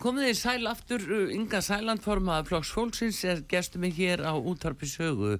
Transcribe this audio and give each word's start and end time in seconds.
Komið 0.00 0.30
þið 0.30 0.36
sæl 0.38 0.68
aftur, 0.70 1.02
Inga 1.34 1.58
Sælandformaða 1.60 2.46
Flóks 2.48 2.70
Fólksins 2.72 3.18
er 3.28 3.42
gestur 3.50 3.82
mig 3.82 3.98
hér 3.98 4.22
á 4.24 4.32
útvarpi 4.32 4.88
sögu. 4.88 5.34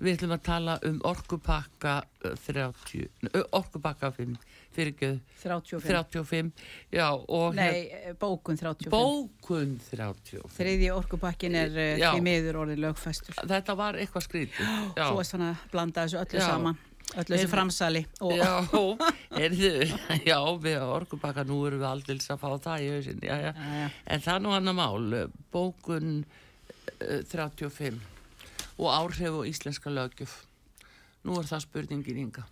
Við 0.00 0.14
ætlum 0.14 0.32
að 0.32 0.46
tala 0.46 0.76
um 0.88 0.96
orkupakka 1.04 1.98
30, 2.46 3.10
orkupakka 3.52 4.08
5, 4.16 4.38
fyrir 4.72 4.94
ekki 4.94 5.10
35. 5.42 5.84
35, 5.84 6.48
já 6.96 7.10
og 7.12 7.60
Nei, 7.60 7.68
eh, 7.92 8.16
bókun 8.16 8.56
35. 8.56 8.88
bókun 8.88 9.76
35. 9.90 10.48
Þriði 10.56 10.90
orkupakkin 10.96 11.60
er 11.60 11.76
uh, 11.76 11.92
Já. 12.00 12.08
því 12.14 12.24
miður 12.24 12.62
orðið 12.64 12.84
lögfæstur. 12.86 13.36
Þetta 13.44 13.76
var 13.76 14.00
eitthvað 14.00 14.28
skrítið. 14.30 14.76
Svo 14.96 15.20
er 15.20 15.28
svona 15.28 15.52
að 15.52 15.68
blanda 15.76 16.06
þessu 16.08 16.22
öllu 16.24 16.40
Já. 16.40 16.48
saman, 16.48 16.80
öllu 17.14 17.36
þessu 17.36 17.50
framsali. 17.52 18.02
Og, 18.20 18.34
Já, 18.36 18.50
heyrðu, 19.38 19.70
já, 20.26 20.38
við 20.64 20.82
orkupakka, 20.86 21.46
nú 21.48 21.60
erum 21.68 21.84
við 21.84 21.88
aldrei 21.90 22.18
að 22.18 22.42
fá 22.42 22.48
það 22.68 22.84
í 22.86 22.90
hausinn, 22.96 23.22
já, 23.22 23.36
já. 23.44 23.52
Já, 23.52 23.78
já. 23.82 23.88
En 24.16 24.26
það 24.26 24.42
nú 24.44 24.56
annar 24.56 24.76
mál, 24.76 25.16
bókun 25.54 26.12
eh, 27.00 27.22
35 27.30 28.02
og 28.76 28.90
áhrif 28.92 29.40
og 29.40 29.48
íslenska 29.48 29.92
lögjöf. 29.92 30.42
Nú 31.26 31.38
er 31.40 31.48
það 31.48 31.64
spurningin 31.64 32.24
Inga. 32.26 32.44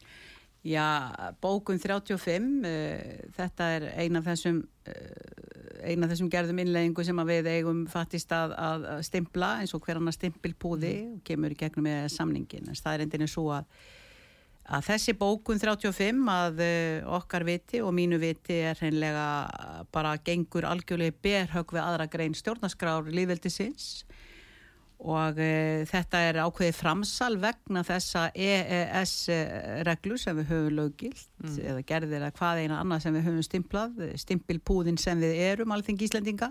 Já, 0.64 1.12
bókun 1.44 1.76
35, 1.76 2.64
uh, 2.64 3.24
þetta 3.36 3.66
er 3.76 3.84
ein 4.00 4.16
af 4.16 4.24
þessum, 4.30 4.62
uh, 4.88 5.82
ein 5.84 6.06
af 6.06 6.14
þessum 6.14 6.30
gerðum 6.32 6.62
innleggingu 6.62 7.04
sem 7.04 7.20
að 7.20 7.32
við 7.34 7.50
eigum 7.52 7.82
fattist 7.92 8.32
að, 8.32 8.54
að 8.56 8.86
að 8.94 9.02
stimpla 9.04 9.50
eins 9.60 9.74
og 9.76 9.84
hver 9.84 10.00
annar 10.00 10.16
stimpilpúði 10.16 10.94
og 11.10 11.18
kemur 11.28 11.52
í 11.52 11.58
gegnum 11.60 11.84
með 11.84 12.08
samningin. 12.16 12.70
En 12.72 12.80
staðrindin 12.80 13.26
er 13.26 13.32
svo 13.34 13.50
að, 13.52 13.68
að 14.64 14.86
þessi 14.88 15.12
bókun 15.20 15.60
35 15.60 16.28
að 16.32 16.60
uh, 16.64 17.16
okkar 17.18 17.44
viti 17.44 17.82
og 17.84 17.92
mínu 17.96 18.18
viti 18.22 18.62
er 18.64 18.78
hreinlega 18.80 19.26
bara 19.92 20.14
gengur 20.24 20.64
algjörlega 20.68 21.16
berhög 21.24 21.74
við 21.74 21.82
aðra 21.84 22.06
grein 22.08 22.36
stjórnarskrár 22.36 23.10
líðveldisins 23.12 24.06
og 25.04 25.36
e, 25.42 25.84
þetta 25.90 26.20
er 26.30 26.38
ákveðið 26.46 26.76
framsal 26.78 27.34
vegna 27.42 27.82
þessa 27.84 28.28
EES-reglu 28.32 30.16
sem 30.20 30.38
við 30.38 30.48
höfum 30.52 30.78
löggilt 30.78 31.50
eða 31.60 31.82
gerðir 31.84 32.24
að 32.24 32.38
hvað 32.38 32.62
eina 32.62 32.78
annað 32.80 33.02
sem 33.04 33.18
við 33.18 33.26
höfum 33.28 33.44
stimplað, 33.44 34.00
stimpilpúðin 34.22 34.96
sem 35.00 35.20
við 35.20 35.42
erum 35.50 35.74
alþeng 35.76 36.00
Íslendinga. 36.06 36.48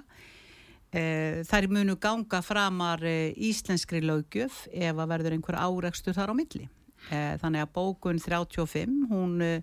E, 0.94 1.42
þær 1.50 1.70
munu 1.74 1.98
ganga 1.98 2.44
framar 2.46 3.02
íslenskri 3.02 4.04
löggjöf 4.06 4.68
ef 4.70 4.94
að 4.94 5.14
verður 5.16 5.40
einhver 5.40 5.58
árekstur 5.64 6.20
þar 6.20 6.36
á 6.36 6.38
milli 6.38 6.70
þannig 7.10 7.64
að 7.66 7.74
bókun 7.76 8.22
35 8.24 8.94
hún 9.12 9.42
e, 9.44 9.54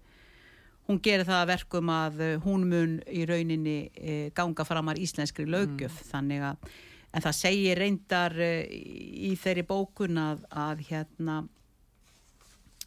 hún 0.89 1.01
gerir 1.03 1.25
það 1.29 1.41
að 1.41 1.51
verkum 1.53 1.93
að 1.95 2.21
eh, 2.27 2.37
hún 2.45 2.67
mun 2.69 2.97
í 3.07 3.25
rauninni 3.29 3.79
ganga 4.35 4.67
framar 4.67 4.99
íslenskri 4.99 5.47
löggjöf. 5.47 6.01
Þannig 6.11 6.45
að 6.51 6.71
en 7.11 7.25
það 7.25 7.39
segir 7.39 7.79
reyndar 7.79 8.37
í 8.41 9.33
þeirri 9.39 9.65
bókun 9.67 10.19
að, 10.21 10.45
að 10.51 10.85
hérna 10.91 11.41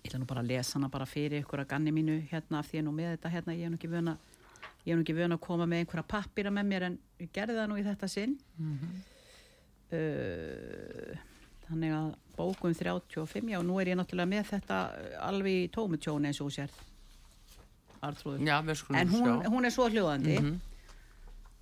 ég 0.03 0.11
ætla 0.11 0.19
nú 0.19 0.27
bara 0.27 0.44
að 0.44 0.51
lesa 0.51 0.77
hana 0.77 0.91
bara 0.91 1.07
fyrir 1.07 1.39
ykkur 1.44 1.63
að 1.63 1.69
ganni 1.72 1.94
mínu 1.95 2.19
hérna 2.31 2.59
af 2.59 2.69
því 2.69 2.81
að 2.81 2.88
nú 2.88 2.94
með 2.97 3.11
þetta 3.13 3.33
hérna. 3.33 3.56
Ég 3.56 3.67
er 3.67 3.72
nú 3.72 3.79
ekki 3.79 3.91
vöna 3.91 4.17
ég 4.83 4.91
er 4.91 5.00
nú 5.00 5.06
ekki 5.06 5.16
vöna 5.16 5.38
að 5.39 5.45
koma 5.45 5.67
með 5.69 5.83
einhverja 5.83 6.09
pappira 6.11 6.51
með 6.51 6.69
mér 6.72 6.88
en 6.89 6.97
ég 7.23 7.31
gerði 7.35 7.56
það 7.59 7.69
nú 7.72 7.79
í 7.79 7.85
þetta 7.88 8.09
sinn. 8.11 8.33
Uh, 9.94 11.13
þannig 11.69 11.96
að 11.97 12.09
bókun 12.38 12.75
35 12.78 13.51
já 13.53 13.59
nú 13.62 13.79
er 13.81 13.94
ég 13.94 14.00
náttúrulega 14.00 14.31
með 14.31 14.50
þetta 14.53 14.79
alveg 15.28 15.59
í 15.63 15.72
tómutjóni 15.74 16.31
eins 16.31 16.41
og 16.44 16.51
sér 16.53 16.72
Artrúður 18.03 18.44
en 19.00 19.12
hún, 19.13 19.44
hún 19.47 19.66
er 19.66 19.72
svo 19.72 19.88
hljóðandi. 19.88 20.40
Mhm. 20.41 20.56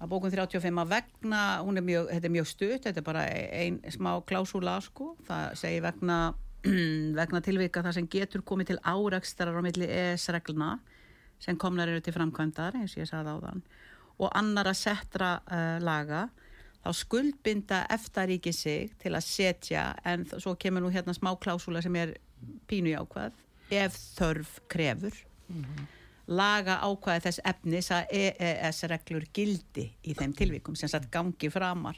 að 0.01 0.09
bókun 0.09 0.31
35 0.33 0.79
að 0.81 0.93
vegna 0.95 1.41
hún 1.61 1.77
er 1.77 1.83
mjög, 1.85 2.07
þetta 2.09 2.25
er 2.25 2.33
mjög 2.33 2.47
stutt 2.49 2.85
þetta 2.87 2.97
er 2.97 3.05
bara 3.05 3.25
ein 3.29 3.77
smá 3.93 4.15
klásúla 4.25 4.79
sko. 4.81 5.15
Það 5.27 5.43
segir 5.61 5.83
vegna 5.85 6.33
vegna 7.19 7.41
tilvika 7.41 7.83
það 7.85 7.97
sem 7.99 8.07
getur 8.07 8.41
komið 8.45 8.71
til 8.71 8.79
árakstrar 8.81 9.53
á 9.53 9.61
milli 9.61 9.85
ES-regluna 9.85 10.79
sem 11.41 11.57
komnar 11.57 11.89
eru 11.89 12.01
til 12.01 12.13
framkvæmdar 12.13 12.77
eins 12.77 12.93
og 12.95 13.01
ég 13.01 13.09
sagði 13.09 13.33
áðan 13.33 13.63
og 14.21 14.29
annara 14.37 14.73
settra 14.77 15.39
uh, 15.41 15.77
laga 15.81 16.27
þá 16.81 16.91
skuldbinda 16.97 17.83
eftaríki 17.93 18.53
sig 18.55 18.93
til 19.01 19.13
að 19.13 19.27
setja 19.27 19.85
en 20.07 20.25
svo 20.33 20.55
kemur 20.59 20.83
nú 20.85 20.91
hérna 20.93 21.13
smá 21.17 21.33
klásúla 21.37 21.83
sem 21.83 21.95
er 21.95 22.15
pínu 22.69 22.95
jákvæð 22.95 23.37
ef 23.81 23.97
þörf 24.17 24.59
krefur 24.71 25.15
laga 26.31 26.79
ákvæði 26.85 27.23
þess 27.25 27.43
efnis 27.51 27.91
að 27.93 28.11
EES-reglur 28.21 29.27
gildi 29.35 29.87
í 30.07 30.15
þeim 30.17 30.33
tilvikum 30.37 30.77
sem 30.79 30.89
sagt 30.91 31.09
gangi 31.11 31.49
framar 31.51 31.97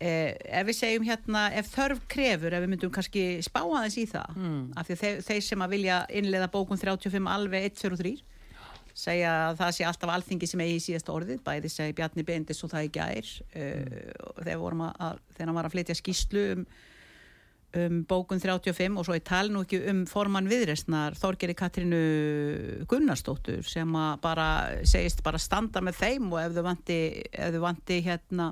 eh, 0.00 0.32
ef 0.32 0.66
við 0.68 0.78
segjum 0.78 1.06
hérna 1.08 1.46
ef 1.52 1.70
þörf 1.74 2.06
krefur, 2.10 2.54
ef 2.54 2.64
við 2.64 2.72
myndum 2.72 2.94
kannski 2.94 3.24
spá 3.44 3.60
aðeins 3.62 3.98
í 4.00 4.06
það, 4.10 4.36
mm. 4.36 4.62
af 4.80 4.88
því 4.88 4.98
þeir, 5.02 5.22
þeir 5.28 5.42
sem 5.44 5.64
að 5.66 5.74
vilja 5.76 5.98
innleiða 6.20 6.50
bókun 6.54 6.80
35 6.80 7.30
alveg 7.34 7.68
1, 7.70 7.80
2 7.82 7.92
og 7.92 8.02
3 8.02 8.14
segja 9.00 9.32
að 9.48 9.58
það 9.62 9.74
sé 9.76 9.88
alltaf 9.88 10.14
alþingi 10.14 10.50
sem 10.50 10.62
eigi 10.64 10.76
í 10.76 10.84
síðasta 10.86 11.16
orðið, 11.16 11.42
bæði 11.46 11.72
segi 11.72 11.96
Bjarni 11.98 12.26
Bendis 12.28 12.62
og 12.66 12.72
það 12.74 12.86
í 12.86 12.94
gær 12.98 13.32
uh, 13.32 13.98
þegar, 14.44 14.78
að, 14.86 15.02
að, 15.08 15.20
þegar 15.34 15.50
hann 15.50 15.60
var 15.60 15.68
að 15.70 15.76
flytja 15.76 16.00
skýslu 16.00 16.46
um 16.54 16.64
um 17.76 18.00
bókun 18.08 18.40
35 18.42 18.98
og 18.98 19.06
svo 19.06 19.14
ég 19.14 19.24
tal 19.26 19.46
nú 19.52 19.62
ekki 19.62 19.78
um 19.92 20.02
formann 20.10 20.48
viðresnar 20.50 21.14
Þorgeri 21.18 21.54
Katrínu 21.54 22.00
Gunnarsdóttur 22.90 23.62
sem 23.66 23.94
að 23.94 24.16
bara 24.24 24.46
segist 24.82 25.22
bara 25.22 25.38
standa 25.38 25.82
með 25.84 26.00
þeim 26.00 26.32
og 26.32 26.40
ef 26.42 26.56
þau 26.56 26.64
vanti, 26.66 27.00
ef 27.30 27.54
þau 27.54 27.62
vanti 27.62 28.00
hérna 28.06 28.48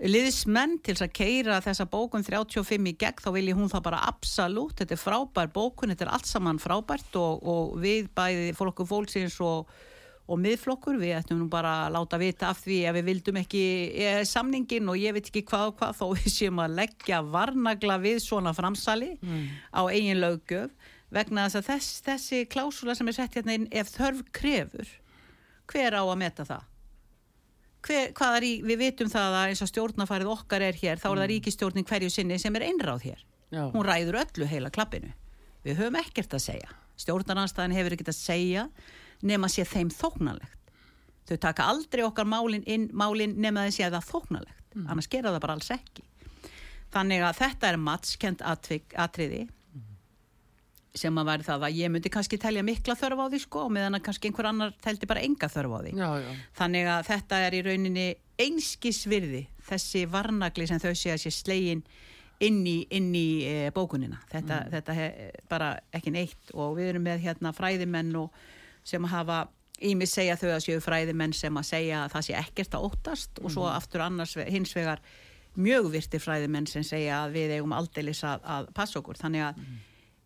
liðsmenn 0.00 0.78
til 0.80 0.94
þess 0.94 1.04
að 1.04 1.14
keira 1.18 1.60
þessa 1.64 1.86
bókun 1.92 2.24
35 2.24 2.88
í 2.88 2.96
gegn 3.00 3.20
þá 3.20 3.30
vilji 3.36 3.56
hún 3.58 3.68
það 3.72 3.86
bara 3.90 4.02
absolutt, 4.08 4.78
þetta 4.80 4.96
er 4.96 5.02
frábær 5.02 5.52
bókun 5.52 5.92
þetta 5.92 6.06
er 6.06 6.12
allt 6.16 6.30
saman 6.30 6.60
frábært 6.62 7.16
og, 7.20 7.42
og 7.44 7.78
við 7.82 8.08
bæði 8.16 8.52
fólku 8.56 8.88
fólksins 8.88 9.36
og 9.44 9.68
og 10.30 10.38
miðflokkur, 10.38 10.98
við 11.00 11.16
ættum 11.18 11.40
nú 11.40 11.48
bara 11.50 11.72
að 11.86 11.96
láta 11.96 12.18
vita 12.20 12.50
af 12.52 12.60
því 12.62 12.76
ef 12.86 12.96
við 13.00 13.06
vildum 13.08 13.40
ekki 13.40 13.62
e, 13.90 14.10
samningin 14.28 14.88
og 14.90 14.98
ég 15.00 15.16
veit 15.16 15.26
ekki 15.26 15.42
hvað 15.48 15.72
og 15.72 15.76
hvað 15.80 15.96
þó 15.98 16.04
við 16.20 16.28
séum 16.36 16.62
að 16.62 16.76
leggja 16.78 17.20
varnagla 17.26 17.96
við 18.02 18.20
svona 18.22 18.54
framsali 18.54 19.16
á 19.74 19.82
eigin 19.90 20.22
löggjöf. 20.22 20.70
Vegna 21.10 21.48
þess 21.48 21.58
að 21.58 21.66
þess, 21.66 22.02
þessi 22.06 22.44
klásula 22.46 22.94
sem 22.94 23.10
er 23.10 23.16
sett 23.16 23.34
hérna 23.34 23.56
inn 23.58 23.66
ef 23.74 23.90
þörf 23.90 24.22
krefur. 24.30 24.92
Hver 25.66 25.98
á 25.98 26.02
að 26.06 26.20
meta 26.22 26.46
það? 26.46 26.68
Hver, 27.80 28.12
hvað 28.12 28.36
er 28.36 28.44
í, 28.44 28.52
við 28.66 28.80
vitum 28.84 29.08
það 29.08 29.36
að 29.38 29.50
eins 29.50 29.62
og 29.64 29.70
stjórnafarið 29.70 30.30
okkar 30.34 30.64
er 30.66 30.76
hér, 30.76 31.00
þá 31.00 31.06
er 31.10 31.20
það 31.22 31.30
ríkistjórnin 31.32 31.86
hverju 31.88 32.10
sinni 32.12 32.36
sem 32.38 32.56
er 32.58 32.66
einráð 32.68 33.06
hér. 33.08 33.26
Já. 33.50 33.64
hún 33.74 33.82
ræður 33.82 34.20
öllu 34.20 34.46
heila 34.46 34.70
klappinu 34.70 35.10
við 35.66 35.80
höfum 35.80 35.98
ekkert 36.00 36.34
að 36.36 36.44
segja. 36.44 36.74
Stjórnaranstæðin 37.00 37.74
hefur 37.74 37.96
ekkert 37.96 38.12
að 38.12 38.18
segja 38.20 38.66
nema 39.26 39.48
sé 39.50 39.64
þeim 39.68 39.90
þóknanlegt. 39.92 40.56
Þau 41.28 41.36
taka 41.42 41.66
aldrei 41.70 42.04
okkar 42.06 42.28
málin 42.28 42.64
inn 42.66 42.88
málin 42.96 43.34
nema 43.40 43.66
þeim 43.66 43.74
sé 43.76 43.88
það 43.88 44.06
þóknanlegt. 44.08 44.76
Annars 44.86 45.10
gera 45.10 45.32
það 45.34 45.42
bara 45.44 45.56
alls 45.58 45.72
ekki. 45.74 46.06
Þannig 46.94 47.24
að 47.26 47.40
þetta 47.40 47.68
er 47.68 47.80
matskend 47.80 48.44
atriði 48.46 49.42
sem 50.94 51.18
að 51.20 51.28
væri 51.30 51.46
það 51.46 51.66
að 51.68 51.76
ég 51.78 51.92
myndi 51.92 52.10
kannski 52.12 52.38
telja 52.40 52.64
mikla 52.66 52.96
þörf 52.98 53.22
á 53.22 53.26
því 53.30 53.40
sko 53.44 53.64
og 53.66 53.72
meðan 53.74 53.98
að 53.98 54.04
kannski 54.08 54.30
einhver 54.30 54.48
annar 54.50 54.72
teldi 54.82 55.08
bara 55.10 55.22
enga 55.22 55.48
þörf 55.52 55.76
á 55.76 55.78
því 55.84 55.92
Já, 55.94 56.08
já. 56.24 56.30
Þannig 56.58 56.90
að 56.94 57.08
þetta 57.10 57.40
er 57.46 57.56
í 57.56 57.62
rauninni 57.66 58.06
einskisvirði 58.40 59.42
þessi 59.70 60.06
varnagli 60.10 60.66
sem 60.66 60.80
þau 60.82 60.94
sé 60.94 61.14
að 61.14 61.22
sé 61.24 61.34
slegin 61.34 61.84
inn 62.40 62.60
í, 62.66 62.76
inn 62.96 63.10
í 63.14 63.28
e, 63.44 63.54
bókunina. 63.76 64.20
Þetta, 64.30 64.60
þetta 64.72 64.96
he, 64.96 65.08
bara 65.50 65.74
ekki 65.96 66.12
neitt 66.14 66.52
og 66.56 66.78
við 66.78 66.94
erum 66.94 67.04
með 67.04 67.24
hérna 67.26 67.52
fræðimenn 67.56 68.14
sem 68.88 69.04
hafa 69.12 69.42
ímis 69.84 70.14
segja 70.16 70.38
þau 70.40 70.54
að 70.54 70.62
séu 70.64 70.80
fræðimenn 70.84 71.34
sem 71.36 71.56
að 71.56 71.68
segja 71.68 72.04
að 72.04 72.14
það 72.14 72.26
sé 72.26 72.38
ekkert 72.40 72.76
að 72.76 72.86
óttast 72.88 73.40
og 73.40 73.52
svo 73.52 73.68
aftur 73.68 74.04
annars 74.04 74.36
hins 74.48 74.72
vegar 74.76 75.00
mjög 75.60 75.90
virti 75.92 76.20
fræðimenn 76.20 76.68
sem 76.68 76.84
segja 76.86 77.24
að 77.24 77.36
við 77.36 77.54
eigum 77.58 77.76
aldeilis 77.76 78.22
að, 78.24 78.44
að 78.44 78.68
passa 78.76 79.00
okkur. 79.00 79.20
Þannig 79.20 79.46
að 79.50 79.60
e, 79.60 79.78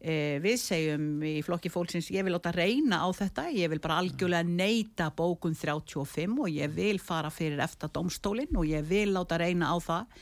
við 0.04 0.58
segjum 0.60 1.22
í 1.24 1.38
flokki 1.44 1.70
fólksins 1.72 2.10
ég 2.12 2.26
vil 2.26 2.34
láta 2.34 2.52
reyna 2.52 2.98
á 3.00 3.08
þetta, 3.16 3.46
ég 3.56 3.70
vil 3.72 3.80
bara 3.80 4.02
algjörlega 4.02 4.44
neyta 4.44 5.06
bókun 5.16 5.56
35 5.56 6.42
og 6.44 6.50
ég 6.52 6.72
vil 6.76 6.98
fara 7.00 7.30
fyrir 7.32 7.62
eftir 7.64 7.92
domstólinn 7.94 8.52
og 8.52 8.68
ég 8.68 8.84
vil 8.84 9.14
láta 9.14 9.38
reyna 9.40 9.72
á 9.72 9.76
það. 9.80 10.18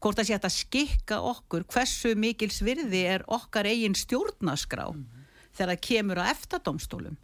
Hvort 0.00 0.22
að 0.22 0.30
sé 0.30 0.38
að 0.38 0.54
skikka 0.54 1.20
okkur 1.28 1.66
hversu 1.70 2.14
mikils 2.18 2.62
virði 2.64 3.04
er 3.14 3.24
okkar 3.28 3.68
eigin 3.68 3.94
stjórnaskrá 3.94 4.88
mm 4.90 4.98
-hmm. 4.98 5.26
þegar 5.52 5.72
það 5.74 5.86
kemur 5.88 6.18
á 6.18 6.30
eftirdomstólum 6.34 7.16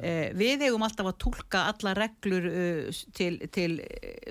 eh, 0.00 0.30
við 0.32 0.62
eigum 0.62 0.82
alltaf 0.82 1.06
að 1.06 1.18
tólka 1.18 1.66
alla 1.72 1.94
reglur 1.94 2.46
uh, 2.46 2.92
til, 3.12 3.48
til 3.50 3.80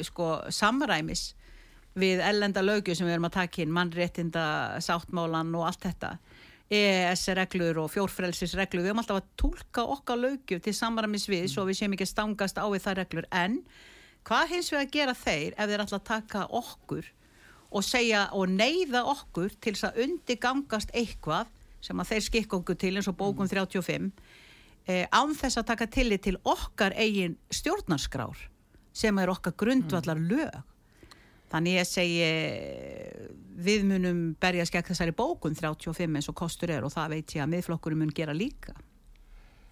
sko, 0.02 0.50
samræmis 0.50 1.36
við 1.94 2.22
ellenda 2.24 2.62
lögju 2.62 2.96
sem 2.96 3.08
við 3.08 3.14
erum 3.14 3.30
að 3.30 3.38
taka 3.38 3.62
inn 3.62 3.74
mannréttinda, 3.76 4.80
sáttmálan 4.80 5.56
og 5.56 5.68
allt 5.68 5.84
þetta 5.84 6.18
EES-reglur 6.70 7.80
og 7.82 7.90
fjórfrelsisreglur 7.90 8.84
við 8.84 8.92
höfum 8.92 9.02
alltaf 9.02 9.22
að 9.24 9.30
tólka 9.42 9.86
okkar 9.96 10.20
lögju 10.22 10.60
til 10.62 10.74
samræmis 10.78 11.26
við 11.30 11.48
mm. 11.48 11.54
svo 11.54 11.66
við 11.66 11.80
séum 11.80 11.96
ekki 11.96 12.08
stangast 12.10 12.60
á 12.62 12.66
við 12.70 12.84
það 12.84 13.00
reglur 13.00 13.28
en 13.34 13.56
hvað 14.28 14.52
hins 14.54 14.70
við 14.74 14.82
að 14.84 14.92
gera 14.94 15.16
þeir 15.18 15.56
ef 15.56 15.72
þeir 15.72 15.84
alltaf 15.86 16.04
taka 16.06 16.44
okkur 16.60 17.08
og 17.70 17.86
segja 17.86 18.28
og 18.38 18.54
neyða 18.54 19.02
okkur 19.16 19.56
til 19.58 19.74
þess 19.74 19.90
að 19.90 20.04
undigangast 20.06 20.94
eitthvað 20.94 21.50
sem 21.82 22.02
að 22.02 22.14
þeir 22.14 22.24
skikka 22.28 22.60
okkur 22.60 22.78
til 22.82 22.94
eins 23.00 23.10
og 23.10 23.18
bókum 23.18 23.50
35 23.50 23.98
mm. 23.98 24.12
eh, 24.86 25.06
án 25.10 25.34
þess 25.38 25.62
að 25.62 25.70
taka 25.72 25.90
tillit 25.90 26.26
til 26.28 26.38
okkar 26.44 26.94
eigin 26.98 27.38
stjórnarskrár 27.50 28.46
sem 28.94 29.18
er 29.22 29.34
okkar 29.34 29.58
grundvallar 29.58 30.22
lög 30.22 30.62
Þannig 31.50 31.80
ég 31.80 31.90
segi 31.90 32.28
við 33.60 33.88
munum 33.90 34.22
berja 34.40 34.68
skekk 34.70 34.92
þessari 34.92 35.16
bókun 35.18 35.58
35 35.58 36.20
eins 36.20 36.30
og 36.32 36.38
kostur 36.38 36.72
er 36.72 36.86
og 36.86 36.94
það 36.94 37.18
veit 37.18 37.36
ég 37.36 37.44
að 37.44 37.52
miðflokkurum 37.56 38.06
mun 38.06 38.16
gera 38.16 38.36
líka. 38.36 38.78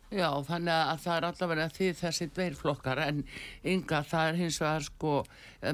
Já, 0.08 0.30
þannig 0.48 0.72
að 0.72 1.00
það 1.04 1.18
er 1.18 1.26
allavega 1.28 1.64
því 1.76 1.88
þessi 2.00 2.26
dveirflokkar 2.32 3.00
en 3.04 3.18
ynga 3.68 3.98
það 4.08 4.28
er 4.30 4.38
hins 4.40 4.60
vegar 4.62 4.86
sko 4.86 5.16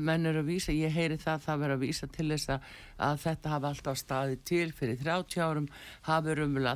menn 0.01 0.25
eru 0.25 0.41
að 0.41 0.47
vísa, 0.47 0.73
ég 0.73 0.95
heyri 0.95 1.19
það 1.21 1.43
það 1.43 1.59
verður 1.61 1.75
að 1.75 1.83
vísa 1.83 2.09
til 2.15 2.25
þess 2.31 2.49
að 2.55 3.19
þetta 3.21 3.51
hafa 3.51 3.69
alltaf 3.69 3.99
staðið 4.01 4.41
til 4.49 4.65
fyrir 4.73 4.97
30 5.03 5.43
árum 5.45 5.67
hafi 6.09 6.37
umvel 6.47 6.73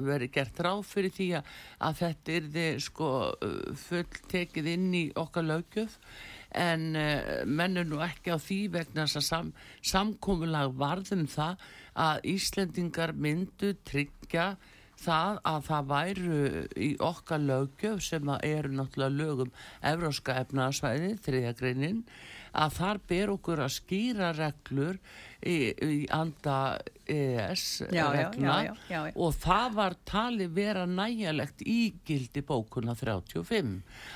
verið 0.00 0.32
gert 0.38 0.64
ráð 0.64 0.80
fyrir 0.94 1.12
því 1.18 1.28
að 1.42 2.00
þetta 2.00 2.38
er 2.38 2.48
þið 2.56 2.80
sko 2.86 3.10
full 3.84 4.22
tekið 4.32 4.72
inn 4.72 4.88
í 4.96 5.04
okkar 5.12 5.44
lögjöf 5.44 6.00
en 6.54 6.86
uh, 6.98 7.42
menn 7.46 7.80
er 7.80 7.88
nú 7.88 8.00
ekki 8.04 8.34
á 8.34 8.38
því 8.38 8.60
vegna 8.76 9.06
þess 9.06 9.20
að 9.20 9.26
sam, 9.28 9.50
samkomulag 9.82 10.76
varðum 10.78 11.26
það 11.30 11.66
að 12.04 12.30
Íslendingar 12.34 13.14
myndu 13.14 13.74
tryggja 13.86 14.54
það 15.04 15.40
að 15.50 15.66
það 15.68 15.90
væru 15.90 16.38
í 16.78 16.90
okkar 17.02 17.42
lögjöf 17.42 18.02
sem 18.06 18.30
eru 18.38 18.70
náttúrulega 18.72 19.18
lögum 19.18 19.52
Evróska 19.82 20.38
efnaðsvæði, 20.44 21.10
þriðagreinin 21.24 22.04
að 22.54 22.76
þar 22.78 23.00
ber 23.10 23.32
okkur 23.34 23.64
að 23.64 23.74
skýra 23.74 24.30
reglur 24.36 25.00
í, 25.44 25.56
í 25.72 26.04
anda 26.12 26.78
ES 27.04 27.82
já, 27.92 28.06
regla 28.12 28.54
já, 28.64 28.72
já, 28.88 29.00
og 29.12 29.34
það 29.36 29.74
var 29.76 29.96
tali 30.08 30.46
vera 30.48 30.86
nægjalegt 30.88 31.60
ígildi 31.68 32.40
bókuna 32.48 32.94
35 32.96 33.74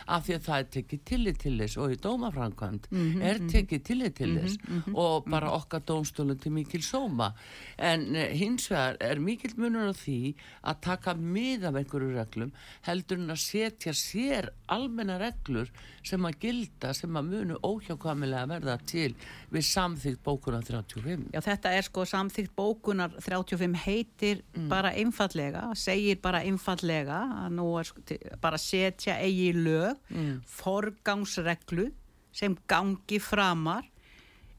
af 0.09 0.25
því 0.25 0.37
að 0.39 0.47
það 0.47 0.63
er 0.63 0.71
tekið 0.77 1.03
tillit 1.11 1.41
til 1.43 1.53
þess 1.59 1.81
og 1.83 1.93
í 1.93 1.99
dómafrankvæmt 2.07 2.89
mm 2.91 3.03
-hmm, 3.03 3.27
er 3.29 3.43
tekið 3.53 3.83
tillit 3.91 4.17
til 4.17 4.31
mhm, 4.33 4.39
þess 4.41 4.57
mm 4.63 4.83
-hmm, 4.87 4.97
og 4.97 5.29
bara 5.29 5.53
okkar 5.53 5.83
dómstólun 5.85 6.41
til 6.41 6.53
mikil 6.53 6.81
sóma. 6.81 7.33
En 7.79 8.17
eh, 8.17 8.33
hins 8.33 8.71
vegar 8.71 8.97
er 9.01 9.21
mikil 9.21 9.53
munur 9.57 9.93
á 9.93 9.95
því 9.95 10.35
að 10.65 10.81
taka 10.81 11.15
mið 11.15 11.65
af 11.65 11.75
einhverju 11.75 12.15
reglum 12.15 12.53
heldur 12.83 13.19
en 13.19 13.31
að 13.31 13.37
setja 13.39 13.93
sér 13.93 14.49
almenna 14.67 15.19
reglur 15.19 15.69
sem 16.03 16.25
að 16.25 16.39
gilda 16.41 16.95
sem 16.95 17.17
að 17.17 17.25
munu 17.25 17.59
óhjákvæmilega 17.63 18.47
verða 18.47 18.79
til 18.87 19.15
við 19.51 19.63
samþýgt 19.63 20.23
bókuna 20.25 20.63
35 20.63 21.18
Já 21.35 21.41
þetta 21.45 21.73
er 21.77 21.87
sko 21.87 22.05
samþýgt 22.09 22.55
bókuna 22.57 23.09
bókunar 23.09 23.15
35 23.21 23.77
heitir 23.85 24.43
mm. 24.55 24.69
bara 24.71 24.93
einfallega, 24.97 25.69
segir 25.75 26.19
bara 26.23 26.43
einfallega 26.47 27.21
að 27.45 27.55
nú 27.59 27.69
er 27.81 27.89
sko 27.89 28.03
bara 28.43 28.59
setja 28.59 29.19
eigi 29.23 29.53
lög, 29.57 29.99
mm. 30.11 30.41
forgangsreglu 30.47 31.91
sem 32.33 32.57
gangi 32.71 33.19
framar 33.23 33.87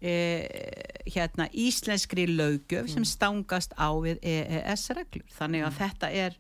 eh, 0.02 0.46
hérna 1.10 1.50
íslenskri 1.54 2.28
lögjöf 2.28 2.88
mm. 2.88 2.94
sem 2.94 3.06
stangast 3.08 3.76
á 3.80 3.90
við 4.04 4.20
EES-reglur. 4.24 5.28
Þannig 5.36 5.66
að 5.66 5.72
mm. 5.72 5.80
þetta 5.80 6.12
er 6.26 6.40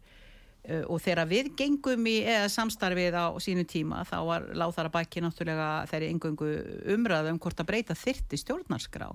og 0.89 1.01
þegar 1.03 1.29
við 1.29 1.49
gengum 1.57 2.07
í 2.09 2.15
eða 2.23 2.49
samstarfið 2.53 3.17
á 3.17 3.27
sínu 3.41 3.65
tíma 3.69 4.03
þá 4.07 4.17
var 4.27 4.47
láð 4.53 4.75
þar 4.77 4.89
að 4.89 4.95
baki 4.95 5.23
náttúrulega 5.25 5.69
þeirri 5.89 6.11
engungu 6.13 6.51
umræðum 6.95 7.39
hvort 7.41 7.63
að 7.63 7.69
breyta 7.71 7.97
þyrti 7.97 8.39
stjórnarskrá 8.43 9.09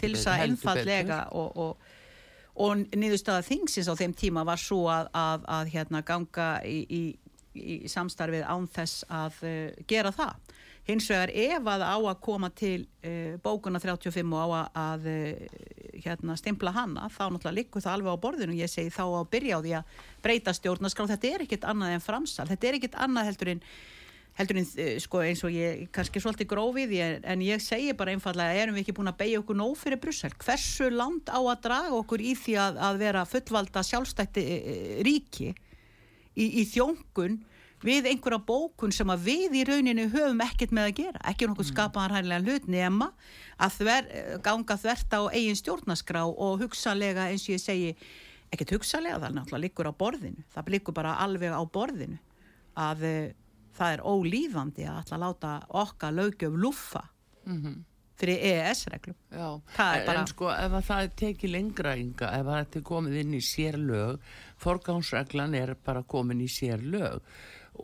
til 0.00 0.12
þess 0.14 0.30
að 0.32 0.44
einfallega 0.46 1.20
og, 1.36 1.60
og, 1.60 1.92
og 2.66 2.84
niðurstaða 2.96 3.44
þingsins 3.46 3.90
á 3.92 3.94
þeim 3.98 4.16
tíma 4.16 4.46
var 4.48 4.60
svo 4.62 4.86
að, 4.92 5.10
að, 5.16 5.46
að 5.58 5.72
hérna, 5.74 6.04
ganga 6.06 6.48
í, 6.64 6.78
í, 6.88 7.02
í 7.60 7.78
samstarfið 7.90 8.46
án 8.48 8.68
þess 8.72 9.06
að 9.12 9.42
uh, 9.44 9.84
gera 9.88 10.14
það. 10.14 10.56
Hins 10.86 11.08
vegar 11.10 11.32
ef 11.34 11.66
að 11.72 11.82
á 11.82 11.96
að 11.98 12.20
koma 12.22 12.52
til 12.54 12.86
uh, 13.02 13.34
bókuna 13.42 13.80
35 13.82 14.36
og 14.36 14.54
á 14.54 14.70
að 14.70 15.08
uh, 15.10 15.58
hérna, 16.04 16.36
stimpla 16.38 16.70
hana 16.76 17.08
þá 17.10 17.24
náttúrulega 17.26 17.56
likur 17.58 17.82
það 17.82 17.98
alveg 17.98 18.14
á 18.14 18.22
borðinu. 18.22 18.56
Ég 18.60 18.70
segi 18.70 18.94
þá 18.94 19.04
að 19.08 19.28
byrja 19.34 19.58
á 19.58 19.64
því 19.64 19.76
að 19.80 20.00
breyta 20.22 20.54
stjórnarskrá. 20.54 21.08
Þetta 21.10 21.32
er 21.32 21.46
ekkit 21.46 21.68
annað 21.68 21.96
en 21.96 22.06
framsal. 22.06 22.48
Þetta 22.52 22.70
er 22.70 22.78
ekkit 22.80 22.98
annað 23.06 23.30
heldur 23.32 23.54
en 23.56 23.62
heldur 24.36 24.60
en 24.60 24.66
eh, 24.80 24.96
sko, 25.00 25.22
eins 25.24 25.42
og 25.46 25.54
ég 25.54 25.86
kannski 25.94 26.20
svolítið 26.20 26.50
grófið 26.50 26.94
ég, 26.98 27.18
en 27.24 27.42
ég 27.44 27.62
segi 27.64 27.94
bara 27.96 28.12
einfallega 28.12 28.56
erum 28.60 28.76
við 28.76 28.84
ekki 28.84 28.96
búin 28.98 29.10
að 29.10 29.20
beigja 29.22 29.40
okkur 29.40 29.56
nóg 29.56 29.76
fyrir 29.80 30.00
Brussel? 30.02 30.32
Hversu 30.42 30.90
land 30.92 31.30
á 31.32 31.40
að 31.40 31.62
draga 31.64 31.94
okkur 31.96 32.24
í 32.24 32.34
því 32.36 32.56
að, 32.60 32.80
að 32.88 33.00
vera 33.00 33.24
fullvalda 33.28 33.84
sjálfstætti 33.86 34.44
e, 34.44 34.58
e, 34.58 34.76
ríki 35.06 35.52
í, 36.36 36.44
í 36.44 36.66
þjóngun 36.68 37.40
við 37.84 38.08
einhverja 38.10 38.40
bókun 38.46 38.92
sem 38.94 39.10
að 39.12 39.26
við 39.28 39.56
í 39.60 39.64
rauninu 39.68 40.06
höfum 40.12 40.40
ekkert 40.40 40.72
með 40.76 40.90
að 40.90 40.94
gera 41.00 41.24
ekki 41.30 41.48
nokkuð 41.48 41.66
mm. 41.66 41.72
skapaðan 41.72 42.16
hænlega 42.16 42.44
hlut 42.44 42.68
nema 42.72 43.10
að 43.56 43.80
þver, 43.80 44.12
ganga 44.44 44.76
þvert 44.80 45.16
á 45.16 45.20
eigin 45.32 45.58
stjórnaskrá 45.60 46.22
og 46.26 46.62
hugsalega 46.62 47.28
eins 47.30 47.44
og 47.48 47.56
ég 47.56 47.62
segi 47.62 47.90
ekkert 48.52 48.76
hugsalega 48.76 49.18
það 49.18 49.28
er 49.28 49.36
náttúrulega 49.36 49.64
líkur 49.66 49.90
á 49.90 49.94
borðinu 49.98 50.46
það 50.54 50.72
líkur 50.76 50.96
bara 50.96 51.18
alveg 51.24 51.52
á 51.52 51.62
borðinu 51.64 52.18
að 52.76 53.04
það 53.76 53.92
er 53.92 54.06
ólífandi 54.06 54.86
að 54.86 54.96
alltaf 55.00 55.20
láta 55.20 55.52
okka 55.82 56.10
lögjöf 56.14 56.56
lúfa 56.56 57.02
mm 57.44 57.62
-hmm. 57.62 57.76
fyrir 58.16 58.38
EES-reglum 58.38 59.16
bara... 59.76 60.20
en 60.20 60.26
sko 60.26 60.50
ef 60.50 60.86
það 60.88 61.10
tekið 61.16 61.50
lengra 61.50 61.96
ynga, 61.96 62.30
ef 62.38 62.46
það 62.46 62.76
er 62.76 62.82
komið 62.82 63.20
inn 63.20 63.34
í 63.34 63.40
sérlög 63.40 64.20
forgánsreglan 64.56 65.54
er 65.54 65.74
bara 65.74 66.02
komin 66.02 66.40
í 66.40 66.48
sérlög 66.48 67.20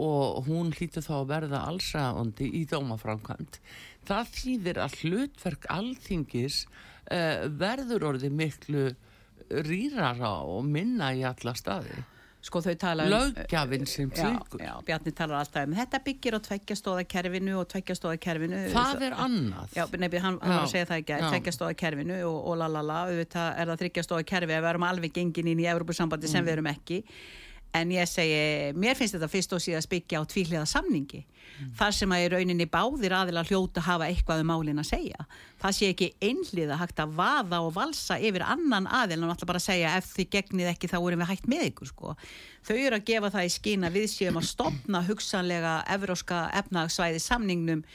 og 0.01 0.47
hún 0.49 0.73
hlýtur 0.77 1.05
þá 1.05 1.15
að 1.21 1.31
verða 1.33 1.65
allsraðandi 1.69 2.49
í 2.61 2.63
dómaframkvæmt 2.71 3.59
það 4.09 4.31
þýðir 4.37 4.81
að 4.83 4.97
hlutverk 5.03 5.67
alþingis 5.73 6.63
uh, 6.67 7.49
verður 7.59 8.09
orðið 8.13 8.39
miklu 8.39 8.87
rýrara 9.67 10.39
og 10.49 10.65
minna 10.65 11.13
í 11.15 11.23
alla 11.29 11.55
staði. 11.59 12.03
Sko 12.43 12.59
þau 12.59 12.73
tala 12.75 13.05
um 13.07 13.13
löggafinn 13.13 13.85
sem 13.87 14.09
slíkur. 14.11 14.59
já, 14.59 14.67
já, 14.67 14.73
Bjarni 14.89 15.13
talar 15.15 15.45
alltaf 15.45 15.69
um 15.69 15.77
þetta 15.79 16.01
byggir 16.03 16.35
á 16.35 16.41
tveggjastóðakerfinu 16.43 17.53
og 17.61 17.69
tveggjastóðakerfinu 17.71 18.63
það 18.73 19.05
er 19.07 19.15
annað. 19.15 19.77
Já, 19.77 19.85
nefnir, 19.93 20.25
hann, 20.25 20.41
hann 20.43 20.57
var 20.57 20.65
að 20.65 20.73
segja 20.73 20.89
það 20.89 21.03
ekki, 21.05 21.21
tveggjastóðakerfinu 21.29 22.17
og, 22.27 22.41
og 22.41 22.59
lalala, 22.65 22.97
auðvitað 23.07 23.61
er 23.63 23.71
það 23.71 23.85
þryggjastóðakerfi 23.85 24.57
að 24.57 24.65
við 24.65 24.71
erum 24.73 24.89
alveg 24.89 25.15
gengin 25.21 25.53
inn 25.53 25.63
í 25.63 25.69
Európa-sambandi 25.71 26.27
mm. 26.27 26.35
sem 26.35 26.49
við 26.49 26.57
erum 26.57 26.71
ekki 26.73 26.99
en 27.73 27.93
ég 27.95 28.09
segi, 28.09 28.73
mér 28.77 28.97
finnst 28.99 29.17
þetta 29.17 29.29
fyrst 29.33 29.55
og 29.57 29.63
síðan 29.65 29.87
byggja 29.89 30.21
á 30.21 30.29
tvíliða 30.29 30.65
samningi 30.69 31.23
mm. 31.23 31.71
þar 31.79 31.97
sem 31.97 32.13
að 32.13 32.25
í 32.25 32.29
rauninni 32.35 32.67
báðir 32.71 33.15
aðila 33.17 33.45
hljóta 33.49 33.85
hafa 33.87 34.09
eitthvað 34.11 34.43
um 34.45 34.51
málin 34.53 34.83
að 34.83 34.91
segja 34.91 35.27
það 35.63 35.77
sé 35.79 35.91
ekki 35.93 36.11
einlið 36.21 36.75
að 36.75 36.83
hægt 36.83 37.03
að 37.05 37.15
vaða 37.21 37.61
og 37.65 37.75
valsa 37.77 38.19
yfir 38.21 38.45
annan 38.45 38.89
aðil 38.91 39.21
en 39.23 39.29
alltaf 39.31 39.49
bara 39.49 39.63
segja 39.63 39.97
ef 39.99 40.11
þið 40.13 40.31
gegnið 40.37 40.73
ekki 40.75 40.91
þá 40.93 40.99
erum 41.01 41.25
við 41.25 41.31
hægt 41.33 41.49
með 41.51 41.69
ykkur 41.71 41.93
sko. 41.93 42.17
þau 42.69 42.77
eru 42.77 42.99
að 42.99 43.07
gefa 43.13 43.33
það 43.37 43.49
í 43.49 43.55
skína 43.57 43.93
við 43.95 44.09
séum 44.13 44.41
að 44.41 44.51
stopna 44.51 45.05
hugsanlega 45.09 45.77
evróska 45.97 46.45
efnagsvæði 46.63 47.25
samningnum 47.25 47.87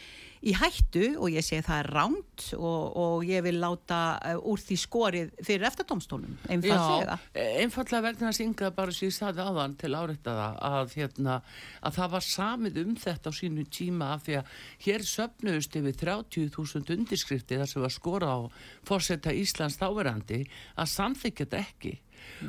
í 0.45 0.53
hættu 0.57 1.05
og 1.17 1.33
ég 1.33 1.45
segi 1.45 1.65
það 1.65 1.81
er 1.81 1.89
ránt 1.95 2.45
og, 2.57 2.97
og 3.01 3.25
ég 3.27 3.43
vil 3.45 3.57
láta 3.61 3.99
uh, 4.17 4.49
úr 4.51 4.61
því 4.61 4.77
skorið 4.81 5.33
fyrir 5.41 5.67
eftirdomstólum 5.69 6.37
einfallega. 6.45 7.17
Já, 7.33 7.45
einfallega 7.63 8.03
vegna 8.05 8.31
að 8.31 8.37
synga 8.39 8.71
bara 8.77 8.95
sér 8.95 9.13
staði 9.15 9.43
aðan 9.43 9.77
til 9.81 9.93
áreitaða 9.97 10.47
að, 10.69 10.95
hérna, 10.97 11.39
að 11.81 11.99
það 11.99 12.15
var 12.15 12.27
samið 12.27 12.81
um 12.83 12.95
þetta 13.03 13.33
á 13.33 13.39
sínu 13.39 13.67
tíma 13.73 14.11
af 14.15 14.25
því 14.27 14.39
að 14.41 14.55
hér 14.87 15.07
söpnuðust 15.11 15.79
yfir 15.81 16.01
30.000 16.03 16.97
undirskrifti 16.97 17.61
þar 17.61 17.71
sem 17.71 17.87
var 17.87 17.95
skora 17.95 18.33
á 18.33 18.39
fórsetta 18.87 19.33
Íslands 19.35 19.79
þáverandi 19.81 20.43
að 20.77 20.93
samþykja 20.93 21.47
þetta 21.47 21.63
ekki 21.65 21.97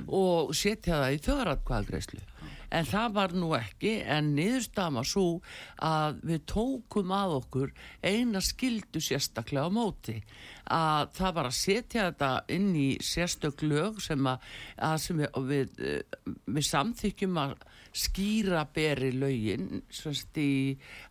og 0.09 0.55
setja 0.57 1.01
það 1.03 1.15
í 1.15 1.21
þjóðratkvæðagreyslu 1.27 2.21
en 2.75 2.89
það 2.89 3.15
var 3.17 3.35
nú 3.37 3.51
ekki 3.57 3.95
en 4.05 4.33
niðurstama 4.37 5.05
svo 5.07 5.41
að 5.85 6.21
við 6.29 6.45
tókum 6.53 7.15
að 7.17 7.35
okkur 7.39 7.73
eina 8.03 8.43
skildu 8.45 9.01
sérstaklega 9.03 9.69
á 9.69 9.71
móti. 9.73 10.19
Að 10.69 11.15
það 11.17 11.35
var 11.39 11.49
að 11.49 11.57
setja 11.57 12.07
þetta 12.11 12.31
inn 12.53 12.71
í 12.77 12.89
sérstök 13.05 13.65
lög 13.65 14.03
sem 14.05 14.29
að, 14.29 14.47
að 14.91 14.97
sem 15.07 15.23
við, 15.23 15.43
við, 15.49 15.75
eh, 15.81 16.31
við 16.45 16.69
samþykjum 16.69 17.43
að 17.45 17.57
skýra 17.99 18.67
beri 18.75 19.13
lögin 19.17 19.83
í 20.37 20.53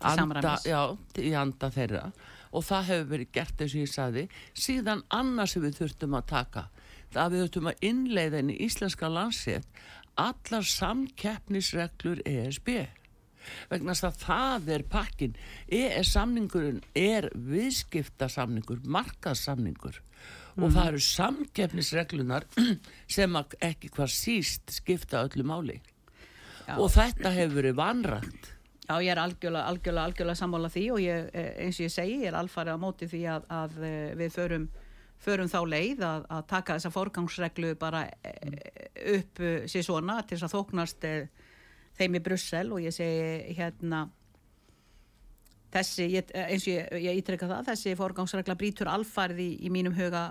anda, 0.05 0.57
já, 0.61 0.81
í 1.17 1.33
anda 1.33 1.71
þeirra. 1.73 2.11
Og 2.55 2.63
það 2.63 2.89
hefur 2.91 3.09
verið 3.11 3.33
gert 3.33 3.61
eins 3.61 3.73
og 3.73 3.81
ég 3.81 3.91
saði 3.91 4.27
síðan 4.55 5.03
annars 5.13 5.55
sem 5.55 5.65
við 5.65 5.81
þurftum 5.81 6.15
að 6.17 6.29
taka 6.29 6.69
það 7.13 7.33
við 7.33 7.43
þurftum 7.43 7.69
að 7.71 7.85
innleiða 7.87 8.41
inn 8.41 8.51
í 8.51 8.57
íslenska 8.65 9.09
landsett 9.11 9.83
allar 10.21 10.65
samkeppnisreglur 10.67 12.23
ESB 12.25 12.71
vegna 13.71 13.95
að 13.95 14.19
það 14.19 14.71
er 14.75 14.83
pakkin 14.91 15.37
ES 15.71 16.11
samningurinn 16.15 16.81
er 16.97 17.29
viðskiptasamningur, 17.33 18.81
markaðsamningur 18.83 20.01
mm. 20.01 20.65
og 20.65 20.73
það 20.75 20.89
eru 20.89 21.03
samkeppnisreglunar 21.07 22.47
sem 23.17 23.39
ekki 23.63 23.93
hvað 23.93 24.11
síst 24.15 24.75
skipta 24.81 25.23
öllu 25.23 25.47
máli. 25.47 25.79
Já. 26.67 26.75
og 26.75 26.91
þetta 26.91 27.31
hefur 27.31 27.61
verið 27.61 27.77
vanrægt 27.79 28.53
Já, 28.87 29.01
ég 29.03 29.11
er 29.11 29.19
algjörlega, 29.19 29.67
algjörlega, 29.67 30.03
algjörlega 30.07 30.39
sammála 30.39 30.69
því 30.71 30.83
og 30.95 30.99
ég, 31.03 31.25
eh, 31.35 31.47
eins 31.65 31.79
og 31.79 31.87
ég 31.89 31.91
segi, 31.91 32.19
ég 32.21 32.29
er 32.29 32.37
alfarið 32.39 32.77
á 32.79 32.79
móti 32.79 33.07
því 33.11 33.19
að, 33.33 33.47
að 33.51 33.73
eh, 33.83 34.13
við 34.15 34.29
förum 34.31 34.67
förum 35.23 35.49
þá 35.51 35.59
leið 35.67 36.03
að, 36.05 36.27
að 36.35 36.45
taka 36.51 36.77
þessa 36.77 36.93
forgangsreglu 36.93 37.73
bara 37.79 38.05
mm. 38.07 38.59
upp 39.15 39.41
eh, 39.41 39.65
sér 39.69 39.87
svona 39.87 40.21
til 40.23 40.37
þess 40.37 40.47
að 40.47 40.55
þóknast 40.55 41.09
þeim 41.97 42.19
í 42.19 42.23
Brussel 42.23 42.71
og 42.75 42.83
ég 42.85 42.93
segi 42.93 43.57
hérna 43.57 44.05
þessi, 45.73 46.07
ég, 46.13 46.31
eins 46.37 46.67
og 46.67 46.73
ég, 46.73 46.95
ég 47.07 47.21
ítrykka 47.21 47.49
það 47.49 47.71
þessi 47.71 47.97
forgangsregla 47.99 48.57
brítur 48.59 48.91
alfarði 48.91 49.51
í, 49.55 49.59
í 49.67 49.73
mínum 49.73 49.95
huga 49.97 50.29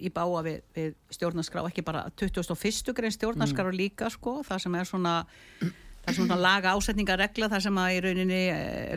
í 0.00 0.10
báa 0.14 0.42
við, 0.46 0.62
við 0.76 0.96
stjórnarskrá, 1.12 1.64
ekki 1.68 1.84
bara 1.84 2.06
2001. 2.20 2.92
grein 2.96 3.14
stjórnarskrá 3.14 3.68
mm. 3.68 3.76
líka 3.76 4.10
sko, 4.12 4.40
það 4.46 4.62
sem 4.64 4.76
er 4.78 4.88
svona 4.88 5.14
það 5.60 6.12
er 6.12 6.16
svona 6.16 6.38
laga 6.40 6.72
ásetningaregla 6.76 7.50
þar 7.52 7.64
sem 7.66 7.80
að 7.82 7.96
í 7.96 8.00
rauninni 8.06 8.40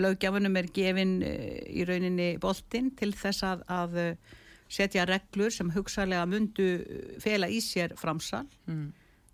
lögjafunum 0.04 0.62
er 0.62 0.70
gefin 0.76 1.18
í 1.24 1.84
rauninni 1.88 2.30
boltinn 2.42 2.94
til 3.00 3.12
þess 3.18 3.44
að, 3.48 3.66
að 3.68 4.00
setja 4.72 5.06
reglur 5.10 5.54
sem 5.54 5.72
hugsalega 5.74 6.26
mundu 6.30 6.68
uh, 6.80 7.16
fela 7.24 7.50
í 7.52 7.62
sér 7.64 7.96
framsal 8.00 8.46
mm. 8.68 8.86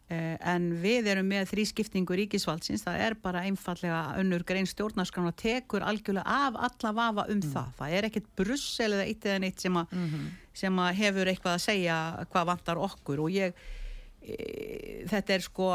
eh, 0.09 0.36
en 0.53 0.69
við 0.81 1.12
erum 1.13 1.29
með 1.31 1.51
þrískiptingu 1.53 2.17
ríkisvaldsins, 2.21 2.83
það 2.88 3.03
er 3.05 3.17
bara 3.24 3.43
einfallega 3.48 4.15
önnur 4.21 4.45
grein 4.48 4.69
stjórnarskrána 4.69 5.33
tekur 5.39 5.86
algjörlega 5.86 6.25
af 6.25 6.59
alla 6.69 6.95
vafa 7.01 7.27
um 7.29 7.39
mm. 7.39 7.53
það 7.53 7.77
það 7.79 7.98
er 8.00 8.09
ekkit 8.09 8.33
brussel 8.41 8.91
eða 8.98 9.07
eitt 9.07 9.29
eða 9.29 9.43
neitt 9.45 9.63
sem, 9.65 9.77
a, 9.77 9.86
mm 9.91 10.09
-hmm. 10.09 10.27
sem 10.63 10.83
að 10.86 10.98
hefur 11.03 11.33
eitthvað 11.33 11.55
að 11.59 11.65
segja 11.67 12.01
hvað 12.31 12.51
vantar 12.53 12.83
okkur 12.89 13.24
og 13.25 13.31
ég 13.31 13.53
e, 14.21 14.36
þetta 15.07 15.33
er 15.33 15.41
sko 15.45 15.71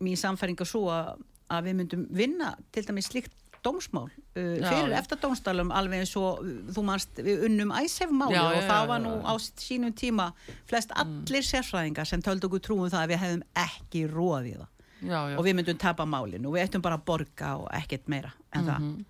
mín 0.00 0.16
samfæringa 0.16 0.64
svo 0.64 0.88
að, 0.92 1.20
að 1.48 1.64
við 1.68 1.76
myndum 1.80 2.06
vinna 2.10 2.54
til 2.72 2.86
dæmis 2.86 3.10
slikt 3.10 3.39
dómsmál 3.64 4.08
uh, 4.08 4.58
fyrir 4.64 4.94
eftir 4.98 5.20
dómstælum 5.22 5.72
alveg 5.76 6.04
eins 6.04 6.14
og 6.20 6.42
uh, 6.42 6.56
þú 6.74 6.84
mannst 6.86 7.20
við 7.20 7.46
unnum 7.48 7.74
æsefmáli 7.76 8.38
og 8.40 8.56
já, 8.58 8.66
það 8.70 8.90
var 8.92 9.04
nú 9.04 9.14
á 9.22 9.32
sínum 9.40 9.94
tíma 9.96 10.30
flest 10.70 10.94
mm. 10.94 11.00
allir 11.04 11.44
mm. 11.44 11.48
sérfræðingar 11.52 12.10
sem 12.10 12.24
töldu 12.24 12.50
okkur 12.50 12.64
trúum 12.66 12.90
það 12.90 13.04
að 13.04 13.12
við 13.12 13.22
hefðum 13.24 13.46
ekki 13.66 14.04
róðið 14.10 14.58
það 14.62 14.68
já, 15.00 15.20
já. 15.32 15.36
og 15.36 15.46
við 15.46 15.56
myndum 15.60 15.80
tapa 15.80 16.08
málinu 16.08 16.50
og 16.50 16.56
við 16.56 16.66
ættum 16.66 16.84
bara 16.84 17.00
að 17.00 17.06
borga 17.12 17.54
og 17.60 17.70
ekkert 17.80 18.08
meira 18.08 18.34
en 18.52 18.60
mm 18.60 18.66
-hmm. 18.66 18.72
það 18.72 18.80
mhm. 18.80 19.06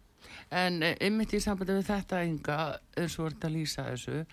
En 0.50 0.82
eh, 0.82 0.96
einmitt 1.00 1.32
í 1.32 1.40
sambandi 1.42 1.76
við 1.78 1.86
þetta 1.86 2.22
enga 2.26 2.58
eins 2.98 3.18
og 3.18 3.28
verður 3.28 3.46
að 3.46 3.52
lýsa 3.54 3.84
þessu 3.86 4.24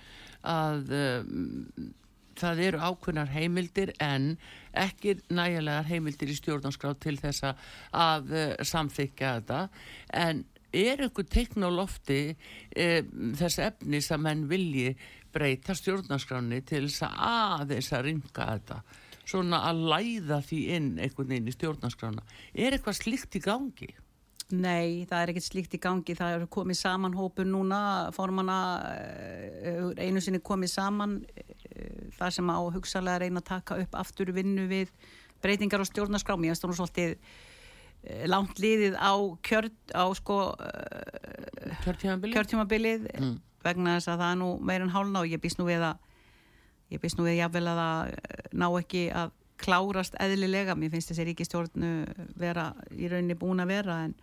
að 0.48 0.94
um, 0.98 1.94
það 2.39 2.63
eru 2.67 2.84
ákveðnar 2.84 3.32
heimildir 3.34 3.94
en 4.03 4.36
ekki 4.77 5.17
nægilegar 5.34 5.88
heimildir 5.89 6.34
í 6.34 6.38
stjórnarskrá 6.38 6.94
til 7.01 7.17
þess 7.22 7.48
að 7.48 8.34
uh, 8.34 8.46
samþykja 8.62 9.34
þetta. 9.39 9.62
En 10.13 10.46
er 10.77 11.06
ykkur 11.08 11.27
teikn 11.32 11.65
á 11.65 11.72
lofti 11.72 12.22
uh, 12.34 13.01
þess 13.39 13.62
efni 13.70 14.01
sem 14.06 14.22
menn 14.22 14.48
vilji 14.51 14.96
breyta 15.38 15.75
stjórnarskráni 15.77 16.63
til 16.65 16.88
þess 16.88 17.06
að 17.08 17.22
aðeins 17.27 17.94
að 17.94 18.10
ringa 18.10 18.50
þetta? 18.56 18.82
Svona 19.27 19.62
að 19.67 19.86
læða 19.91 20.41
því 20.48 20.60
inn 20.77 20.91
einhvern 21.03 21.32
veginn 21.34 21.50
í 21.51 21.56
stjórnarskrána. 21.56 22.24
Er 22.56 22.77
eitthvað 22.77 23.01
slikt 23.01 23.36
í 23.36 23.41
gangi? 23.44 23.89
Nei, 24.56 25.03
það 25.10 25.20
er 25.20 25.32
ekkert 25.34 25.46
slikt 25.50 25.74
í 25.75 25.79
gangi, 25.84 26.13
það 26.15 26.34
er 26.34 26.46
komið 26.56 26.77
saman 26.79 27.15
hópur 27.17 27.48
núna, 27.50 27.79
formana 28.15 28.58
eh, 28.96 29.82
einu 30.06 30.24
sinni 30.24 30.39
komið 30.39 30.72
saman 30.72 31.17
það 32.17 32.34
sem 32.38 32.51
á 32.51 32.57
hugsalega 32.75 33.22
reyna 33.24 33.43
að 33.43 33.50
taka 33.51 33.77
upp 33.84 33.98
aftur 34.00 34.31
vinnu 34.36 34.67
við 34.69 34.93
breytingar 35.43 35.84
á 35.84 35.89
stjórnarskrám 35.89 36.46
ég 36.48 36.53
veist 36.53 36.65
þú 36.65 36.77
svolítið 36.77 37.15
eh, 37.15 38.25
langt 38.29 38.60
liðið 38.62 38.98
á 38.98 39.13
kjörn 39.46 39.74
á 39.93 40.05
sko 40.17 40.39
uh, 40.53 41.77
kjörtjumabilið, 41.86 42.36
kjörtjumabilið 42.36 43.07
mm. 43.13 43.34
vegna 43.65 43.98
þess 43.98 44.13
að 44.13 44.24
það 44.24 44.31
er 44.31 44.39
nú 44.41 44.51
meirinn 44.69 44.93
hálna 44.96 45.24
og 45.24 45.31
ég 45.31 45.43
býst 45.43 45.62
nú 45.62 45.67
við 45.69 45.86
að 45.91 46.05
ég 46.93 47.03
býst 47.03 47.19
nú 47.19 47.27
við 47.27 47.41
jáfnvel 47.41 47.67
að 47.67 47.84
það 47.84 48.13
eh, 48.15 48.48
ná 48.53 48.67
ekki 48.69 49.03
að 49.12 49.36
klárast 49.57 50.13
eðlilega, 50.22 50.75
mér 50.77 50.91
finnst 50.93 51.12
þessi 51.12 51.25
ríkistjórnu 51.31 51.91
vera 52.38 52.69
í 52.93 53.10
rauninni 53.10 53.38
búin 53.39 53.63
að 53.63 53.72
vera 53.74 54.01
en 54.05 54.13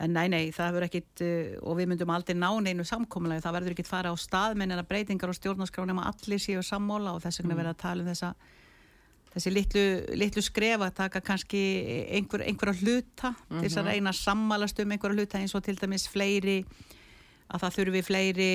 en 0.00 0.14
nei, 0.16 0.28
nei, 0.32 0.44
það 0.54 0.76
verður 0.76 0.86
ekkit 0.88 1.22
uh, 1.26 1.58
og 1.68 1.76
við 1.80 1.90
myndum 1.90 2.14
aldrei 2.14 2.36
ná 2.38 2.48
neinu 2.64 2.86
samkominlega 2.88 3.44
það 3.44 3.58
verður 3.58 3.76
ekkit 3.76 3.90
fara 3.90 4.12
á 4.12 4.16
stað 4.20 4.56
með 4.56 4.72
neina 4.72 4.86
breytingar 4.88 5.32
og 5.32 5.36
stjórnarskráni 5.36 5.96
að 5.96 6.08
allir 6.12 6.42
séu 6.42 6.64
sammóla 6.64 7.14
og 7.16 7.22
þess 7.24 7.42
vegna 7.42 7.54
mm. 7.54 7.60
verður 7.60 7.74
að 7.74 7.82
tala 7.84 8.04
um 8.04 8.10
þessa 8.10 8.32
þessi 9.30 9.50
litlu, 9.54 9.82
litlu 10.18 10.42
skref 10.42 10.82
að 10.82 10.94
taka 11.04 11.20
kannski 11.22 11.60
einhver, 12.16 12.42
einhverja 12.46 12.80
hluta 12.80 13.30
mm 13.30 13.36
-hmm. 13.36 13.60
til 13.60 13.70
að 13.76 13.84
mhm. 13.84 13.90
reyna 13.92 14.10
að 14.10 14.22
sammalast 14.24 14.80
um 14.80 14.90
einhverja 14.90 15.18
hluta 15.18 15.38
eins 15.38 15.54
og 15.54 15.62
til 15.64 15.76
dæmis 15.78 16.08
fleiri 16.08 16.64
að 17.50 17.60
það 17.62 17.76
þurfi 17.76 18.02
fleiri 18.06 18.50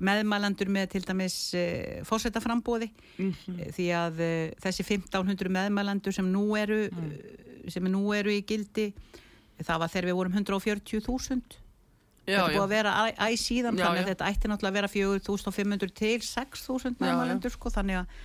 meðmælandur 0.00 0.68
með 0.68 0.86
til 0.92 1.04
dæmis 1.06 1.54
uh, 1.54 2.04
fórsetaframbóði 2.04 2.90
mm 3.18 3.32
-hmm. 3.32 3.72
því 3.72 3.86
að 4.02 4.14
þessi 4.60 4.82
1500 4.84 5.48
meðmælandur 5.48 6.12
sem 6.12 6.32
nú 6.32 6.56
eru 6.56 6.88
mm. 6.92 7.70
sem 7.70 7.84
nú 7.84 8.12
eru 8.12 8.30
í 8.30 8.44
gildi 8.44 8.92
það 9.60 9.82
var 9.84 9.92
þegar 9.92 10.08
við 10.10 10.18
vorum 10.20 10.38
140.000 10.40 11.58
þetta 12.22 12.50
búið 12.52 12.62
að 12.62 12.72
vera 12.72 12.92
æg 13.10 13.40
síðan 13.40 13.78
já, 13.78 13.86
þannig 13.86 14.04
að 14.04 14.12
þetta 14.12 14.30
ætti 14.30 14.50
náttúrulega 14.50 14.72
að 14.72 14.78
vera 14.78 14.92
4.500 14.92 15.96
til 15.98 16.20
6.000 16.28 17.02
meðmælendur 17.02 17.54
sko 17.56 17.74
þannig 17.74 18.02
að 18.02 18.22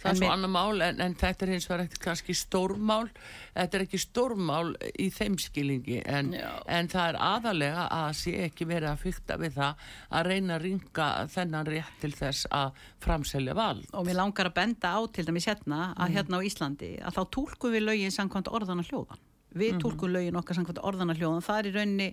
Það 0.00 0.10
er 0.10 0.16
svo 0.16 0.28
annar 0.32 0.48
mál 0.48 0.82
en, 0.84 1.00
en 1.04 1.14
þetta 1.20 1.44
er 1.44 1.50
hins 1.52 1.66
vegar 1.68 1.82
ekkert 1.84 2.04
kannski 2.06 2.36
stórmál, 2.36 3.10
þetta 3.52 3.76
er 3.76 3.82
ekki 3.84 4.00
stórmál 4.00 4.70
í 4.96 5.10
þeim 5.12 5.36
skilingi 5.42 5.98
en, 6.08 6.32
en 6.40 6.88
það 6.88 7.10
er 7.10 7.18
aðalega 7.26 7.84
að 7.98 8.08
sé 8.22 8.34
ekki 8.46 8.68
verið 8.70 8.94
að 8.94 9.02
fykta 9.04 9.36
við 9.42 9.58
það 9.58 9.84
að 10.16 10.30
reyna 10.30 10.56
að 10.56 10.64
ringa 10.64 11.08
þennan 11.34 11.72
rétt 11.74 11.98
til 12.00 12.12
þess 12.16 12.48
að 12.48 12.84
framselja 13.04 13.56
val. 13.58 13.76
Og 13.92 14.08
mér 14.08 14.22
langar 14.22 14.48
að 14.48 14.56
benda 14.62 14.94
á 14.96 15.00
til 15.12 15.26
dæmis 15.28 15.50
hérna 15.50 15.90
að 15.90 16.06
mm. 16.06 16.16
hérna 16.16 16.40
á 16.40 16.46
Íslandi 16.48 16.94
að 17.04 17.18
þá 17.18 17.22
tólkum 17.36 17.76
við 17.76 17.90
lögin 17.90 18.16
samkvæmt 18.16 18.54
orðan 18.56 18.80
og 18.80 18.88
hljóðan 18.88 19.26
við 19.54 19.72
-hmm. 19.74 19.82
tólkum 19.82 20.12
lögin 20.12 20.36
okkar 20.36 20.56
samkvæmt 20.56 20.82
orðana 20.82 21.14
hljóðan 21.14 21.46
það 21.46 21.58
er 21.58 21.66
í 21.66 21.74
rauninni, 21.76 22.08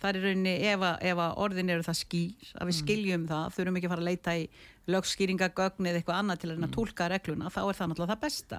það 0.00 0.08
er 0.08 0.16
í 0.16 0.22
rauninni 0.24 0.54
ef, 0.72 0.80
að, 0.80 0.96
ef 1.10 1.18
að 1.24 1.36
orðin 1.44 1.70
eru 1.70 1.82
það 1.82 1.98
skýr 2.02 2.52
að 2.54 2.66
við 2.66 2.74
mm. 2.74 2.80
skiljum 2.82 3.26
það, 3.26 3.46
þurfum 3.56 3.76
ekki 3.76 3.86
að 3.86 3.94
fara 3.94 4.04
að 4.04 4.10
leita 4.10 4.36
í 4.36 4.48
lögskýringagögn 4.86 5.86
eða 5.86 6.00
eitthvað 6.00 6.20
annað 6.20 6.40
til 6.40 6.50
að 6.50 6.58
mm. 6.58 6.72
tólka 6.76 7.08
regluna, 7.08 7.50
þá 7.50 7.62
er 7.68 7.74
það 7.74 7.88
náttúrulega 7.88 8.14
það 8.14 8.24
besta 8.26 8.58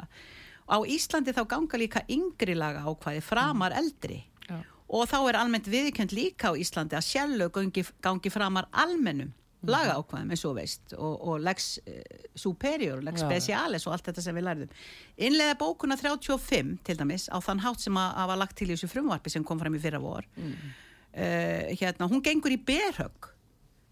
á 0.67 0.77
Íslandi 0.83 1.31
þá 1.31 1.43
ganga 1.47 1.77
líka 1.77 2.01
yngri 2.11 2.55
laga 2.55 2.83
ákvæði 2.83 3.21
framar 3.23 3.71
eldri 3.71 4.25
ja. 4.49 4.59
og 4.89 5.07
þá 5.07 5.19
er 5.29 5.39
almennt 5.39 5.67
viðkjönd 5.67 6.11
líka 6.11 6.51
á 6.51 6.53
Íslandi 6.59 6.97
að 6.97 7.07
sjálflög 7.07 7.51
gangi, 7.55 7.85
gangi 8.01 8.29
framar 8.29 8.67
almennum 8.71 9.31
Mhm. 9.31 9.46
Laga 9.69 9.97
ákvæðum 9.99 10.33
eins 10.33 10.43
og 10.47 10.57
veist 10.57 10.95
og, 10.97 11.13
og 11.29 11.39
lex 11.43 11.69
uh, 11.83 12.01
superior, 12.35 13.01
lex 13.05 13.23
ja. 13.23 13.29
specialis 13.29 13.87
og 13.87 13.95
allt 13.95 14.09
þetta 14.09 14.25
sem 14.25 14.37
við 14.37 14.47
lærðum 14.47 14.75
innlega 15.29 15.57
bókuna 15.59 15.97
35 15.99 16.75
til 16.87 16.99
dæmis 16.99 17.29
á 17.31 17.37
þann 17.43 17.63
hátt 17.65 17.83
sem 17.83 17.97
að, 17.99 18.11
að 18.23 18.29
var 18.33 18.41
lagt 18.43 18.57
til 18.59 18.69
í 18.69 18.73
þessu 18.75 18.91
frumvarpi 18.91 19.33
sem 19.33 19.47
kom 19.47 19.61
fram 19.61 19.77
í 19.77 19.81
fyrra 19.83 20.03
vor 20.03 20.27
mm. 20.35 20.53
uh, 21.15 21.73
hérna, 21.73 22.09
hún 22.11 22.23
gengur 22.25 22.55
í 22.55 22.61
berhögg 22.69 23.33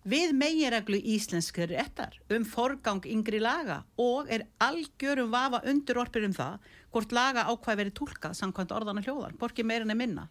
við 0.05 0.35
megireglu 0.37 0.99
íslenskir 1.15 1.71
réttar 1.71 2.13
um 2.33 2.43
forgang 2.45 3.01
yngri 3.09 3.39
laga 3.41 3.81
og 4.01 4.29
er 4.29 4.45
algjörum 4.61 5.31
vafa 5.33 5.63
undir 5.65 5.97
orpir 5.97 6.27
um 6.27 6.35
það 6.35 6.59
hvort 6.93 7.15
laga 7.15 7.47
ákvæð 7.49 7.79
verið 7.81 7.95
tólkað 7.97 8.37
samkvæmt 8.37 8.75
orðana 8.75 9.01
hljóðar, 9.03 9.33
borki 9.39 9.65
meirin 9.65 9.89
er 9.89 9.97
minna 9.97 10.27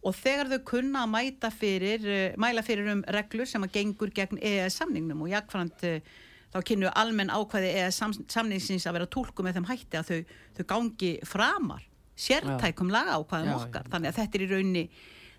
og 0.00 0.16
þegar 0.16 0.50
þau 0.54 0.58
kunna 0.72 1.04
að 1.04 1.12
mæta 1.14 1.52
fyrir, 1.52 2.08
uh, 2.08 2.40
mæla 2.40 2.64
fyrir 2.66 2.90
um 2.94 3.04
reglur 3.16 3.48
sem 3.48 3.64
að 3.66 3.76
gengur 3.78 4.12
gegn 4.16 4.40
EES 4.40 4.80
samningnum 4.80 5.26
og 5.26 5.32
jákvæmt 5.32 5.86
uh, 5.90 6.18
þá 6.50 6.58
kynnu 6.66 6.90
almenn 6.98 7.30
ákvæði 7.30 7.86
sam, 7.94 8.16
samningsins 8.26 8.88
að 8.88 8.98
vera 8.98 9.12
tólku 9.12 9.46
með 9.46 9.60
þeim 9.60 9.70
hætti 9.70 10.00
að 10.00 10.10
þau, 10.10 10.34
þau 10.58 10.66
gangi 10.74 11.14
framar 11.28 11.86
sértækum 12.20 12.92
laga 12.92 13.16
ákvæðum 13.20 13.56
okkar. 13.56 13.88
þannig 13.92 14.10
að 14.10 14.20
þetta 14.20 14.38
er 14.38 14.44
í 14.44 14.50
raunni 14.50 14.84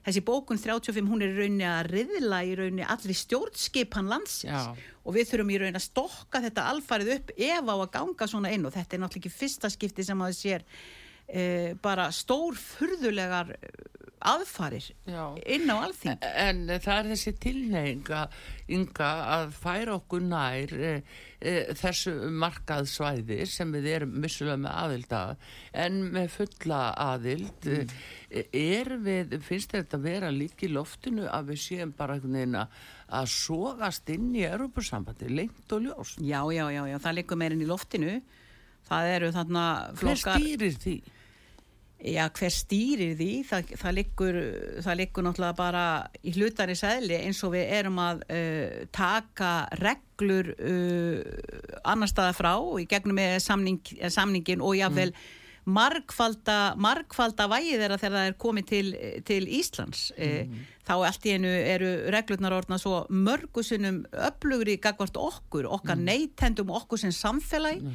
þessi 0.06 0.24
bókun 0.25 0.60
35 0.62 1.10
hún 1.12 1.22
er 1.22 1.34
í 1.34 1.38
raunni 1.38 1.68
að 1.68 1.91
riðla 1.91 2.39
í 2.48 2.56
raunni 2.58 2.86
allir 2.89 3.18
stjórnskipan 3.18 4.10
landsins. 4.10 4.72
Já. 4.72 4.89
og 5.06 5.15
við 5.15 5.30
þurfum 5.30 5.53
í 5.53 5.60
raunni 5.62 5.80
að 5.80 5.88
stokka 5.88 6.41
þetta 6.41 6.68
alfarið 6.72 7.13
upp 7.18 7.32
ef 7.38 7.70
á 7.70 7.75
að 7.75 7.88
ganga 7.96 8.27
svona 8.30 8.51
inn. 8.53 8.65
Og 8.65 8.74
þetta 8.74 8.98
er 8.98 9.03
náttúrulega 9.03 9.30
ekki 9.30 9.34
fyrsta 9.38 9.72
skipti 9.74 10.06
sem 10.06 10.22
að 10.22 10.32
það 10.32 10.39
sér 10.39 10.65
e, 11.27 11.44
bara 11.82 12.10
stór 12.13 12.58
furðulegar 12.58 13.53
aðfarir 14.28 14.88
Já. 15.08 15.24
inn 15.50 15.70
á 15.72 15.75
alþing 15.82 16.25
En 16.30 16.63
það 16.70 16.98
er 16.98 17.10
þessi 17.12 17.34
tilneying 17.42 18.12
að, 18.16 18.40
Inga, 18.72 19.10
að 19.36 19.54
færa 19.58 19.96
okkur 19.98 20.24
nær 20.24 20.74
e, 20.74 20.92
e, 21.40 21.54
þessu 21.80 22.13
markaðsvæði 22.42 23.40
sem 23.50 23.74
við 23.75 23.90
erum 23.96 24.18
vissulega 24.24 24.62
með 24.63 24.78
aðild 24.84 25.16
að 25.18 25.34
en 25.86 26.00
með 26.16 26.30
fulla 26.38 26.82
aðild 27.08 27.68
mm. 27.68 27.96
er 28.62 28.94
við, 29.04 29.38
finnst 29.48 29.75
þetta 29.75 30.00
að 30.00 30.08
vera 30.08 30.32
líka 30.36 30.68
í 30.68 30.72
loftinu 30.72 31.28
að 31.28 31.51
við 31.51 31.63
séum 31.66 31.96
bara 31.98 32.20
að 33.12 33.32
sogast 33.34 34.08
inn 34.13 34.30
í 34.38 34.46
Europasambandi, 34.48 35.28
lengt 35.32 35.74
og 35.75 35.84
ljós 35.84 36.16
já, 36.20 36.40
já, 36.54 36.63
já, 36.72 36.84
já, 36.88 36.98
það 37.04 37.18
liggur 37.18 37.42
meirinn 37.42 37.66
í 37.66 37.68
loftinu 37.68 38.20
það 38.88 39.16
eru 39.16 39.32
þarna 39.36 39.66
Hver 39.90 40.00
flokkar 40.04 40.40
stýrir 40.40 40.78
því? 40.80 40.96
Já, 42.01 42.24
hver 42.34 42.50
stýrir 42.50 43.12
því? 43.20 43.29
Það, 43.46 43.74
það, 43.77 43.93
liggur, 44.00 44.38
það 44.81 44.96
liggur 44.98 45.25
náttúrulega 45.25 45.58
bara 45.58 45.84
í 46.25 46.31
hlutari 46.34 46.74
sæðli 46.77 47.20
eins 47.20 47.41
og 47.46 47.53
við 47.53 47.74
erum 47.77 48.00
að 48.01 48.24
uh, 48.25 48.79
taka 48.96 49.51
reglur 49.77 50.50
uh, 50.55 51.20
annar 51.86 52.10
staða 52.10 52.34
frá 52.38 52.55
í 52.81 52.88
gegnum 52.89 53.20
með 53.20 53.38
samning, 53.46 53.93
eh, 54.00 54.10
samningin 54.10 54.63
og 54.65 54.79
jáfnvel 54.79 55.13
margfalda, 55.70 56.74
margfalda 56.81 57.46
vægið 57.51 57.84
þeirra 57.84 58.00
þegar 58.01 58.15
það 58.15 58.29
er 58.31 58.38
komið 58.41 58.65
til, 58.72 58.88
til 59.27 59.43
Íslands. 59.60 60.08
Mm. 60.17 60.55
Þá 60.88 60.93
allt 60.98 61.27
í 61.29 61.36
einu 61.36 61.51
eru 61.53 61.91
reglurnar 62.15 62.55
orðna 62.58 62.79
svo 62.81 63.03
mörgusinnum 63.13 64.01
öflugri 64.10 64.79
gagvart 64.81 65.22
okkur, 65.22 65.70
okkar 65.70 66.01
mm. 66.01 66.10
neytendum 66.10 66.74
okkur 66.81 67.03
sem 67.03 67.13
samfélagi 67.13 67.93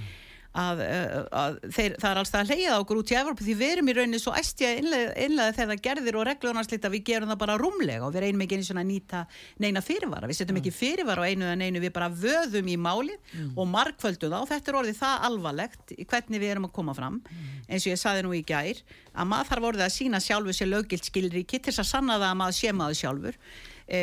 að, 0.56 0.82
uh, 0.84 1.16
að 1.36 1.58
þeir, 1.68 1.96
það 2.00 2.08
er 2.10 2.20
alls 2.20 2.32
það 2.32 2.42
að 2.42 2.52
leiða 2.54 2.78
okkur 2.82 3.00
út 3.00 3.12
í 3.12 3.18
Evropa 3.20 3.46
því 3.46 3.56
við 3.60 3.72
erum 3.74 3.90
í 3.90 3.96
rauninni 3.96 4.20
svo 4.22 4.34
innlega, 4.36 5.12
innlega 5.26 5.56
þegar 5.56 5.70
það 5.72 5.82
gerðir 5.86 6.18
og 6.20 6.26
reglunarslita 6.30 6.92
við 6.92 7.04
gerum 7.10 7.32
það 7.32 7.40
bara 7.42 7.58
rúmlega 7.60 8.06
og 8.06 8.14
við 8.14 8.26
reynum 8.26 8.44
ekki 8.46 8.60
svona 8.66 8.84
að 8.84 8.90
nýta 8.90 9.22
neina 9.62 9.82
fyrirvara, 9.84 10.30
við 10.30 10.40
setjum 10.40 10.60
ekki 10.62 10.74
fyrirvara 10.74 11.26
á 11.26 11.28
einu 11.28 11.50
en 11.50 11.64
einu, 11.66 11.82
við 11.82 11.92
bara 11.96 12.08
vöðum 12.10 12.70
í 12.72 12.78
máli 12.80 13.16
og 13.54 13.68
markföldum 13.70 14.32
það 14.32 14.42
og 14.42 14.50
þetta 14.50 14.72
er 14.72 14.80
orðið 14.80 15.00
það 15.00 15.26
alvarlegt 15.30 15.94
hvernig 16.10 16.42
við 16.42 16.54
erum 16.54 16.68
að 16.68 16.74
koma 16.76 16.96
fram. 16.96 17.20
Eins 17.66 17.86
og 17.86 17.92
ég 17.92 18.00
saði 18.00 18.24
nú 18.26 18.34
í 18.36 18.42
gær 18.46 18.82
að 19.12 19.30
maður 19.30 19.50
þarf 19.52 19.68
orðið 19.70 19.86
að 19.86 19.94
sína 19.94 20.20
sjálfur 20.22 20.56
sér 20.56 20.70
lögilt 20.72 21.08
skilríki 21.08 21.60
til 21.60 21.72
þess 21.72 21.84
að 21.84 21.90
sanna 21.92 22.18
það 22.20 22.28
að 22.30 22.38
maður 22.42 22.58
sé 22.58 22.74
maður 22.76 23.00
sjálfur. 23.00 23.38
E, 23.86 24.00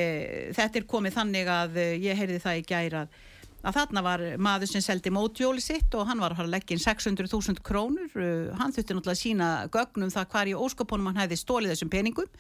þetta 0.56 0.80
er 0.80 0.90
komið 0.90 1.18
þannig 1.18 1.52
að 1.52 1.80
eh, 1.82 1.94
ég 2.04 2.20
heyrði 2.20 2.40
það 2.44 2.60
í 2.60 2.66
gær 2.70 2.98
að 3.04 3.18
að 3.64 3.78
þarna 3.80 4.04
var 4.04 4.24
maður 4.44 4.72
sem 4.74 4.84
seldi 4.84 5.14
mótjóli 5.14 5.64
sitt 5.64 5.96
og 5.96 6.08
hann 6.10 6.22
var 6.24 6.36
að 6.36 6.52
leggja 6.52 6.76
inn 6.76 6.84
600.000 6.84 7.64
krónur. 7.64 8.12
Uh, 8.16 8.52
hann 8.60 8.76
þurfti 8.76 8.98
náttúrulega 8.98 9.16
að 9.16 9.24
sína 9.24 9.50
gögnum 9.74 10.14
það 10.14 10.30
hvar 10.36 10.52
í 10.52 10.58
óskopunum 10.58 11.12
hann 11.12 11.24
hefði 11.24 11.40
stólið 11.40 11.74
þessum 11.74 11.94
peningum 11.94 12.32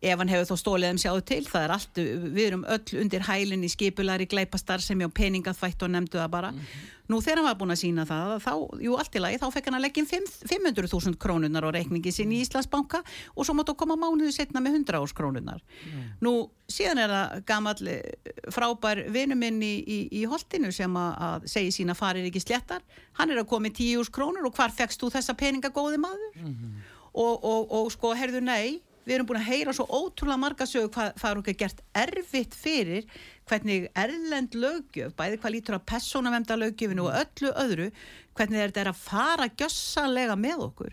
ef 0.00 0.18
hann 0.20 0.30
hefur 0.30 0.46
þó 0.52 0.60
stólið 0.60 0.92
þeim 0.92 1.00
sjáðu 1.02 1.22
til 1.26 1.40
það 1.48 1.64
er 1.66 1.72
allt, 1.74 1.98
við 2.36 2.44
erum 2.44 2.60
öll 2.70 3.00
undir 3.02 3.24
hælinn 3.26 3.64
í 3.66 3.70
skipulari, 3.72 4.28
glæpastar 4.30 4.82
sem 4.84 5.00
já 5.02 5.08
peningaþvætt 5.10 5.82
og 5.82 5.90
nefndu 5.90 6.20
það 6.20 6.30
bara. 6.36 6.52
Nú 7.08 7.22
þegar 7.24 7.38
hann 7.40 7.46
var 7.48 7.56
búin 7.56 7.72
að 7.72 7.78
sína 7.80 8.04
það, 8.04 8.32
þá, 8.44 8.50
jú 8.84 8.94
allt 9.00 9.14
í 9.16 9.20
lagi 9.24 9.38
þá 9.40 9.46
fekk 9.54 9.68
hann 9.70 9.76
að 9.78 9.84
leggja 9.86 10.02
inn 10.02 10.08
fimm- 10.10 10.48
500.000 10.52 11.16
krónunar 11.18 11.64
á 11.64 11.70
reikningi 11.72 12.12
sinn 12.12 12.34
í 12.36 12.42
Íslandsbanka 12.44 13.00
og 13.34 13.46
svo 13.48 13.54
máttu 13.56 13.72
koma 13.80 13.96
mánuðu 13.96 14.28
setna 14.36 14.60
með 14.60 14.76
100 14.84 14.98
ás 15.00 15.14
krónunar 15.16 15.62
nú 16.20 16.34
síðan 16.68 17.00
er 17.00 17.14
það 17.14 17.44
gamall 17.48 17.88
eh, 17.88 18.02
frábær 18.52 19.00
vinur 19.08 19.40
minn 19.40 19.56
í, 19.64 19.72
í, 19.80 19.98
í 20.20 20.26
holtinu 20.28 20.68
sem 20.70 20.92
að, 21.00 21.14
að 21.30 21.46
segi 21.48 21.72
sína 21.78 21.96
farir 21.96 22.28
ekki 22.28 22.44
sléttar. 22.44 22.84
Hann 23.16 23.32
er 23.32 23.40
að 23.40 23.48
koma 23.54 23.72
í 23.72 23.72
10 23.72 24.02
úrs 24.02 24.12
krónur 24.12 24.44
og 24.44 24.52
hvar 24.54 24.70
fekkst 24.76 25.00
þú 25.00 25.08
þessa 25.16 25.32
peninga 25.34 25.72
góði 25.72 25.96
maður 25.96 26.28
og, 27.14 27.40
og, 27.40 27.72
og 27.72 27.88
sko 27.96 28.12
herðu 28.14 28.44
nei 28.44 28.82
við 29.06 29.14
erum 29.16 29.28
búin 29.28 29.40
að 29.40 29.50
heyra 29.50 29.74
svo 29.76 29.86
ótrúlega 29.88 30.42
marga 30.42 30.66
sögu 30.68 30.90
hvað 30.94 31.18
það 31.20 31.30
er 31.30 31.42
okkur 31.42 31.58
gert 31.62 31.82
erfitt 32.02 32.56
fyrir 32.58 33.06
hvernig 33.48 33.86
erlend 33.96 34.56
löggjöf 34.58 35.14
bæði 35.16 35.38
hvað 35.40 35.54
lítur 35.54 35.76
að 35.78 35.86
persónavemda 35.92 36.58
löggjöfinu 36.60 37.06
og 37.06 37.20
öllu 37.22 37.52
öðru 37.64 37.88
hvernig 38.38 38.60
þetta 38.62 38.82
er 38.82 38.90
að 38.92 39.00
fara 39.02 39.48
gjössalega 39.58 40.36
með 40.38 40.66
okkur? 40.68 40.92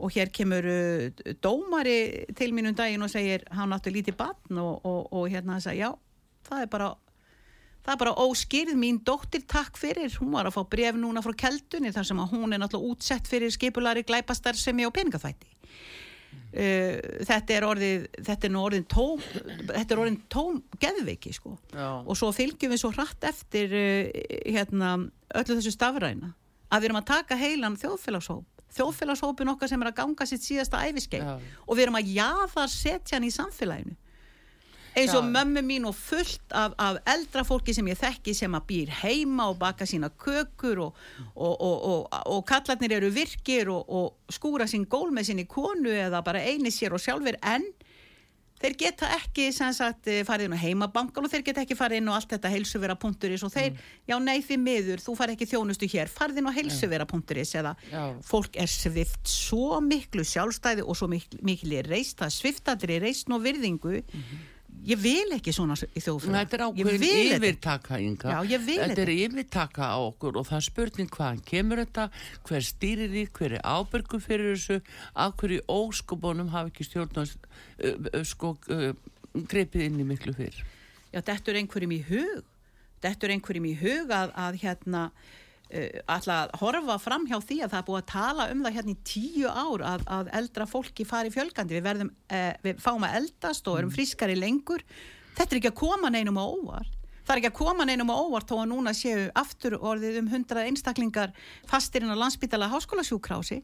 Og 0.00 0.16
hér 0.16 0.32
kemur 0.34 0.66
uh, 0.66 1.28
dómari 1.42 1.98
til 2.38 2.50
mínum 2.56 2.74
daginn 2.76 3.04
og 3.06 3.12
segir 3.12 3.44
hann 3.54 3.76
áttu 3.76 3.92
lítið 3.94 4.18
batn 4.18 4.58
og, 4.62 4.80
og, 4.88 5.06
og 5.14 5.28
hérna 5.30 5.56
hann 5.56 5.64
sagði 5.64 5.84
já, 5.84 5.92
það 6.48 6.64
er 6.64 6.72
bara 6.72 6.90
það 7.80 7.94
er 7.94 8.00
bara 8.02 8.16
óskýrð, 8.26 8.74
mín 8.76 9.00
dóttir 9.06 9.46
takk 9.48 9.78
fyrir, 9.80 10.12
hún 10.20 10.34
var 10.34 10.50
að 10.50 10.58
fá 10.58 10.64
bref 10.74 10.98
núna 11.00 11.22
frá 11.24 11.32
keldunni 11.46 11.94
þar 11.94 12.10
sem 12.10 12.20
að 12.20 12.34
hún 12.34 12.52
er 12.52 12.60
náttúrulega 12.60 12.96
útsett 12.96 13.30
fyrir 13.30 13.54
skipulari 13.54 14.04
glæpastarfsemi 14.08 14.84
og 14.88 14.94
peningaþvætti 14.98 15.59
uh, 16.30 17.24
þetta 17.28 17.56
er 17.56 17.66
orðið 17.68 18.06
þetta 18.26 18.48
er 18.48 18.58
orðin 18.60 18.86
tóm 18.90 19.24
þetta 19.70 19.94
er 19.94 20.02
orðin 20.04 20.20
tóm 20.32 20.60
geðveiki 20.82 21.34
sko 21.36 21.56
Já. 21.74 21.88
og 22.04 22.14
svo 22.18 22.30
fylgjum 22.36 22.74
við 22.74 22.82
svo 22.84 22.92
hratt 22.94 23.26
eftir 23.30 23.74
uh, 23.74 24.22
hérna 24.44 24.96
öllu 25.40 25.58
þessu 25.58 25.74
stafræna 25.74 26.34
að 26.70 26.82
við 26.82 26.90
erum 26.90 27.00
að 27.02 27.10
taka 27.10 27.38
heilan 27.38 27.78
þjóðfélagshóp 27.80 28.46
þjóðfélagshópin 28.70 29.50
okkar 29.50 29.70
sem 29.70 29.82
er 29.82 29.90
að 29.90 29.98
ganga 29.98 30.26
sitt 30.30 30.44
síðasta 30.46 30.84
æfiskeið 30.86 31.26
Já. 31.26 31.34
og 31.66 31.74
við 31.74 31.86
erum 31.86 31.98
að 31.98 32.14
jaða 32.14 32.68
setja 32.70 33.18
hann 33.18 33.26
í 33.26 33.34
samfélaginu 33.34 33.96
eins 34.96 35.14
og 35.14 35.26
mömmu 35.28 35.62
mín 35.66 35.86
og 35.88 35.94
fullt 35.94 36.54
af, 36.56 36.74
af 36.78 37.00
eldra 37.14 37.44
fólki 37.46 37.74
sem 37.76 37.86
ég 37.90 37.98
þekki 38.00 38.34
sem 38.36 38.56
að 38.56 38.66
býr 38.70 38.94
heima 39.02 39.50
og 39.50 39.58
baka 39.60 39.86
sína 39.88 40.10
kökur 40.10 40.86
og, 40.86 41.04
og, 41.34 41.54
og, 41.54 41.76
og, 41.92 42.18
og 42.34 42.42
kallarnir 42.48 42.98
eru 42.98 43.12
virkir 43.14 43.70
og, 43.70 43.84
og 43.88 44.32
skúra 44.32 44.68
sín 44.70 44.88
gól 44.90 45.12
með 45.14 45.30
sinni 45.30 45.46
konu 45.50 45.92
eða 45.92 46.24
bara 46.26 46.42
eini 46.42 46.72
sér 46.74 46.96
og 46.96 47.02
sjálfur 47.02 47.38
en 47.42 47.66
þeir 48.60 48.76
geta 48.76 49.08
ekki 49.16 49.46
sagt, 49.56 50.08
eh, 50.10 50.20
farið 50.26 50.50
inn 50.50 50.56
á 50.56 50.60
heimabankan 50.60 51.24
og 51.24 51.32
þeir 51.32 51.44
geta 51.46 51.62
ekki 51.64 51.76
farið 51.78 52.02
inn 52.02 52.10
á 52.12 52.16
allt 52.18 52.34
þetta 52.34 52.52
heilsuvera.is 52.52 53.44
og 53.46 53.52
þeir, 53.54 53.78
já 54.04 54.16
nei 54.20 54.42
því 54.44 54.58
miður 54.60 55.04
þú 55.04 55.16
farið 55.16 55.36
ekki 55.38 55.50
þjónustu 55.54 55.88
hér, 55.88 56.12
farið 56.12 56.42
inn 56.42 56.50
á 56.50 56.56
heilsuvera.is 56.58 57.54
eða 57.56 57.74
Já. 57.88 58.02
fólk 58.26 58.60
er 58.60 58.70
svift 58.70 59.32
svo 59.32 59.80
miklu 59.84 60.24
sjálfstæði 60.28 60.84
og 60.84 60.98
svo 60.98 61.08
miklu, 61.08 61.40
miklu 61.46 61.80
reist, 61.88 62.18
það 62.20 62.36
sviftadri 62.36 63.00
reist 63.00 63.32
og 63.32 63.44
virðingu 63.46 64.02
ég 64.86 64.98
vil 65.02 65.32
ekki 65.36 65.52
svona 65.52 65.74
í 65.76 66.00
þjóðfélag 66.00 66.36
Þetta 66.40 66.56
er 66.56 66.62
ákveðin 66.66 67.02
þetta. 67.04 67.36
yfirtaka, 67.36 67.98
Inga. 68.00 68.30
Já, 68.48 68.58
Þetta 68.64 68.86
er 68.86 68.94
þetta. 68.94 69.16
yfirtaka 69.26 69.88
á 69.92 69.98
okkur 70.06 70.38
og 70.40 70.46
það 70.48 70.56
er 70.60 70.66
spurning 70.66 71.10
hvaðan 71.16 71.42
kemur 71.50 71.82
þetta, 71.84 72.06
hver 72.48 72.66
stýrir 72.70 73.10
því, 73.12 73.24
hver 73.38 73.56
er 73.58 73.64
ábyrgu 73.64 74.20
fyrir 74.24 74.54
þessu, 74.56 74.80
af 75.14 75.36
hverju 75.40 75.60
óskubunum 75.68 76.48
hafa 76.54 76.70
ekki 76.72 76.86
stjórnast 76.88 77.38
uh, 77.44 77.94
uh, 78.14 78.24
sko 78.24 78.54
uh, 78.72 78.92
greipið 79.34 79.86
inn 79.90 80.00
í 80.00 80.06
miklu 80.08 80.32
fyrr. 80.34 80.62
já, 81.12 81.20
þetta 81.20 81.50
er 81.52 81.60
einhverjum 81.60 81.92
í 81.98 82.00
hug 82.08 82.40
þetta 83.02 83.26
er 83.26 83.32
einhverjum 83.36 83.68
í 83.70 83.76
hug 83.80 84.10
að, 84.12 84.32
að 84.36 84.58
hérna 84.64 85.04
ætla 85.70 86.36
að 86.44 86.54
horfa 86.60 86.96
fram 86.98 87.26
hjá 87.30 87.36
því 87.38 87.58
að 87.64 87.72
það 87.72 87.80
er 87.80 87.86
búið 87.88 88.00
að 88.00 88.08
tala 88.10 88.46
um 88.50 88.62
það 88.64 88.76
hérna 88.76 88.94
í 88.94 89.00
tíu 89.06 89.50
ár 89.50 89.84
að, 89.86 90.06
að 90.18 90.30
eldra 90.40 90.66
fólki 90.66 91.06
fari 91.06 91.30
fjölgandi. 91.34 91.76
Við 91.78 91.84
verðum, 91.86 92.14
uh, 92.34 92.52
við 92.64 92.80
fáum 92.82 93.06
að 93.06 93.18
eldast 93.20 93.70
og 93.70 93.78
erum 93.78 93.92
frískari 93.94 94.38
lengur. 94.38 94.82
Þetta 95.36 95.54
er 95.54 95.60
ekki 95.60 95.70
að 95.70 95.78
koma 95.82 96.10
neinum 96.10 96.40
á 96.42 96.44
óvart. 96.44 96.96
Það 97.20 97.34
er 97.34 97.42
ekki 97.42 97.50
að 97.52 97.58
koma 97.60 97.86
neinum 97.86 98.10
á 98.10 98.16
óvart 98.18 98.50
þó 98.50 98.56
að 98.58 98.70
núna 98.72 98.94
séu 98.96 99.28
aftur 99.38 99.76
orðið 99.78 100.22
um 100.24 100.30
100 100.32 100.64
einstaklingar 100.66 101.34
fastirinn 101.70 102.10
á 102.10 102.18
landsbytala 102.18 102.70
háskólasjúkrási 102.72 103.60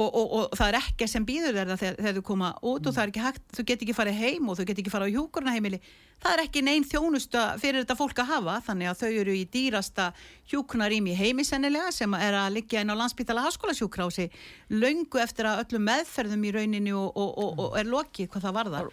og, 0.00 0.20
og, 0.20 0.36
og 0.42 0.58
það 0.58 0.68
er 0.68 0.78
ekki 0.82 1.08
sem 1.10 1.26
býður 1.26 1.56
þeirra 1.56 1.80
þegar, 1.80 1.98
þegar 2.02 2.20
þú 2.20 2.26
koma 2.30 2.52
út 2.60 2.86
og 2.86 2.94
það 2.96 3.02
er 3.02 3.14
ekki 3.14 3.24
hægt, 3.24 3.42
þú 3.56 3.66
get 3.70 3.84
ekki 3.86 3.96
farið 3.96 4.20
heim 4.20 4.52
og 4.52 4.60
þú 4.60 4.68
get 4.68 4.82
ekki 4.82 4.92
farið 4.92 5.10
á 5.10 5.14
hjúkurnaheimili 5.16 5.80
það 6.20 6.34
er 6.34 6.42
ekki 6.44 6.62
neinn 6.66 6.84
þjónusta 6.84 7.44
fyrir 7.62 7.80
þetta 7.80 7.96
fólk 7.96 8.18
að 8.20 8.30
hafa 8.34 8.58
þannig 8.66 8.90
að 8.90 8.98
þau 9.00 9.10
eru 9.22 9.36
í 9.38 9.46
dýrasta 9.48 10.10
hjúknarým 10.50 11.08
í 11.08 11.16
heimi 11.16 11.46
sennilega 11.48 11.94
sem 11.96 12.12
er 12.18 12.36
að 12.42 12.58
liggja 12.58 12.82
inn 12.84 12.92
á 12.92 13.00
landsbytala 13.00 13.46
háskólasjúkrási 13.46 14.28
löngu 14.74 15.22
eftir 15.22 15.48
að 15.48 15.62
öllum 15.64 15.86
meðferðum 15.88 16.44
í 16.44 16.52
rauninni 16.58 16.92
og, 16.92 17.08
og, 17.16 17.32
og, 17.40 17.64
og 17.64 17.78
er 17.80 17.88
lokið 17.88 18.28
hvað 18.28 18.44
það 18.44 18.50
Það 18.50 18.56
varðar. 18.58 18.86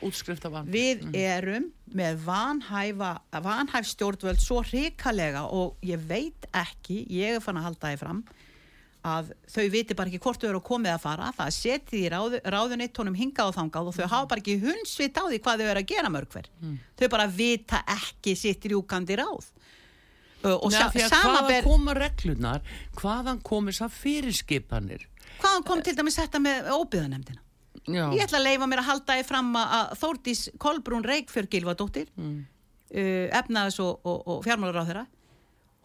Við 0.69 1.05
erum 1.17 1.63
með 1.97 2.17
vanhæfa, 2.27 3.11
vanhæf 3.41 3.87
stjórnvöld 3.89 4.41
svo 4.43 4.59
hrikalega 4.67 5.47
og 5.49 5.87
ég 5.87 6.03
veit 6.09 6.45
ekki, 6.53 6.99
ég 7.09 7.37
er 7.37 7.41
fann 7.41 7.57
að 7.57 7.71
halda 7.71 7.93
því 7.93 7.99
fram 8.03 8.19
að 9.07 9.31
þau 9.53 9.65
viti 9.73 9.95
bara 9.97 10.11
ekki 10.11 10.21
hvort 10.23 10.41
þau 10.41 10.49
eru 10.49 10.61
að 10.61 10.67
komið 10.67 10.93
að 10.93 11.03
fara 11.03 11.31
það 11.37 11.51
setið 11.57 11.99
í 11.99 12.11
ráð, 12.13 12.37
ráðunitt 12.55 13.01
honum 13.01 13.17
hingað 13.17 13.51
og 13.51 13.57
þangað 13.57 13.89
og 13.91 13.97
þau 13.97 14.07
hafa 14.07 14.29
bara 14.33 14.43
ekki 14.43 14.57
hundsvit 14.63 15.17
á 15.19 15.23
því 15.27 15.39
hvað 15.45 15.63
þau 15.63 15.69
eru 15.71 15.83
að 15.83 15.91
gera 15.93 16.11
mörg 16.13 16.31
hver 16.35 16.49
þau 16.99 17.07
bara 17.15 17.27
vita 17.27 17.81
ekki 17.97 18.35
sitt 18.39 18.67
rjúkandi 18.71 19.17
ráð 19.19 19.49
og 20.47 20.69
Nei, 20.69 20.77
sa, 20.77 20.87
hvaðan 20.93 21.11
samanber, 21.11 21.63
koma 21.65 21.93
reglunar, 21.97 22.61
hvaðan 22.99 23.39
komi 23.43 23.73
þessar 23.73 23.89
fyrirskipanir? 23.95 25.07
hvaðan 25.41 25.65
kom 25.65 25.81
til 25.85 25.95
dæmis 25.97 26.17
þetta 26.19 26.39
með 26.41 26.69
óbyðanemdina? 26.77 27.41
Ég 27.87 28.21
ætla 28.25 28.41
að 28.41 28.47
leifa 28.49 28.67
mér 28.67 28.81
að 28.81 28.89
halda 28.89 29.15
því 29.17 29.25
fram 29.27 29.49
að- 29.55 29.91
Þórdís 30.01 30.41
Kolbrún 30.59 31.05
Reykjörg 31.07 31.49
Gilvadóttir 31.49 32.07
mm. 32.15 32.39
efnaðis 33.39 33.79
og, 33.83 33.99
og, 34.03 34.27
og 34.27 34.41
fjármálar 34.43 34.81
á 34.83 34.87
þeirra 34.89 35.05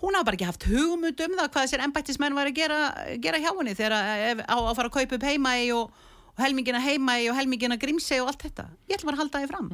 hún 0.03 0.17
hafa 0.19 0.27
bara 0.29 0.37
ekki 0.39 0.49
haft 0.49 0.65
hugmynd 0.69 1.21
um 1.27 1.37
það 1.39 1.49
hvað 1.55 1.67
þessir 1.67 1.85
embættismenn 1.87 2.35
var 2.39 2.51
að 2.51 2.57
gera, 2.59 2.79
gera 3.23 3.39
hjá 3.43 3.51
henni 3.59 3.75
þegar 3.79 3.95
að, 3.99 4.23
ef- 4.33 4.45
á 4.51 4.57
að 4.59 4.73
fara 4.81 4.91
að 4.91 4.97
kaupa 4.99 5.19
upp 5.21 5.27
heima 5.31 5.53
í 5.63 5.69
og, 5.77 5.93
og 6.33 6.43
helmingina 6.43 6.81
heima 6.83 7.19
í 7.23 7.29
og 7.31 7.37
helmingina 7.39 7.79
grímsei 7.79 8.19
og 8.23 8.33
allt 8.33 8.43
þetta. 8.49 8.67
Ég 8.91 8.97
ætla 8.99 9.11
bara 9.13 9.19
að 9.21 9.23
halda 9.25 9.43
því 9.45 9.51
fram. 9.53 9.71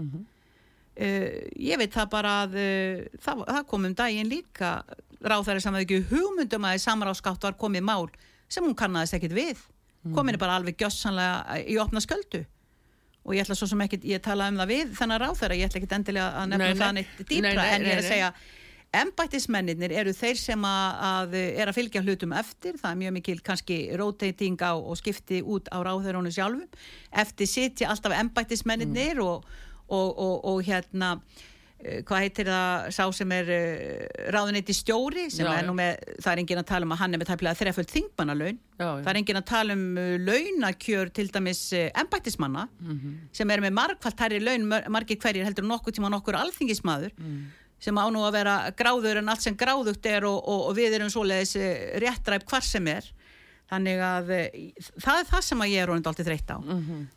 uh, 0.99 1.29
ég 1.71 1.81
veit 1.81 1.95
það 1.95 2.11
bara 2.12 2.35
að 2.45 2.59
uh, 2.59 3.07
það, 3.25 3.43
það 3.55 3.64
kom 3.73 3.88
um 3.88 3.95
daginn 3.99 4.29
líka 4.33 4.73
ráþæri 5.19 5.62
sem 5.64 5.75
hafði 5.75 5.87
ekki 5.88 6.03
hugmynd 6.12 6.53
um 6.59 6.67
að 6.69 6.77
í 6.79 6.83
samráðskátt 6.85 7.49
var 7.49 7.57
komið 7.59 7.87
mál 7.88 8.07
sem 8.49 8.64
hún 8.64 8.77
kannaðist 8.79 9.17
ekkit 9.19 9.35
við. 9.37 9.64
Komin 10.14 10.37
er 10.37 10.41
bara 10.41 10.55
alveg 10.61 10.77
gjössanlega 10.79 11.57
í 11.69 11.75
opna 11.83 12.01
sköldu 12.01 12.45
og 13.29 13.35
ég 13.35 13.43
ætla 13.43 13.57
svo 13.59 13.67
sem 13.69 13.81
ekkit, 13.85 14.05
ég 14.09 14.23
tala 14.25 14.47
um 14.49 14.57
það 14.62 14.71
við 14.71 14.93
þennan 14.97 15.19
ráþæra, 15.21 15.57
ég 15.59 15.67
ætla 15.69 15.81
ekkit 15.83 15.95
endilega 15.99 16.29
að 16.38 16.47
nefna 16.53 16.69
Nei, 16.71 16.79
það 16.79 16.93
neitt 16.97 17.19
dýpra 17.29 17.51
Nei, 17.51 17.59
nei, 17.59 17.73
en 17.75 17.83
ég 17.85 17.93
er 17.93 18.01
að 18.01 18.07
segja 18.09 18.29
embættismennir 18.96 19.92
eru 19.92 20.12
þeir 20.16 20.38
sem 20.40 20.62
að, 20.64 21.03
að 21.11 21.35
er 21.40 21.68
að 21.68 21.77
fylgja 21.77 22.03
hlutum 22.07 22.33
eftir, 22.38 22.79
það 22.81 22.90
er 22.94 23.01
mjög 23.03 23.12
mikil 23.18 23.38
kannski 23.44 23.77
rotating 24.01 24.57
á 24.64 24.72
og 24.79 24.96
skipti 25.01 25.42
út 25.44 25.68
á 25.68 25.77
ráþærónu 25.85 26.33
sjálfum, 26.33 26.64
eftir 27.12 27.51
sitja 27.51 27.90
alltaf 27.92 28.16
embættismennir 28.16 29.20
og, 29.20 29.44
og, 29.88 30.09
og, 30.16 30.35
og 30.48 30.62
hérna 30.64 31.11
eh, 31.85 32.01
hvað 32.09 32.24
heitir 32.24 32.48
það, 32.48 32.88
sá 32.96 33.05
sem 33.20 33.37
er 33.37 33.53
uh, 33.53 34.33
ráðuneyti 34.35 34.74
stjóri 34.74 35.29
sem 35.31 35.44
Já, 35.46 35.53
er 35.61 35.68
nú 35.68 35.77
með, 35.79 36.01
það 36.24 36.33
er 36.33 36.42
enginn 36.46 36.62
að 36.64 36.68
tala 36.72 36.88
um 36.88 36.96
að 36.96 37.03
hann 37.05 37.14
er 37.14 37.22
með 37.22 37.31
tæplega 37.35 37.61
þreföld 37.61 37.92
þingmannalaun. 37.92 38.59
Það 39.05 39.12
er 39.12 39.20
enginn 39.22 39.42
að 39.42 39.46
tala 39.53 39.77
um 39.79 39.87
uh, 40.01 40.16
launakjör 40.24 41.12
til 41.20 41.29
dæmis 41.37 41.62
embættismanna 41.92 42.66
sem 43.37 43.51
er 43.55 43.61
með 43.68 43.77
margfalt 43.79 44.24
hærri 44.27 44.40
laun 44.42 44.66
mar- 44.72 44.88
margir 44.96 45.20
hverjir 45.22 45.44
heldur 45.46 45.68
nokkuð 45.68 46.01
tíma 46.01 46.11
nokkur 46.16 46.40
alþingismadur 46.40 47.12
sem 47.83 47.99
á 47.99 48.05
nú 48.11 48.25
að 48.27 48.41
vera 48.41 48.57
gráður 48.77 49.21
en 49.23 49.31
allt 49.33 49.45
sem 49.45 49.57
gráðugt 49.59 50.07
er 50.11 50.27
og, 50.29 50.41
og, 50.43 50.67
og 50.71 50.77
við 50.79 50.99
erum 50.99 51.12
svoleiðis 51.12 51.55
uh, 51.61 51.71
réttræp 52.03 52.47
hvar 52.49 52.67
sem 52.67 52.91
er. 52.91 53.07
Þannig 53.69 54.01
að 54.01 54.33
uh, 54.33 54.88
það 55.05 55.21
er 55.21 55.29
það 55.29 55.45
sem 55.45 55.64
ég 55.69 55.83
er 55.83 55.93
orðin 55.93 56.07
dálítið 56.07 56.31
þreytt 56.31 56.53
á. 56.57 56.59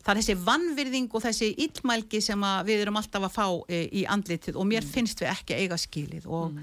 Það 0.03 0.13
er 0.13 0.21
þessi 0.21 0.37
vannvirðing 0.49 1.09
og 1.15 1.25
þessi 1.25 1.51
illmælgi 1.65 2.21
sem 2.21 2.45
við 2.67 2.85
erum 2.85 2.99
alltaf 3.01 3.27
að 3.29 3.35
fá 3.37 3.47
uh, 3.47 3.65
í 3.71 4.05
andlitið 4.05 4.59
og 4.59 4.69
mér 4.69 4.85
finnst 4.85 5.23
við 5.23 5.33
ekki 5.33 5.59
eiga 5.63 5.79
skilið 5.79 6.27
og 6.27 6.61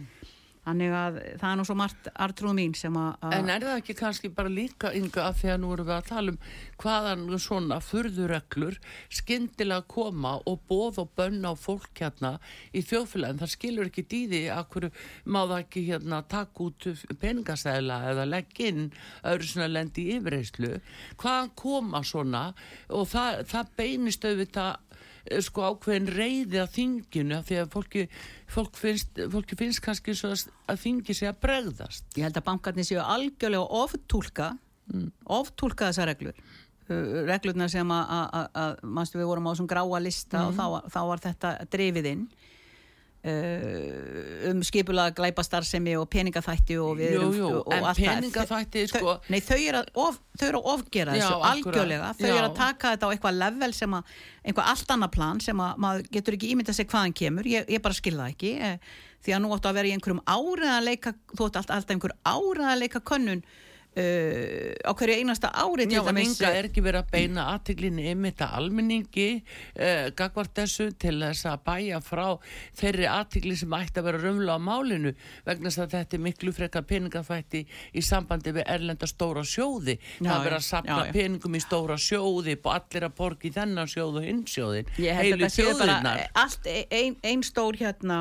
þannig 0.69 0.95
að 0.95 1.19
það 1.41 1.49
er 1.51 1.59
nú 1.59 1.67
svo 1.67 1.77
margt 1.79 2.09
artrúð 2.15 2.57
mín 2.59 2.75
sem 2.77 2.97
að 3.01 3.27
En 3.35 3.53
er 3.53 3.65
það 3.65 3.81
ekki 3.81 3.97
kannski 3.99 4.31
bara 4.35 4.53
líka 4.53 4.93
ynga 4.97 5.25
að 5.29 5.39
því 5.41 5.53
að 5.53 5.61
nú 5.63 5.73
erum 5.75 5.89
við 5.89 5.97
að 5.97 6.09
tala 6.11 6.35
um 6.35 6.41
hvaðan 6.83 7.25
svona 7.43 7.79
furðureglur 7.85 8.79
skyndilega 9.19 9.87
koma 9.89 10.35
og 10.49 10.61
bóð 10.69 11.01
og 11.05 11.13
bönn 11.19 11.47
á 11.49 11.53
fólk 11.59 12.03
hérna 12.03 12.35
í 12.73 12.83
þjóðfélagin. 12.85 13.41
Það 13.43 13.55
skilur 13.55 13.91
ekki 13.91 14.07
dýði 14.13 14.43
að 14.53 14.69
hverju 14.75 14.93
má 15.25 15.41
það 15.41 15.57
ekki 15.59 15.85
hérna 15.89 16.23
taka 16.29 16.67
út 16.69 16.89
peningastæðla 17.23 18.01
eða 18.13 18.29
leggja 18.29 18.73
inn 18.73 18.91
öðru 19.29 19.51
svona 19.53 19.71
lendi 19.73 20.09
yfirreyslu. 20.17 20.75
Hvaðan 21.21 21.55
koma 21.59 22.03
svona 22.07 22.45
og 22.93 23.09
það, 23.11 23.43
það 23.53 23.75
beinist 23.79 24.29
auðvitað 24.29 24.88
sko 25.45 25.67
ákveðin 25.73 26.09
reyði 26.15 26.63
að 26.63 26.73
þinginu 26.77 27.43
því 27.49 27.59
að 27.63 27.75
fólki, 27.75 28.07
fólk 28.51 28.79
finnst, 28.79 29.21
fólki 29.33 29.59
finnst 29.59 29.83
kannski 29.85 30.15
svo 30.17 30.33
að 30.35 30.81
þingi 30.85 31.17
sé 31.17 31.29
að 31.31 31.43
bregðast. 31.45 32.09
Ég 32.17 32.29
held 32.29 32.41
að 32.41 32.49
bankarnir 32.49 32.89
séu 32.89 33.03
algjörlega 33.03 33.83
oftúlka 33.83 34.55
oftúlka 35.29 35.91
þessar 35.91 36.13
reglur. 36.13 36.39
Uh, 36.89 37.25
reglurnar 37.29 37.69
sem 37.69 37.91
að, 37.93 38.13
að, 38.15 38.29
að, 38.33 38.47
að 38.63 38.93
mannstu 38.97 39.21
við 39.21 39.29
vorum 39.29 39.49
á 39.49 39.53
þessum 39.53 39.69
gráa 39.69 39.99
lista 40.01 40.47
og 40.49 40.55
þá, 40.57 40.65
þá 40.89 41.01
var 41.11 41.21
þetta 41.27 41.51
drifið 41.75 42.09
inn 42.15 42.23
um 43.29 44.61
skipulega 44.65 45.11
glæpastarfsemi 45.19 45.95
og 45.99 46.07
peningaþætti 46.13 46.77
og 46.81 46.93
við 47.01 47.11
Jú, 47.17 47.19
erum 47.21 47.35
jú, 47.39 47.49
og 47.65 47.75
en 47.75 47.89
peningaþætti, 47.99 48.85
sko- 48.93 49.17
Nei, 49.29 49.41
þau 49.45 49.59
eru 49.59 49.81
að, 49.83 49.91
of, 50.05 50.21
þau 50.39 50.47
eru 50.49 50.61
að 50.63 50.69
ofgera 50.75 51.17
Já, 51.17 51.21
þessu 51.25 51.35
akkúrat. 51.35 51.51
algjörlega 51.75 52.13
þau 52.21 52.27
Já. 52.29 52.37
eru 52.39 52.47
að 52.49 52.57
taka 52.61 52.93
þetta 52.95 53.07
á 53.07 53.13
eitthvað 53.15 53.39
level 53.43 53.73
sem 53.75 53.91
að 53.99 54.03
einhvað 54.49 54.71
allt 54.73 54.95
annað 54.97 55.13
plan 55.19 55.41
sem 55.41 55.61
að 55.67 55.77
maður 55.85 56.09
getur 56.15 56.39
ekki 56.39 56.53
ímyndað 56.55 56.79
sig 56.79 56.87
hvaðan 56.89 57.15
kemur 57.21 57.45
ég, 57.51 57.69
ég 57.69 57.83
bara 57.83 57.95
skil 57.99 58.17
það 58.17 58.33
ekki 58.35 58.53
eh, 58.61 58.79
því 59.27 59.35
að 59.35 59.43
nú 59.45 59.53
áttu 59.57 59.69
að 59.73 59.75
vera 59.81 59.89
í 59.89 59.95
einhverjum 59.99 60.23
áriðanleika 60.25 61.15
þú 61.35 61.49
áttu 61.49 61.59
alltaf, 61.63 61.75
alltaf 61.77 61.91
einhver 61.97 62.15
áriðanleika 62.25 63.01
könnun 63.03 63.43
uh, 63.97 64.73
á 64.85 64.93
hverju 64.93 65.17
einasta 65.19 65.51
ári 65.53 65.89
Já, 65.89 66.03
en 66.07 66.21
enga 66.23 66.53
er 66.53 66.69
ekki 66.69 66.85
verið 66.85 67.03
að 67.03 67.13
beina 67.13 67.49
aðtiklinni 67.55 68.07
ymmit 68.13 68.43
að 68.45 68.57
almenningi 68.61 69.29
uh, 69.41 70.09
gagvart 70.19 70.55
þessu 70.61 70.91
til 71.01 71.17
þess 71.23 71.49
að 71.51 71.65
bæja 71.67 72.01
frá 72.05 72.27
þeirri 72.79 73.09
aðtikli 73.11 73.57
sem 73.59 73.79
ætti 73.79 74.03
að 74.03 74.09
vera 74.11 74.23
rumla 74.23 74.57
á 74.57 74.61
málinu 74.63 75.15
vegna 75.49 75.73
þess 75.73 75.85
að 75.85 75.97
þetta 75.97 76.19
er 76.19 76.25
miklu 76.29 76.55
frekar 76.55 76.87
peningafætti 76.89 77.65
í 77.93 78.05
sambandi 78.05 78.55
við 78.55 78.69
erlenda 78.69 79.09
stóra 79.09 79.43
sjóði. 79.47 79.99
Já, 79.99 80.29
það 80.29 80.35
er 80.37 80.47
verið 80.47 80.59
að 80.59 80.67
sapna 80.69 80.99
já, 80.99 81.09
já. 81.09 81.15
peningum 81.19 81.59
í 81.59 81.63
stóra 81.65 81.99
sjóði 82.01 82.59
og 82.69 82.75
allir 82.75 83.07
að 83.07 83.15
borga 83.17 83.49
í 83.49 83.53
þennan 83.55 83.89
sjóð 83.91 84.19
og 84.21 84.27
hinn 84.27 84.43
sjóðin 84.49 84.91
heilu 84.99 85.39
þetta 85.41 85.51
séu 85.55 85.73
bara 85.79 85.97
þjóðirnar. 85.97 86.23
allt 86.43 86.69
ein, 86.99 87.17
ein 87.25 87.45
stór 87.47 87.79
hérna, 87.81 88.19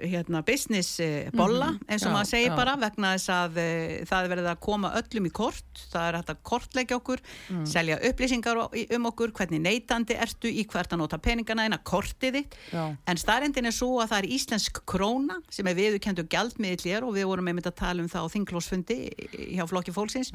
hérna 0.00 0.42
business 0.46 1.00
eh, 1.04 1.28
bolla 1.36 1.72
eins 1.86 2.06
og 2.06 2.14
maður 2.14 2.30
segir 2.32 2.56
bara 2.56 2.76
vegna 2.80 3.12
þess 3.16 3.32
að 3.34 3.60
eh, 3.62 3.94
það 4.08 4.24
er 4.24 4.32
verið 4.34 4.50
að 4.52 4.62
koma 4.66 4.92
öllum 5.10 5.28
í 5.28 5.32
kort. 5.34 5.84
Það 5.90 6.06
er 6.06 6.18
hægt 6.20 6.32
að 6.32 6.42
kortleggja 6.50 6.98
okkur 7.00 7.22
selja 7.68 7.98
upplýsingar 8.10 8.60
um 8.96 9.08
okkur 9.10 9.34
hvernig 9.36 9.62
neytandi 9.64 10.16
ertu 10.16 10.50
í 10.50 10.64
hvert 10.70 10.92
að 10.94 11.02
nota 11.02 11.18
peningana 11.18 11.66
þína 11.66 11.80
kortið 11.84 12.40
þitt. 12.40 12.58
Já. 12.70 12.84
en 13.06 13.20
starrendin 13.20 13.66
er 13.66 13.74
svo 13.74 14.00
að 14.00 14.12
það 14.12 14.18
er 14.18 14.30
íslensk 14.36 14.82
króna 14.88 15.40
sem 15.50 15.66
er 15.66 15.78
viðurkendu 15.78 16.26
gjaldmiðl 16.30 16.84
hér 16.86 17.06
og 17.06 17.16
við 17.16 17.28
vorum 17.30 17.50
einmitt 17.50 17.68
að 17.70 17.78
tala 17.80 18.04
um 18.04 18.10
það 18.10 18.26
á 18.26 18.32
þinglósfundi 18.34 18.98
hjá 19.56 19.64
flokki 19.70 19.94
fólksins 19.94 20.32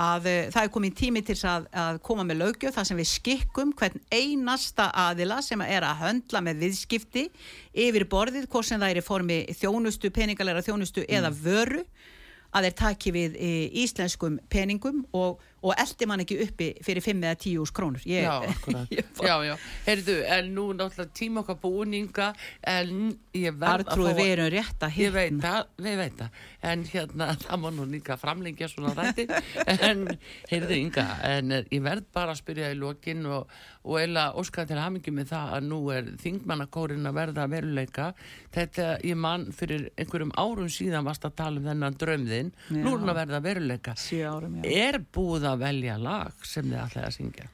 að 0.00 0.28
uh, 0.28 0.38
það 0.52 0.62
er 0.62 0.72
komið 0.72 0.94
tími 0.98 1.22
til 1.26 1.36
að, 1.48 1.66
að 1.76 1.98
koma 2.06 2.24
með 2.26 2.40
lögjöf 2.42 2.76
þar 2.76 2.88
sem 2.88 3.00
við 3.00 3.10
skikkum 3.10 3.74
hvern 3.76 4.00
einasta 4.12 4.88
aðila 5.08 5.40
sem 5.44 5.60
er 5.66 5.86
að 5.86 6.00
höndla 6.06 6.42
með 6.44 6.64
viðskipti 6.66 7.26
yfir 7.72 8.08
borðið, 8.10 8.48
hvort 8.52 8.68
sem 8.68 8.80
það 8.80 8.94
er 8.94 9.02
í 9.02 9.04
formi 9.04 9.38
þjónustu, 9.58 10.12
peningalega 10.14 10.64
þjónustu 10.64 11.04
eða 11.08 11.32
vöru 11.36 11.84
að 12.52 12.68
þeir 12.68 12.76
taki 12.82 13.12
við 13.14 13.36
e, 13.38 13.52
íslenskum 13.84 14.38
peningum 14.52 15.04
og, 15.16 15.40
og 15.62 15.74
eldi 15.78 16.08
mann 16.10 16.22
ekki 16.24 16.38
uppi 16.46 16.70
fyrir 16.84 17.04
5 17.04 17.22
eða 17.22 17.38
10 17.38 17.62
úrs 17.62 17.74
krónur 17.74 18.06
ég, 18.08 18.26
Já, 18.26 18.34
akkurat. 18.50 18.96
Já, 19.28 19.34
já. 19.46 19.54
Heyrðu, 19.86 20.16
en 20.36 20.50
nú 20.56 20.68
náttúrulega 20.74 21.14
tíma 21.16 21.42
okkar 21.42 21.58
búninga 21.62 22.32
en 22.66 23.12
ég 23.36 23.54
verð 23.54 23.86
að 23.86 23.92
Artrúi 23.92 24.10
fá 24.10 24.18
við 24.18 24.32
erum 24.36 24.50
rétt 24.52 24.86
að 24.86 24.98
Ég 25.02 25.14
veit 25.14 25.30
hitna 25.30 25.42
það, 25.48 25.68
við 25.86 25.98
veit 26.02 26.16
það, 26.18 26.40
en 26.72 26.84
hérna, 26.92 27.28
það 27.44 27.62
má 27.62 27.68
nú 27.76 27.86
líka 27.92 28.16
framlengja 28.20 28.68
svona 28.70 28.94
þætti, 28.98 29.26
en 29.76 30.02
heyrðu 30.50 30.78
ynga, 30.78 31.06
en 31.28 31.56
eh, 31.58 31.68
ég 31.72 31.84
verð 31.84 32.08
bara 32.14 32.34
að 32.34 32.40
spyrja 32.42 32.72
í 32.72 32.78
lokin 32.80 33.26
og, 33.30 33.52
og 33.86 33.98
eiginlega 34.00 34.36
óska 34.42 34.66
til 34.68 34.80
hamingi 34.80 35.14
með 35.14 35.32
það 35.32 35.54
að 35.56 35.68
nú 35.70 35.80
er 35.94 36.10
þingmannakórin 36.22 37.08
að 37.10 37.18
verða 37.20 37.46
að 37.46 37.54
veruleika, 37.56 38.08
þetta 38.54 38.88
ég 39.06 39.18
man 39.18 39.48
fyrir 39.56 39.88
einhverjum 39.96 40.34
árum 40.38 40.70
síðan 40.72 41.06
varst 41.06 41.26
að 41.28 41.36
tala 41.40 41.62
um 41.62 41.68
þennan 41.70 41.98
draumðinn, 42.00 42.52
nú 42.74 42.82
er 42.82 42.98
hann 42.98 43.12
að 43.14 43.20
verða 43.22 43.40
að 43.40 43.48
veruleika. 43.48 43.96
Sjö 44.00 44.22
árum, 44.28 44.58
já. 44.60 44.68
Er 44.82 45.00
búið 45.12 45.48
að 45.50 45.51
velja 45.58 45.98
lag 45.98 46.32
sem 46.44 46.64
þið 46.64 46.78
ætlaði 46.86 47.06
að 47.06 47.16
syngja? 47.18 47.48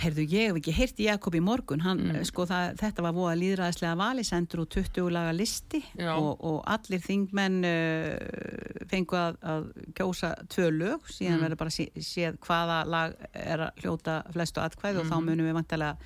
Heyrðu, 0.00 0.22
ég 0.32 0.46
hef 0.48 0.56
ekki 0.56 0.72
heyrti 0.72 1.04
Jakob 1.04 1.34
í 1.36 1.40
morgun 1.44 1.80
hann, 1.84 1.98
Mm. 2.00 2.24
sko, 2.24 2.46
það, 2.48 2.70
þetta 2.80 3.02
var 3.02 3.12
voða 3.12 3.34
líðræðislega 3.36 3.96
vali 4.00 4.22
sendur 4.24 4.62
úr 4.62 4.68
20 4.72 5.10
laga 5.12 5.32
listi 5.36 5.82
og, 6.08 6.40
og 6.40 6.62
allir 6.66 7.00
þingmenn 7.04 7.58
uh, 7.68 8.86
fengu 8.88 9.16
að, 9.18 9.36
að 9.44 9.66
kjósa 9.98 10.30
tvö 10.48 10.70
lög, 10.72 11.04
síðan 11.12 11.36
Mm. 11.36 11.44
verður 11.44 11.60
bara 11.60 11.70
sé, 11.70 11.90
séð 12.00 12.38
hvaða 12.40 12.78
lag 12.88 13.14
er 13.34 13.58
að 13.66 13.82
hljóta 13.84 14.16
flestu 14.32 14.60
atkvæð 14.64 15.00
og 15.02 15.04
Mhm. 15.04 15.12
þá 15.12 15.16
munum 15.28 15.46
við 15.50 15.58
vantilega 15.60 15.96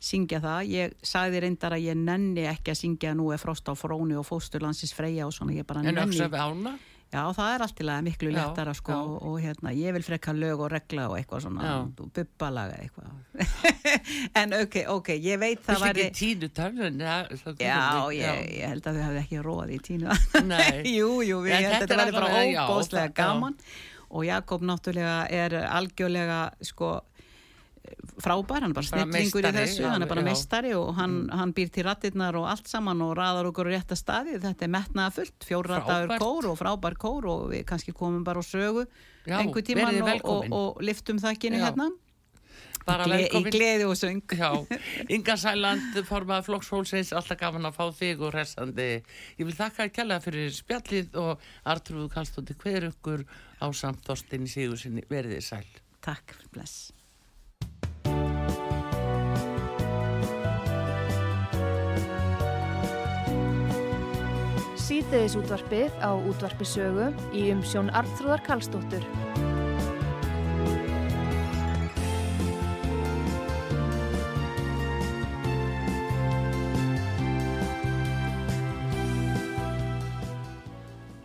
syngja 0.00 0.40
það. 0.40 0.68
Ég 0.70 0.92
sagði 1.02 1.40
reyndar 1.42 1.72
að 1.74 1.86
ég 1.88 1.96
nenni 1.96 2.44
ekki 2.46 2.70
að 2.70 2.80
syngja 2.82 3.14
nú 3.14 3.32
er 3.32 3.38
frost 3.38 3.66
á 3.66 3.74
fróni 3.74 4.14
og 4.18 4.26
fósturlandsins 4.26 4.94
freyja 4.94 5.26
og 5.26 5.32
svona, 5.32 5.54
ég 5.54 5.66
bara 5.66 5.80
En 5.80 5.94
nenni 5.94 6.00
öksa 6.18 6.28
við 6.28 6.38
ána? 6.42 6.78
Já, 7.08 7.22
það 7.32 7.50
er 7.54 7.62
allt 7.64 7.78
í 7.80 7.84
lagi 7.88 8.04
miklu 8.04 8.30
Já, 8.30 8.36
lettara 8.36 8.74
sko 8.76 8.92
já. 8.92 8.98
og, 9.00 9.22
og 9.30 9.36
hérna, 9.40 9.70
ég 9.72 9.94
vil 9.96 10.04
frekka 10.04 10.34
lög 10.36 10.60
og 10.60 10.68
regla 10.74 11.06
og 11.08 11.14
eitthvað 11.16 11.44
svona, 11.46 11.64
Já. 11.64 11.76
bubbalaga 12.18 12.76
eitthvað 12.82 13.38
en 14.42 14.52
ok, 14.58 14.76
ok, 14.92 15.08
ég 15.16 15.40
veit 15.40 15.62
það 15.64 15.84
væri 15.86 16.04
ekki 16.04 16.18
tínu 16.20 16.50
tölun? 16.52 17.00
Já, 17.00 17.78
ég, 18.12 18.42
ég 18.58 18.72
held 18.74 18.90
að 18.90 18.98
þau 18.98 19.04
hefði 19.06 19.22
ekki 19.22 19.44
róað 19.46 19.72
í 19.72 19.78
tínu 19.88 20.18
Nei. 20.44 20.82
Jú, 20.98 21.12
jú, 21.24 21.40
En 21.48 21.64
held 21.64 21.70
að 21.72 21.86
þetta 21.86 22.00
væri 22.02 22.16
bara 22.18 22.44
já. 22.44 23.08
gaman 23.16 23.56
og 24.08 24.24
Jakob 24.24 24.62
náttúrulega 24.64 25.16
er 25.32 25.56
algjörlega 25.68 26.42
sko 26.64 26.98
frábær, 28.18 28.64
hann 28.64 28.72
er 28.72 28.78
bara 28.78 28.88
snillingur 28.88 29.46
í 29.46 29.52
þessu, 29.54 29.84
hann 29.86 30.04
er 30.04 30.10
bara 30.10 30.22
já. 30.22 30.26
Mm. 30.26 30.32
meistari 30.32 30.72
og 30.76 30.90
hann, 30.98 31.14
hann 31.34 31.52
býr 31.56 31.70
til 31.74 31.86
rattirnar 31.86 32.38
og 32.40 32.48
allt 32.50 32.70
saman 32.70 33.04
og 33.04 33.14
raðar 33.18 33.50
okkur 33.50 33.70
á 33.70 33.74
rétta 33.76 33.98
staði, 33.98 34.38
þetta 34.42 34.66
er 34.66 34.74
metnaða 34.74 35.14
fullt 35.20 35.46
fjórrataður 35.48 36.16
kór 36.18 36.50
og 36.50 36.58
frábær 36.58 36.98
kór 36.98 37.30
og 37.30 37.46
við 37.52 37.64
kannski 37.68 37.94
komum 37.96 38.26
bara 38.26 38.42
á 38.42 38.44
sögu 38.46 38.88
Já, 39.28 39.38
einhver 39.42 39.64
tíman 39.64 40.02
og, 40.02 40.20
og, 40.24 40.52
og 40.58 40.84
liftum 40.84 41.22
þakkinu 41.22 41.62
hérna. 41.62 41.90
Gle, 42.88 43.18
í 43.20 43.40
gleði 43.52 43.84
og 43.84 43.98
söng. 44.00 44.22
Inga 45.14 45.34
Sæland, 45.36 45.98
formaði 46.08 46.46
flokksfólksins, 46.46 47.12
alltaf 47.12 47.36
gaman 47.42 47.68
að 47.68 47.76
fá 47.76 47.84
þig 47.92 48.24
og 48.24 48.32
resandi. 48.32 48.88
Ég 49.36 49.44
vil 49.44 49.56
þakka 49.58 49.84
að 49.84 49.94
kjalla 49.98 50.20
fyrir 50.24 50.54
spjallið 50.56 51.18
og 51.20 51.48
Artrúðu 51.68 52.08
Kallstótti 52.14 52.56
hver 52.62 52.88
ykkur 52.88 53.26
á 53.60 53.68
samt 53.76 54.08
Þorstinni 54.08 54.48
Sigursinni 54.48 55.04
veriði 55.10 55.44
sæl. 55.44 55.66
takk, 56.00 56.32
bless 56.54 56.88
Síðdeðis 64.88 65.34
útvarpið 65.36 65.98
á 66.00 66.16
útvarpi 66.16 66.64
sögu 66.64 67.10
í 67.36 67.50
umsjón 67.52 67.90
Arnþróðar 67.92 68.40
Karlsdóttur. 68.46 69.04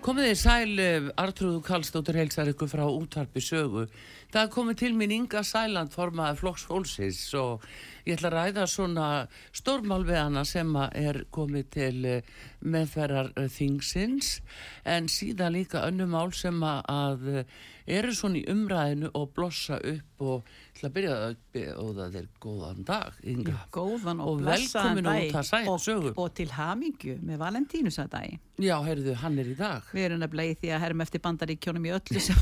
Komið 0.04 0.26
þið 0.28 0.40
sæl, 0.42 0.80
eh, 0.84 1.06
Artrúðu 1.24 1.62
Kallstóttir 1.64 2.18
heilsar 2.20 2.52
ykkur 2.52 2.68
frá 2.68 2.84
útvarpi 2.84 3.40
sögu. 3.40 3.88
Það 4.34 4.50
komið 4.52 4.78
til 4.82 4.92
mín 5.00 5.14
Inga 5.16 5.40
Sæland 5.48 5.96
formaði 5.96 6.42
flokksfólksins 6.42 7.22
og 7.40 7.64
ég 8.06 8.18
ætla 8.18 8.30
að 8.32 8.38
ræða 8.38 8.66
svona 8.68 9.08
stórmál 9.56 10.04
við 10.08 10.18
hana 10.20 10.44
sem 10.46 10.74
að 10.76 10.98
er 11.04 11.22
komið 11.34 11.70
til 11.78 12.06
eh, 12.06 12.34
meðferðar 12.64 13.30
eh, 13.40 13.48
þingsins 13.52 14.38
en 14.86 15.08
síðan 15.12 15.56
líka 15.56 15.86
önnum 15.88 16.12
mál 16.16 16.34
sem 16.36 16.58
að, 16.68 16.82
að 16.92 17.30
eh, 17.40 17.56
eru 18.00 18.14
svona 18.16 18.40
í 18.40 18.46
umræðinu 18.52 19.10
og 19.20 19.32
blossa 19.36 19.76
upp 19.80 20.24
og 20.24 20.52
ætla 20.74 20.88
að 20.90 20.94
byrja 20.96 21.16
að 21.18 21.98
það 21.98 22.14
er 22.22 22.28
góðan 22.44 22.86
dag, 22.88 23.18
Inga. 23.28 23.58
góðan 23.76 24.22
og, 24.24 24.30
Og 24.38 24.46
velkomin 24.48 25.10
út 25.12 25.36
að 25.42 25.48
sæ- 25.50 25.66
og, 25.68 25.80
sögu. 25.84 26.14
og 26.16 26.30
til 26.38 26.48
hamingju 26.56 27.18
með 27.28 27.42
Valentínusadagi 27.44 28.38
Já, 28.64 28.78
heyrðu, 28.86 29.16
hann 29.24 29.40
er 29.42 29.50
í 29.52 29.58
dag. 29.60 29.84
við 29.92 30.06
erum 30.08 30.22
nefnilega 30.24 30.56
í 30.56 30.60
því 30.62 30.72
að 30.78 30.84
herrum 30.86 31.04
eftir 31.08 31.24
bandaríkjónum 31.28 31.90
í 31.90 31.94
öllu 31.98 32.24
sem 32.30 32.40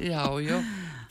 Já, 0.00 0.24
já, 0.40 0.56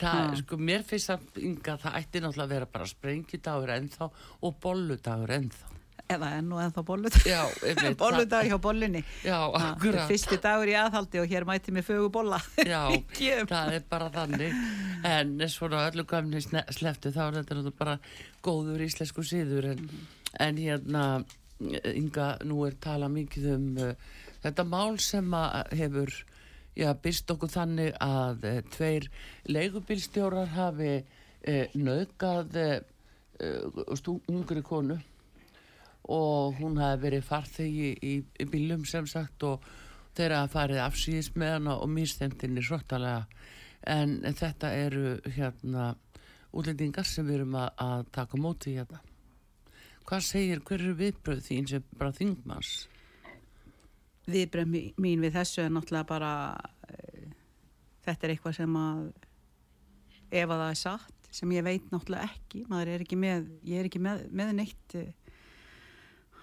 það, 0.00 0.36
sko, 0.42 0.58
mér 0.70 0.84
finnst 0.88 1.12
að 1.14 1.42
Inga, 1.46 1.76
það 1.82 1.98
ætti 2.00 2.22
náttúrulega 2.24 2.46
að 2.48 2.54
vera 2.54 2.68
bara 2.76 2.88
sprengjudagur 2.90 3.74
ennþá 3.76 4.08
og 4.46 4.56
bolludagur 4.62 5.34
ennþá. 5.36 5.66
eða 6.10 6.28
enn 6.40 6.48
og 6.50 6.58
ennþá 6.64 6.82
bolludag 6.82 7.26
bolludag 8.00 8.48
hjá 8.50 8.56
bollunni. 8.58 9.02
Fyrsti 10.08 10.40
dagur 10.42 10.70
í 10.72 10.74
aðhaldi 10.74 11.20
og 11.22 11.28
hér 11.30 11.44
mæti 11.46 11.70
mér 11.74 11.84
fögu 11.86 12.08
bolla. 12.10 12.40
Já, 12.66 12.88
það 13.46 13.76
er 13.76 13.84
bara 13.90 14.08
þannig. 14.16 14.56
En 15.06 15.36
svona 15.48 15.84
öllu 15.90 16.02
gamni 16.10 16.42
sleftu 16.42 17.12
þá 17.14 17.20
er 17.28 17.38
þetta 17.44 17.74
bara 17.78 17.94
góður 18.42 18.82
íslensku 18.88 19.22
síður. 19.22 19.70
En, 19.76 19.86
en 20.48 20.58
hérna, 20.58 21.04
Inga, 21.94 22.32
nú 22.48 22.64
er 22.66 22.74
talað 22.80 23.14
mikið 23.20 23.46
um 23.54 23.64
uh, 23.84 23.94
þetta 24.42 24.64
mál 24.64 24.98
sem 25.04 25.26
að 25.36 25.74
hefur 25.76 26.14
já, 26.80 26.90
byrst 27.04 27.30
okkur 27.34 27.52
þannig 27.52 27.94
að 28.02 28.46
uh, 28.48 28.60
tveir 28.74 29.06
leigubílstjórar 29.48 30.50
hafi 30.56 30.94
uh, 31.00 31.76
nöðgað 31.76 32.58
uh, 32.64 33.84
stú, 33.98 34.18
ungri 34.30 34.64
konu. 34.66 34.98
Og 36.10 36.56
hún 36.58 36.80
hafi 36.80 37.04
verið 37.04 37.26
farþegi 37.28 37.92
í, 38.02 38.14
í 38.24 38.48
bílum 38.50 38.86
sem 38.88 39.06
sagt 39.06 39.44
og 39.46 39.64
þeirra 40.16 40.46
farið 40.50 40.82
afsýðis 40.84 41.34
með 41.38 41.56
hana 41.58 41.76
og 41.78 41.90
místemtinni 41.92 42.64
svottalega 42.64 43.26
en 43.88 44.18
þetta 44.36 44.72
eru 44.76 45.12
hérna 45.36 45.92
útlendingar 46.52 47.06
sem 47.06 47.26
við 47.28 47.40
erum 47.40 47.56
að, 47.60 47.70
að 47.80 48.08
taka 48.16 48.40
móti 48.40 48.74
hérna. 48.76 49.00
Hvað 50.08 50.24
segir, 50.26 50.62
hver 50.66 50.82
eru 50.82 50.96
viðbröð 50.98 51.44
þín 51.46 51.68
sem 51.70 51.84
bara 51.96 52.16
þingmanns 52.16 52.72
viðbröð 54.28 54.74
mín 55.00 55.24
við 55.24 55.36
þessu 55.38 55.64
er 55.64 55.72
náttúrulega 55.74 56.08
bara 56.10 56.32
uh, 56.56 57.24
þetta 58.06 58.26
er 58.26 58.34
eitthvað 58.34 58.58
sem 58.60 58.76
að 58.80 59.06
ef 60.30 60.44
að 60.46 60.60
það 60.60 60.68
er 60.68 60.80
satt 60.82 61.30
sem 61.30 61.54
ég 61.54 61.64
veit 61.66 61.88
náttúrulega 61.92 62.28
ekki 62.28 62.64
maður 62.70 62.92
er 62.94 63.04
ekki 63.04 63.18
með, 63.18 63.48
ég 63.66 63.80
er 63.80 63.88
ekki 63.88 64.02
með, 64.02 64.26
með 64.34 64.52
neitt 64.58 64.96
uh, 64.98 65.08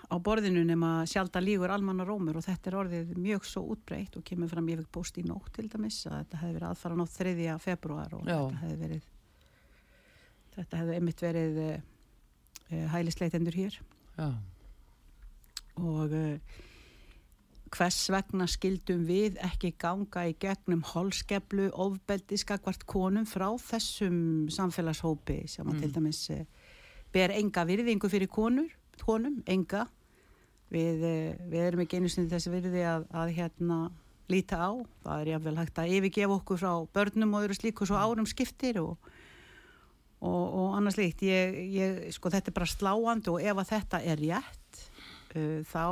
á 0.07 0.15
borðinu 0.23 0.63
nema 0.63 1.01
sjálfda 1.09 1.41
lígur 1.43 1.71
almanna 1.73 2.05
rómur 2.07 2.39
og 2.39 2.45
þetta 2.45 2.71
er 2.71 2.77
orðið 2.79 3.09
mjög 3.19 3.47
svo 3.47 3.65
útbreytt 3.73 4.15
og 4.15 4.23
kemur 4.27 4.51
fram 4.51 4.69
ég 4.71 4.79
fikk 4.81 4.93
post 4.95 5.19
í 5.19 5.25
nótt 5.27 5.51
til 5.57 5.67
dæmis 5.71 5.99
að 6.07 6.21
þetta 6.21 6.41
hefði 6.43 6.57
verið 6.57 6.69
aðfara 6.69 6.99
nótt 6.99 7.17
3. 7.17 7.57
februar 7.63 8.15
og 8.15 8.23
Já. 8.23 8.37
þetta 8.37 8.61
hefði 8.61 8.77
verið 8.85 9.09
þetta 10.55 10.81
hefði 10.81 10.95
einmitt 10.97 11.23
verið 11.25 11.59
uh, 11.65 11.75
hælisleitendur 12.93 13.59
hér 13.59 13.75
já, 14.17 14.29
og 15.83 16.15
uh, 16.15 16.63
hvers 17.73 17.99
vegna 18.13 18.47
skildum 18.49 19.03
við 19.07 19.37
ekki 19.43 19.73
ganga 19.79 20.25
í 20.29 20.35
gegnum 20.39 20.83
holskeplu 20.85 21.69
ofbeldi 21.73 22.39
skakvart 22.39 22.85
konum 22.89 23.27
frá 23.29 23.49
þessum 23.61 24.47
samfélagshópi 24.53 25.43
sem 25.51 25.67
að 25.67 25.83
til 25.83 25.91
dæmis 25.95 26.23
uh, 26.35 26.43
ber 27.13 27.35
enga 27.35 27.65
virðingu 27.67 28.09
fyrir 28.11 28.31
konur, 28.31 28.71
konum, 29.03 29.41
enga. 29.47 29.85
Við, 30.73 31.03
uh, 31.03 31.45
við 31.47 31.63
erum 31.63 31.85
ekki 31.85 32.01
einu 32.01 32.11
sinni 32.11 32.31
þessi 32.31 32.53
virði 32.53 32.83
að, 32.87 33.07
að 33.15 33.35
hérna 33.37 33.79
líta 34.27 34.59
á, 34.59 34.71
það 35.05 35.21
er 35.21 35.31
jáfnvel 35.33 35.59
hægt 35.61 35.79
að 35.79 35.93
yfirgefa 35.97 36.39
okkur 36.41 36.59
frá 36.59 36.73
börnum 36.97 37.37
og 37.37 37.45
öðru 37.45 37.55
slíku 37.55 37.87
svo 37.87 37.99
árum 37.99 38.27
skiptir 38.27 38.81
og 38.83 38.97
og, 40.19 40.45
og 40.59 40.77
annars 40.77 40.97
líkt 40.97 41.21
ég, 41.27 41.57
ég, 41.75 41.99
sko 42.15 42.31
þetta 42.33 42.51
er 42.51 42.57
bara 42.57 42.69
sláandi 42.69 43.31
og 43.33 43.43
ef 43.43 43.61
að 43.61 43.71
þetta 43.73 44.01
er 44.01 44.21
rétt 44.21 44.81
uh, 45.37 45.61
þá, 45.69 45.85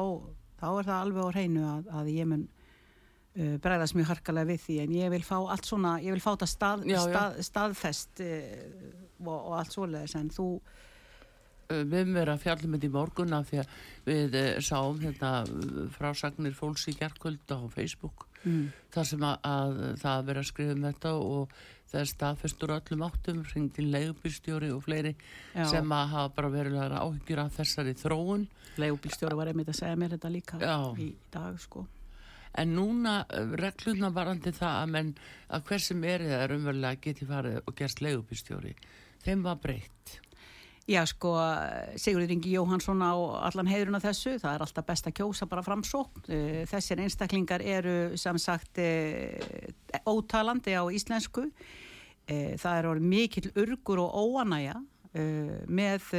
þá 0.65 0.69
er 0.73 0.87
það 0.89 1.01
alveg 1.03 1.25
á 1.29 1.33
hreinu 1.35 1.65
að, 1.69 1.89
að 1.99 2.11
ég 2.15 2.29
mun 2.31 2.45
uh, 2.45 3.55
bregðast 3.61 3.97
mjög 3.97 4.11
harkalega 4.13 4.51
við 4.51 4.63
því 4.65 4.77
en 4.85 4.95
ég 4.97 5.13
vil 5.13 5.23
fá 5.27 5.37
allt 5.37 5.69
svona, 5.69 5.95
ég 6.01 6.15
vil 6.15 6.23
fá 6.23 6.31
þetta 6.33 6.49
stað, 6.49 6.87
stað, 7.05 7.39
staðfest 7.49 8.23
uh, 8.25 8.49
og, 9.25 9.37
og 9.37 9.53
allt 9.59 9.77
svoleiðis 9.77 10.17
en 10.19 10.31
þú 10.33 10.49
við 11.69 11.95
höfum 11.99 12.17
verið 12.19 12.33
að 12.33 12.43
fjalla 12.43 12.69
með 12.69 12.77
þetta 12.77 12.87
í 12.89 12.95
morgun 12.95 13.37
af 13.37 13.49
því 13.49 13.61
að 13.61 13.75
við 14.05 14.37
uh, 14.41 14.49
sáum 14.65 14.99
hérna 15.01 15.31
uh, 15.43 15.79
frásagnir 15.95 16.57
fólks 16.57 16.87
í 16.91 16.95
gerkvöld 16.99 17.55
á 17.55 17.59
Facebook 17.73 18.27
mm, 18.43 18.67
þar 18.93 19.09
sem 19.11 19.25
að, 19.25 19.39
að 19.49 19.79
það 20.03 20.11
að 20.17 20.27
vera 20.29 20.43
að 20.43 20.51
skrifa 20.51 20.75
um 20.75 20.85
þetta 20.89 21.15
og 21.21 21.57
það 21.85 21.99
er 22.01 22.11
staðfestur 22.11 22.75
öllum 22.75 23.03
áttum 23.07 23.41
hringdi 23.49 23.85
leigubýrstjóri 23.87 24.71
og 24.75 24.83
fleiri 24.85 25.13
Já. 25.15 25.65
sem 25.71 25.91
að 25.95 26.13
hafa 26.15 26.33
bara 26.37 26.53
verið 26.53 26.79
að 26.81 26.95
áhyggjur 26.99 27.43
af 27.45 27.59
þessari 27.59 27.95
þróun 27.99 28.47
leigubílstjóri 28.81 29.37
var 29.37 29.51
einmitt 29.51 29.71
að 29.71 29.79
segja 29.79 29.99
mér 29.99 30.15
þetta 30.15 30.33
líka 30.33 30.59
Já. 30.61 30.77
í 30.99 31.11
dag 31.33 31.59
sko 31.61 31.85
en 32.55 32.75
núna 32.75 33.15
regluna 33.59 34.11
varandi 34.15 34.53
það 34.55 34.77
að 34.81 34.93
menn 34.95 35.15
að 35.55 35.65
hver 35.69 35.83
sem 35.85 36.05
er 36.07 36.23
það 36.25 36.43
er 36.43 36.55
umverulega 36.55 37.01
geti 37.07 37.27
farið 37.29 37.57
og 37.63 37.77
gerst 37.79 38.03
leigubýrstjóri 38.03 38.75
þeim 39.25 39.43
var 39.45 39.59
breytt 39.61 40.19
Já 40.85 41.01
sko, 41.09 41.31
Sigurður 41.97 42.35
Ingi 42.35 42.51
Jóhansson 42.53 42.99
á 43.01 43.17
allan 43.47 43.65
af 43.97 44.03
þessu, 44.05 44.35
það 44.37 44.51
er 44.53 44.63
alltaf 44.67 44.85
best 44.85 45.07
að 45.09 45.15
kjósa 45.17 45.47
bara 45.49 45.63
framsókn. 45.65 46.27
Eh, 46.29 46.65
Þessir 46.69 47.01
einstaklingar 47.01 47.63
eru 47.65 48.15
sem 48.21 48.37
sagt 48.37 48.77
eh, 48.77 49.73
ótalandi 50.05 50.77
á 50.77 50.85
íslensku. 50.85 51.47
Eh, 52.27 52.53
Það 52.61 52.77
er 52.77 52.89
orðið 52.91 53.09
mikill 53.15 53.51
urgur 53.55 54.03
og 54.05 54.13
óanæja 54.13 54.77
með, 55.71 56.09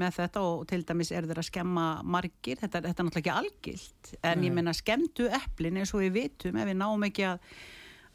með 0.00 0.14
þetta 0.16 0.40
og 0.40 0.62
til 0.70 0.80
dæmis 0.88 1.10
er 1.12 1.26
þeir 1.28 1.38
að 1.42 1.48
skemma 1.50 1.82
margir. 2.00 2.56
Þetta, 2.56 2.80
þetta 2.86 3.02
er 3.02 3.06
náttúrulega 3.06 3.20
ekki 3.20 3.34
algilt 3.36 4.12
en 4.22 4.40
Nei. 4.40 4.46
ég 4.48 4.54
menna 4.56 4.72
skemmtu 4.72 5.26
eplin 5.28 5.76
eins 5.76 5.92
og 5.92 6.00
við 6.06 6.14
vitum 6.14 6.56
ef 6.56 6.70
við 6.70 6.78
náum 6.80 7.04
ekki 7.10 7.26
að 7.28 7.42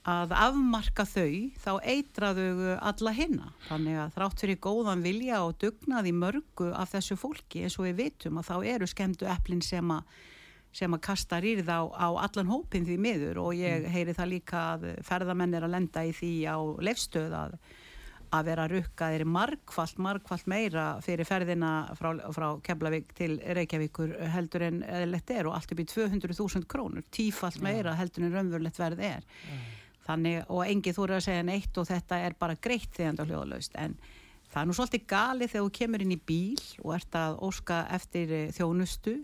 að 0.03 0.33
afmarka 0.35 1.05
þau, 1.07 1.31
þá 1.63 1.71
eitraðu 1.87 2.73
alla 2.75 3.13
hinna. 3.15 3.53
Þannig 3.69 3.99
að 4.01 4.13
þrátt 4.17 4.43
fyrir 4.43 4.59
góðan 4.65 5.03
vilja 5.05 5.39
og 5.45 5.55
dugnað 5.63 6.09
í 6.09 6.13
mörgu 6.17 6.69
af 6.75 6.91
þessu 6.91 7.15
fólki, 7.19 7.63
eins 7.63 7.79
og 7.79 7.87
við 7.87 7.99
vitum 8.01 8.41
að 8.41 8.49
þá 8.49 8.55
eru 8.75 8.89
skemmtu 8.91 9.29
eplin 9.31 9.63
sem 9.63 9.95
að 9.95 10.03
sem 10.73 10.89
að 10.95 11.03
kasta 11.05 11.37
rýrð 11.37 11.69
á, 11.69 11.81
á 11.85 12.07
allan 12.25 12.49
hópin 12.49 12.85
því 12.87 12.97
miður 12.97 13.39
og 13.43 13.53
ég 13.53 13.85
heyri 13.93 14.15
það 14.17 14.31
líka 14.31 14.61
að 14.73 14.85
ferðamenn 15.05 15.53
er 15.53 15.67
að 15.67 15.75
lenda 15.75 16.01
í 16.01 16.13
því 16.17 16.31
á 16.49 16.57
leifstöð 16.81 17.35
að, 17.37 17.53
að 18.33 18.47
vera 18.49 18.65
rukkaðir 18.71 19.25
margfalt, 19.29 20.01
margfalt 20.01 20.49
meira 20.49 20.87
fyrir 21.05 21.29
ferðina 21.29 21.93
frá, 21.99 22.09
frá 22.33 22.47
Keflavík 22.65 23.13
til 23.13 23.37
Reykjavíkur 23.37 24.15
heldur 24.33 24.65
en 24.65 24.81
eðlilegt 24.81 25.35
er 25.37 25.51
og 25.51 25.59
allt 25.59 25.77
upp 25.77 25.85
í 25.85 25.87
200.000 25.93 26.65
krónur, 26.65 27.05
tífalt 27.13 27.61
meira 27.61 27.93
heldur 27.99 28.25
en 28.25 28.33
raunverulegt 28.33 28.81
verð 28.81 29.05
er. 29.13 29.29
Þannig, 30.03 30.41
og 30.51 30.65
engið 30.67 30.97
þú 30.97 31.05
eru 31.05 31.15
að 31.17 31.25
segja 31.27 31.43
neitt 31.47 31.77
og 31.79 31.87
þetta 31.87 32.19
er 32.25 32.35
bara 32.39 32.59
greitt 32.59 32.91
þegar 32.91 33.13
þetta 33.13 33.27
hljóðlaust. 33.29 33.77
En 33.79 33.97
það 34.51 34.61
er 34.61 34.69
nú 34.69 34.77
svolítið 34.77 35.05
galið 35.13 35.53
þegar 35.53 35.67
þú 35.67 35.75
kemur 35.79 36.03
inn 36.03 36.15
í 36.15 36.21
bíl 36.31 36.65
og 36.83 36.95
ert 36.97 37.19
að 37.19 37.37
óska 37.47 37.83
eftir 37.95 38.33
eh, 38.35 38.49
þjónustu 38.55 39.17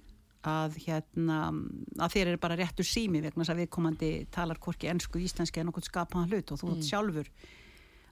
að 0.47 0.77
hérna 0.85 1.39
að 1.99 2.13
þér 2.13 2.29
er 2.31 2.37
bara 2.39 2.55
réttur 2.55 2.87
sími 2.87 3.19
vegna 3.19 3.43
þess 3.43 3.51
að 3.51 3.63
viðkomandi 3.65 4.11
talar 4.31 4.59
hvorki 4.63 4.87
ennsku, 4.87 5.19
íslenski 5.19 5.59
en 5.59 5.71
okkur 5.73 5.83
skapaðan 5.83 6.31
hlut 6.31 6.53
og 6.55 6.61
þú 6.61 6.69
ert 6.77 6.87
sjálfur 6.87 7.31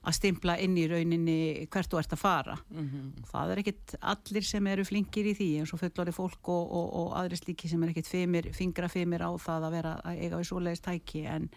að 0.08 0.14
stimpla 0.14 0.56
inn 0.62 0.76
í 0.78 0.84
rauninni 0.88 1.38
hvert 1.72 1.90
þú 1.90 1.98
ert 2.00 2.12
að 2.14 2.20
fara. 2.20 2.56
Það 3.32 3.52
er 3.52 3.62
ekkit 3.62 3.96
allir 4.12 4.46
sem 4.46 4.66
eru 4.70 4.84
flinkir 4.84 5.26
í 5.26 5.34
því 5.34 5.48
eins 5.62 5.72
og 5.74 5.80
fullori 5.82 6.14
fólk 6.14 6.52
og, 6.54 6.70
og, 6.78 6.86
og 7.00 7.16
aðri 7.18 7.40
slíki 7.40 7.68
sem 7.68 7.82
er 7.82 7.92
ekkit 7.92 8.12
fimir, 8.12 8.52
fingra 8.54 8.88
fimir 8.88 9.24
á 9.24 9.30
það 9.40 9.66
að 9.68 9.76
vera 9.78 9.96
að 10.04 10.22
eiga 10.22 10.38
við 10.38 10.48
svoleiðist 10.52 10.86
tæki. 10.86 11.24
En, 11.26 11.48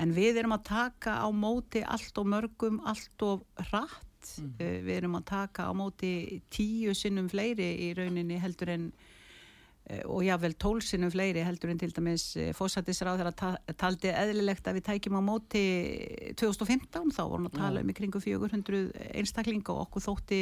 en 0.00 0.14
við 0.14 0.40
erum 0.42 0.56
að 0.56 0.66
taka 0.70 1.18
á 1.22 1.28
móti 1.34 1.82
allt 1.82 2.18
og 2.20 2.28
mörgum 2.30 2.80
allt 2.86 3.26
og 3.26 3.46
hratt. 3.68 4.02
Mm. 4.40 4.52
við 4.56 4.94
erum 4.94 5.18
að 5.18 5.26
taka 5.28 5.66
á 5.68 5.72
móti 5.76 6.40
tíu 6.48 6.94
sinnum 6.96 7.26
fleiri 7.28 7.66
í 7.84 7.90
rauninni 7.92 8.38
heldur 8.40 8.70
en 8.72 8.86
eh, 9.84 10.00
og 10.08 10.22
jável 10.24 10.54
tólsinnum 10.56 11.12
fleiri 11.12 11.42
heldur 11.44 11.68
en 11.68 11.82
til 11.82 11.90
dæmis 11.92 12.24
fósættisráð 12.56 13.20
þegar 13.20 13.58
taldi 13.76 14.14
eðlilegt 14.14 14.64
að 14.64 14.78
við 14.78 14.86
tækjum 14.86 15.18
á 15.20 15.28
móti 15.28 15.64
2015 16.40 17.12
þá 17.12 17.20
vorum 17.20 17.50
að 17.50 17.58
tala 17.58 17.84
um 17.84 17.92
í 17.92 17.98
kringu 17.98 18.24
400 18.24 19.12
einstaklinga 19.12 19.76
og 19.76 19.84
okkur 19.84 20.06
þótti 20.06 20.40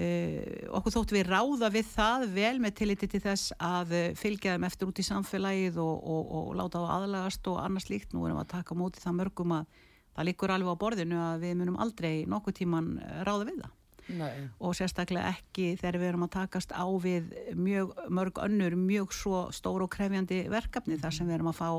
uh, 0.00 0.40
okkur 0.78 0.96
þótti 0.96 1.18
við 1.18 1.30
ráða 1.30 1.70
við 1.74 1.90
það 1.92 2.26
vel 2.34 2.54
með 2.64 2.76
tilliti 2.80 3.10
til 3.12 3.22
þess 3.24 3.54
að 3.60 3.94
fylgja 4.20 4.56
þeim 4.56 4.66
eftir 4.70 4.90
út 4.90 5.02
í 5.02 5.06
samfélagið 5.06 5.80
og, 5.84 5.96
og, 6.14 6.32
og 6.40 6.54
láta 6.58 6.82
á 6.82 6.92
aðlagast 6.96 7.52
og 7.52 7.60
annars 7.62 7.90
líkt 7.92 8.14
nú 8.14 8.24
erum 8.24 8.40
við 8.40 8.46
að 8.46 8.54
taka 8.56 8.78
móti 8.78 9.02
það 9.04 9.20
mörgum 9.20 9.58
að 9.60 9.84
það 10.16 10.30
líkur 10.30 10.54
alveg 10.54 10.74
á 10.74 10.82
borðinu 10.82 11.20
að 11.22 11.44
við 11.44 11.60
munum 11.60 11.78
aldrei 11.80 12.14
nokkuð 12.28 12.58
tíman 12.60 12.96
ráða 13.26 13.46
við 13.50 13.60
það 13.62 13.76
Nei. 14.10 14.48
og 14.58 14.74
sérstaklega 14.74 15.30
ekki 15.36 15.74
þegar 15.78 15.98
við 16.00 16.08
erum 16.08 16.24
að 16.26 16.32
takast 16.34 16.72
á 16.74 16.86
við 17.02 17.30
mjög, 17.54 17.92
mörg 18.10 18.40
önnur 18.42 18.74
mjög 18.78 19.14
svo 19.14 19.42
stór 19.54 19.84
og 19.86 19.92
krefjandi 19.92 20.42
verkefni 20.50 20.98
þar 20.98 21.14
sem 21.14 21.28
við 21.28 21.38
erum 21.38 21.52
að 21.52 21.60
fá 21.60 21.70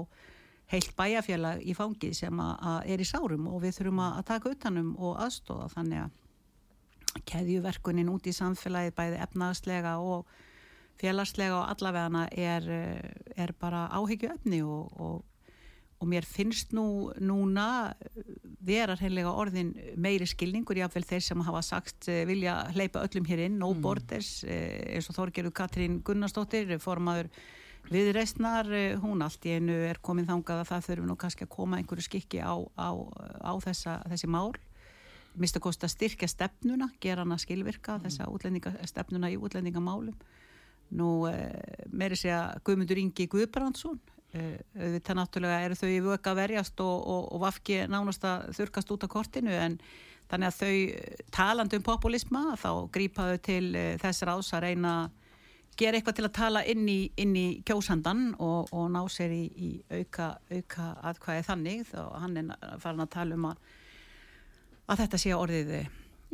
heilt 0.72 0.94
bæjarfélag 0.96 1.64
í 1.68 1.76
fangið 1.76 2.16
sem 2.22 2.40
að, 2.40 2.54
að 2.72 2.94
er 2.94 3.04
í 3.04 3.08
sárum 3.08 3.50
og 3.52 3.60
við 3.66 3.78
þurfum 3.80 4.04
að, 4.06 4.22
taka 4.30 4.54
utanum 4.54 4.94
og 4.96 5.18
aðstóða 5.26 5.68
þannig 5.76 6.06
að 6.06 6.20
keðjuverkunin 7.28 8.12
út 8.12 8.28
í 8.28 8.36
samfélagið 8.36 8.96
bæði 8.98 9.20
efnaðslega 9.26 9.98
og 10.00 10.30
félagslega 11.02 11.58
og 11.58 11.74
allavegana 11.74 12.28
er, 12.32 12.68
er 13.36 13.54
bara 13.60 13.88
áhyggju 13.98 14.30
efni 14.36 14.62
og, 14.64 14.92
og 15.02 15.20
og 16.02 16.10
mér 16.10 16.26
finnst 16.26 16.74
nú 16.74 17.14
núna 17.22 17.94
vera 18.66 18.96
hreinlega 18.98 19.32
orðin 19.38 19.72
meiri 20.02 20.26
skilningur 20.30 20.80
jáfnveil 20.80 21.06
þeir 21.06 21.26
sem 21.28 21.44
hafa 21.46 21.62
sagt 21.66 22.10
eh, 22.10 22.24
vilja 22.30 22.58
hleypa 22.74 23.04
öllum 23.06 23.28
hér 23.30 23.46
inn, 23.46 23.60
no 23.62 23.70
mm. 23.76 23.82
borders 23.86 24.32
eh, 24.50 24.96
eins 24.96 25.10
og 25.12 25.18
Þorgerur 25.20 25.54
Katrín 25.54 26.00
Gunnarsdóttir 26.06 26.74
formaður 26.82 27.30
viðreistnar 27.94 28.72
eh, 28.74 28.98
hún 29.02 29.22
allt 29.22 29.46
í 29.46 29.54
einu 29.60 29.78
er 29.92 30.02
komin 30.02 30.30
þangað 30.30 30.64
að 30.64 30.72
það 30.72 30.88
þurfum 30.90 31.12
nú 31.12 31.18
kannski 31.22 31.46
að 31.46 31.54
koma 31.54 31.78
einhverju 31.78 32.08
skikki 32.08 32.42
á, 32.42 32.58
á, 32.58 32.90
á 33.46 33.54
þessa, 33.62 34.00
þessi 34.10 34.32
mál 34.34 34.50
mista 35.40 35.62
kosti 35.64 35.88
að 35.88 35.96
styrkja 35.96 36.30
stefnuna 36.32 36.90
gera 37.02 37.26
hana 37.26 37.38
skilvirka 37.40 37.98
mm. 37.98 38.08
þessa 38.08 38.88
stefnuna 38.90 39.32
í 39.32 39.38
útlendingamálum 39.40 40.16
nú 40.92 41.10
meiri 41.92 42.18
segja 42.20 42.50
Guðmundur 42.68 43.00
Ingi 43.00 43.30
Guðbrandsson 43.32 44.00
þetta 44.32 45.16
náttúrulega 45.16 45.66
eru 45.66 45.76
þau 45.76 45.88
í 45.88 46.02
vögg 46.04 46.28
að 46.28 46.40
verjast 46.40 46.80
og, 46.84 47.08
og, 47.08 47.26
og 47.36 47.42
vafki 47.44 47.82
nánast 47.92 48.24
að 48.28 48.50
þurkast 48.56 48.92
út 48.92 49.06
af 49.08 49.12
kortinu 49.12 49.56
en 49.56 49.78
þannig 50.32 50.48
að 50.48 50.60
þau 50.60 51.26
talandi 51.36 51.80
um 51.80 51.86
populisma 51.86 52.44
þá 52.60 52.70
grípaðu 52.94 53.42
til 53.44 53.66
uh, 53.76 53.96
þess 54.02 54.24
ráðs 54.28 54.54
að 54.56 54.66
reyna 54.68 54.94
gera 55.80 55.98
eitthvað 55.98 56.18
til 56.20 56.28
að 56.28 56.36
tala 56.38 56.64
inn 56.68 56.88
í, 56.92 57.00
inn 57.20 57.36
í 57.36 57.46
kjósandan 57.68 58.32
og, 58.44 58.72
og 58.76 58.90
ná 58.94 59.02
sér 59.10 59.34
í, 59.34 59.44
í 59.56 59.70
auka, 60.02 60.34
auka 60.52 60.90
aðkvæði 61.12 61.46
þannig 61.48 61.94
og 62.00 62.18
hann 62.22 62.42
er 62.42 62.52
farin 62.84 63.06
að 63.06 63.14
tala 63.16 63.38
um 63.38 63.48
að, 63.52 63.62
að 64.92 65.04
þetta 65.06 65.20
sé 65.22 65.34
orðið 65.38 65.72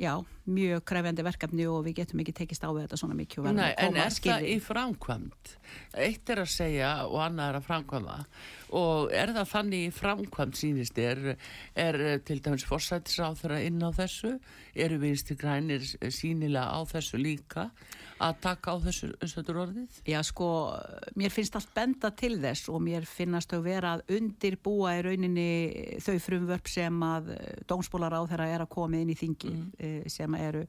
já, 0.01 0.13
mjög 0.47 0.83
krefjandi 0.87 1.25
verkefni 1.27 1.67
og 1.69 1.83
við 1.85 2.01
getum 2.01 2.23
ekki 2.23 2.35
tekist 2.41 2.63
á 2.63 2.71
þetta 2.71 2.99
svona 2.99 3.17
mikið 3.17 3.49
Nei, 3.57 3.71
en 3.75 3.99
er 3.99 4.13
það 4.13 4.47
í 4.47 4.57
framkvæmt? 4.63 5.53
Eitt 5.97 6.31
er 6.33 6.43
að 6.43 6.53
segja 6.53 6.91
og 7.07 7.19
annað 7.25 7.51
er 7.51 7.59
að 7.59 7.67
framkvæma 7.67 8.17
og 8.77 9.13
er 9.15 9.31
það 9.35 9.51
þannig 9.53 9.85
í 9.85 9.93
framkvæmt 9.95 10.59
sínist 10.59 10.99
er, 10.99 11.21
er 11.75 12.01
til 12.27 12.41
dæmis 12.43 12.67
fórsættisáþara 12.67 13.61
inn 13.67 13.79
á 13.83 13.91
þessu 13.95 14.35
eru 14.75 14.99
viðstir 15.01 15.39
grænir 15.39 15.85
sínilega 16.13 16.67
á 16.67 16.79
þessu 16.87 17.21
líka 17.21 17.69
að 18.23 18.39
taka 18.41 18.73
á 18.73 18.75
þessu 18.81 19.11
össutur 19.23 19.59
orðið? 19.61 19.99
Já 20.09 20.17
sko, 20.25 20.47
mér 21.19 21.33
finnst 21.33 21.57
allt 21.57 21.69
benda 21.75 22.11
til 22.17 22.37
þess 22.41 22.69
og 22.73 22.81
mér 22.85 23.05
finnast 23.07 23.53
þau 23.53 23.61
vera 23.65 23.93
að 23.97 24.15
undirbúa 24.17 24.95
í 24.97 25.03
rauninni 25.05 25.49
þau 26.03 26.17
frumvörp 26.23 26.71
sem 26.71 27.03
að 27.05 27.31
dómsbólar 27.69 28.17
á 28.17 28.21
þeirra 28.29 28.49
er 28.55 28.65
að 28.65 28.73
koma 28.73 29.01
inn 29.01 29.13
í 29.13 29.17
þingi 29.17 29.53
mm. 29.53 29.65
Eh, 29.77 30.03
sem 30.37 30.45
eru 30.45 30.67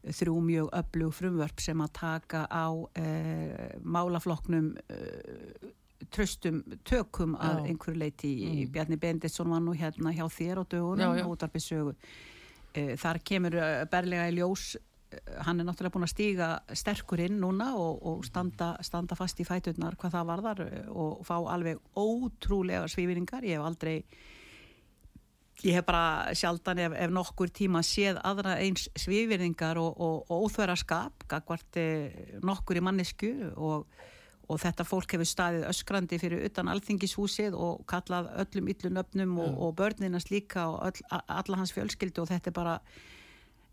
þrjú 0.00 0.40
mjög 0.40 0.70
öflug 0.72 1.12
frumvörp 1.12 1.60
sem 1.60 1.80
að 1.84 1.92
taka 1.92 2.46
á 2.48 2.72
eh, 2.96 3.76
málafloknum 3.84 4.76
eh, 4.88 5.72
tröstum 6.08 6.62
tökum 6.84 7.34
að 7.36 7.58
já. 7.58 7.64
einhverju 7.68 8.00
leiti 8.00 8.30
mm. 8.46 8.70
Bjarni 8.72 8.96
Benditsson 8.96 9.50
var 9.52 9.60
nú 9.60 9.74
hérna 9.76 10.14
hjá 10.16 10.24
þér 10.32 10.62
á 10.62 10.64
dögunum 10.64 11.28
út 11.28 11.42
af 11.44 11.52
besögu 11.52 11.94
eh, 12.74 12.96
þar 12.96 13.20
kemur 13.20 13.58
eh, 13.60 13.84
berlega 13.92 14.30
í 14.30 14.38
ljós 14.38 14.78
eh, 15.12 15.20
hann 15.44 15.60
er 15.60 15.68
náttúrulega 15.68 15.92
búin 15.98 16.08
að 16.08 16.14
stíga 16.14 16.50
sterkur 16.72 17.20
inn 17.20 17.36
núna 17.42 17.74
og, 17.76 18.00
og 18.00 18.24
standa, 18.24 18.78
standa 18.80 19.18
fast 19.18 19.40
í 19.44 19.44
fæturnar 19.44 19.98
hvað 20.00 20.16
það 20.16 20.32
varðar 20.32 20.66
og 20.88 21.20
fá 21.28 21.36
alveg 21.36 21.82
ótrúlega 21.92 22.88
svífinningar 22.88 23.44
ég 23.44 23.60
hef 23.60 23.68
aldrei 23.68 24.00
ég 25.66 25.76
hef 25.76 25.86
bara 25.88 26.34
sjaldan 26.36 26.78
ef, 26.86 26.94
ef 26.96 27.12
nokkur 27.12 27.50
tíma 27.52 27.82
séð 27.86 28.20
aðra 28.24 28.58
eins 28.62 28.88
svífinningar 28.98 29.80
og, 29.80 29.92
og, 30.00 30.22
og 30.30 30.46
óþverra 30.46 30.78
skap 30.78 31.26
gagvart 31.30 31.80
nokkur 32.44 32.80
í 32.80 32.84
mannesku 32.84 33.34
og 33.56 33.86
og 34.50 34.58
þetta 34.58 34.86
fólk 34.86 35.14
hefur 35.14 35.28
staðið 35.28 35.68
öskrandi 35.70 36.18
fyrir 36.20 36.42
utan 36.48 36.70
alþingishúsið 36.72 37.54
og 37.54 37.84
kallað 37.90 38.30
öllum 38.42 38.70
yllun 38.72 39.00
öfnum 39.02 39.38
og, 39.44 39.56
og 39.66 39.72
börninast 39.78 40.32
líka 40.32 40.66
og 40.72 40.90
öll, 40.90 41.06
alla 41.10 41.60
hans 41.60 41.74
fjölskyldu 41.76 42.24
og 42.24 42.30
þetta 42.32 42.50
er 42.50 42.56
bara 42.56 42.74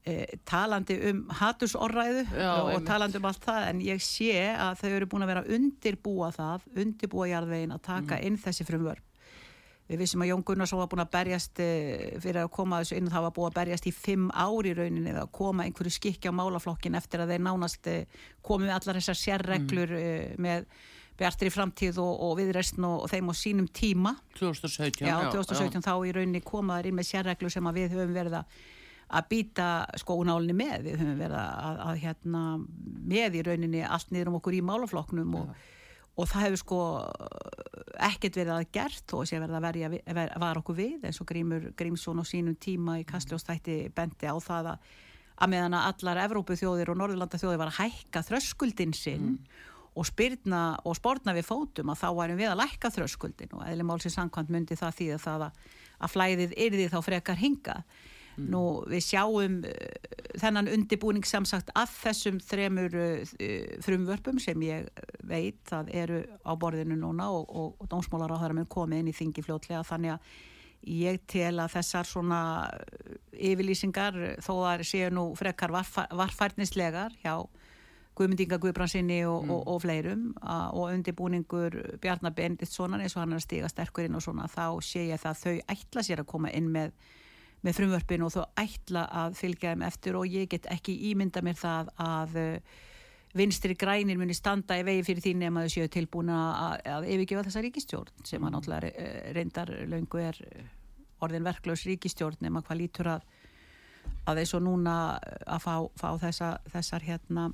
e, 0.05 0.37
talandi 0.45 0.99
um 1.09 1.23
hatursorræðu 1.39 2.27
og 2.27 2.69
einmitt. 2.69 2.87
talandi 2.91 3.21
um 3.21 3.29
allt 3.31 3.49
það 3.49 3.69
en 3.71 3.83
ég 3.87 4.05
sé 4.05 4.37
að 4.53 4.83
þau 4.83 4.89
eru 4.91 5.09
búin 5.09 5.25
að 5.25 5.33
vera 5.33 5.45
undirbúa 5.57 6.31
það, 6.35 6.69
undirbúa 6.85 7.29
jarðvegin 7.33 7.75
að 7.75 7.85
taka 7.89 8.19
mm. 8.19 8.25
inn 8.29 8.41
þessi 8.45 8.67
frumvörp 8.69 9.16
Við 9.87 10.01
vissum 10.03 10.23
að 10.23 10.31
Jón 10.33 10.43
Gunnarsson 10.43 10.81
var 10.81 10.89
búin 10.91 11.01
að 11.05 11.13
berjast 11.13 11.61
eh, 11.63 12.17
fyrir 12.19 12.41
að 12.41 12.51
koma 12.57 12.81
þessu 12.81 12.97
inn 12.97 13.07
og 13.07 13.13
það 13.13 13.25
var 13.25 13.33
búin 13.37 13.47
að 13.47 13.57
berjast 13.61 13.87
í 13.87 13.93
fimm 13.95 14.25
ári 14.35 14.73
rauninni 14.75 15.13
eða 15.13 15.23
að 15.23 15.31
koma 15.37 15.63
einhverju 15.63 15.93
skikki 15.95 16.27
á 16.27 16.35
málaflokkin 16.35 16.97
eftir 16.99 17.23
að 17.23 17.31
þeir 17.31 17.43
nánast 17.45 17.87
eh, 17.91 18.25
komið 18.43 18.73
allar 18.75 18.99
þessar 18.99 19.19
sérreglur 19.21 19.93
mm. 19.95 20.41
með 20.43 20.67
bjartir 21.17 21.49
í 21.49 21.53
framtíð 21.55 22.01
og, 22.03 22.11
og 22.27 22.33
viðreistn 22.41 22.83
og, 22.83 23.05
og 23.05 23.13
þeim 23.13 23.31
á 23.31 23.33
sínum 23.39 23.69
tíma. 23.71 24.13
2017. 24.35 25.07
Já, 25.07 25.15
2017 25.31 25.79
já. 25.79 25.85
þá 25.87 25.93
í 25.95 26.11
rauninni 26.19 26.43
komaður 26.45 26.91
inn 26.91 26.99
með 26.99 27.09
sérreglur 27.13 27.55
sem 27.55 27.71
við 27.79 27.95
höfum 27.95 28.13
verið 28.17 28.37
að 28.41 29.31
býta 29.31 29.69
skóunálinni 30.03 30.57
með, 30.57 30.83
við 30.83 30.99
höfum 30.99 31.23
verið 31.23 31.39
að, 31.39 31.63
að, 31.63 31.81
að 31.87 32.03
hérna, 32.03 32.43
með 33.15 33.39
í 33.39 33.47
rauninni 33.47 33.87
allt 33.87 34.11
niður 34.11 34.33
um 34.33 34.39
okkur 34.41 34.59
í 34.59 34.63
málaflokknum 34.67 35.39
og 35.39 35.47
ja 35.47 35.73
og 36.17 36.25
það 36.25 36.45
hefur 36.47 36.61
sko 36.63 36.79
ekkert 38.07 38.39
verið 38.39 38.53
að 38.55 38.69
gert 38.73 39.13
og 39.15 39.27
sé 39.29 39.39
verið 39.41 39.57
að 39.57 39.65
verja, 39.67 39.89
ver, 40.17 40.33
var 40.41 40.59
okkur 40.61 40.77
við 40.77 41.05
eins 41.07 41.21
og 41.21 41.29
Grímur 41.29 41.69
Grímsson 41.77 42.21
og 42.21 42.27
sínum 42.29 42.57
tíma 42.61 42.97
í 43.01 43.05
Kastljóstætti 43.07 43.77
bendi 43.95 44.29
á 44.29 44.35
það 44.41 44.73
að, 44.73 44.91
að 45.37 45.53
meðan 45.53 45.77
að 45.77 45.87
allar 45.91 46.21
Evrópu 46.25 46.57
þjóðir 46.57 46.93
og 46.93 46.99
Norðurlanda 47.01 47.41
þjóðir 47.41 47.61
var 47.61 47.73
að 47.73 47.79
hækka 47.83 48.23
þröskuldin 48.31 48.93
sinn 48.97 49.31
mm. 49.35 49.63
og 49.97 50.09
spyrna 50.09 50.63
og 50.85 50.97
spórna 50.97 51.37
við 51.37 51.49
fótum 51.49 51.93
að 51.93 52.01
þá 52.01 52.07
værum 52.19 52.41
við 52.41 52.51
að 52.51 52.61
lækka 52.63 52.93
þröskuldin 52.97 53.57
og 53.57 53.65
eðli 53.69 53.87
málsins 53.87 54.17
sangkvæmt 54.17 54.53
myndi 54.53 54.77
það 54.79 54.99
því 54.99 55.09
að 55.15 55.25
það 55.25 55.47
að, 55.49 55.65
að 55.97 56.13
flæðið 56.15 56.57
yrði 56.67 56.91
þá 56.93 56.99
frekar 57.05 57.41
hingað 57.41 57.99
Mm. 58.37 58.49
Nú 58.53 58.63
við 58.89 59.01
sjáum 59.01 59.61
uh, 59.65 59.71
þennan 60.37 60.69
undibúning 60.69 61.25
samsagt 61.25 61.71
af 61.75 61.93
þessum 62.03 62.37
þremur 62.43 62.97
uh, 63.01 63.23
frumvörpum 63.85 64.37
sem 64.41 64.61
ég 64.67 64.91
veit 65.25 65.57
það 65.69 65.89
eru 66.03 66.21
á 66.45 66.53
borðinu 66.59 66.99
núna 66.99 67.31
og, 67.33 67.49
og, 67.49 67.73
og 67.81 67.89
dómsmálar 67.89 68.35
á 68.37 68.41
það 68.43 68.61
er 68.61 68.69
komið 68.69 69.01
inn 69.01 69.11
í 69.11 69.17
þingi 69.17 69.45
fljótlega 69.47 69.81
þannig 69.87 70.15
að 70.17 70.37
ég 70.87 71.23
tel 71.27 71.57
að 71.59 71.73
þessar 71.73 72.07
svona 72.07 72.41
yfirlýsingar 73.33 74.17
þó 74.45 74.53
að 74.69 74.85
séu 74.87 75.09
nú 75.11 75.31
frekar 75.37 75.73
varfærnislegar 75.73 77.17
hjá 77.23 77.41
Guðmyndinga 78.17 78.57
Guðbransinni 78.57 79.19
og, 79.29 79.43
mm. 79.45 79.51
og, 79.53 79.67
og 79.73 79.81
fleirum 79.83 80.23
og 80.41 80.87
undibúningur 80.89 81.75
Bjarnar 82.01 82.33
Benditssonan 82.37 83.03
eins 83.03 83.17
og 83.17 83.23
hann 83.23 83.35
er 83.35 83.41
að 83.41 83.45
stiga 83.45 83.69
sterkur 83.69 84.07
inn 84.07 84.17
og 84.17 84.25
svona 84.25 84.47
þá 84.49 84.81
sé 84.85 85.05
ég 85.11 85.21
það 85.21 85.33
að 85.33 85.43
þau 85.43 85.75
ætla 85.75 86.05
sér 86.05 86.23
að 86.23 86.29
koma 86.31 86.53
inn 86.57 86.71
með 86.73 86.95
með 87.67 87.79
frumvörpin 87.81 88.25
og 88.25 88.33
þó 88.33 88.41
ætla 88.63 89.05
að 89.23 89.39
fylgja 89.41 89.73
þeim 89.73 89.87
eftir 89.87 90.17
og 90.19 90.27
ég 90.31 90.49
get 90.51 90.69
ekki 90.71 90.95
ímynda 91.11 91.43
mér 91.45 91.59
það 91.59 91.91
að 92.03 92.37
uh, 92.41 92.77
vinstri 93.37 93.75
grænir 93.77 94.17
muni 94.17 94.35
standa 94.37 94.79
í 94.79 94.85
vegi 94.87 95.03
fyrir 95.05 95.25
því 95.25 95.33
nema 95.43 95.65
þau 95.65 95.73
séu 95.75 95.91
tilbúna 95.91 96.37
að, 96.87 97.09
yfirgefa 97.11 97.45
þessa 97.49 97.63
ríkistjórn 97.65 98.25
sem 98.25 98.43
að 98.47 98.55
náttúrulega 98.55 98.93
uh, 98.93 99.17
reyndar 99.35 99.73
löngu 99.91 100.23
er 100.23 100.39
orðin 101.25 101.45
verklaus 101.47 101.83
ríkistjórn 101.89 102.39
nema 102.45 102.63
hvað 102.63 102.81
lítur 102.83 103.11
að 103.17 103.27
að 104.27 104.41
eins 104.41 104.53
og 104.55 104.63
núna 104.63 104.93
að 105.47 105.63
fá, 105.63 105.73
fá 105.99 106.09
þessa, 106.21 106.51
þessar 106.71 107.03
hérna 107.07 107.47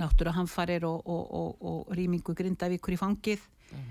náttúrulega 0.00 0.38
hamfarir 0.38 0.86
og, 0.88 1.02
og, 1.06 1.24
og, 1.38 1.66
og 1.68 1.92
rýmingu 1.96 2.34
grindavíkur 2.38 2.94
í 2.94 3.00
fangið 3.00 3.42
mm. 3.70 3.90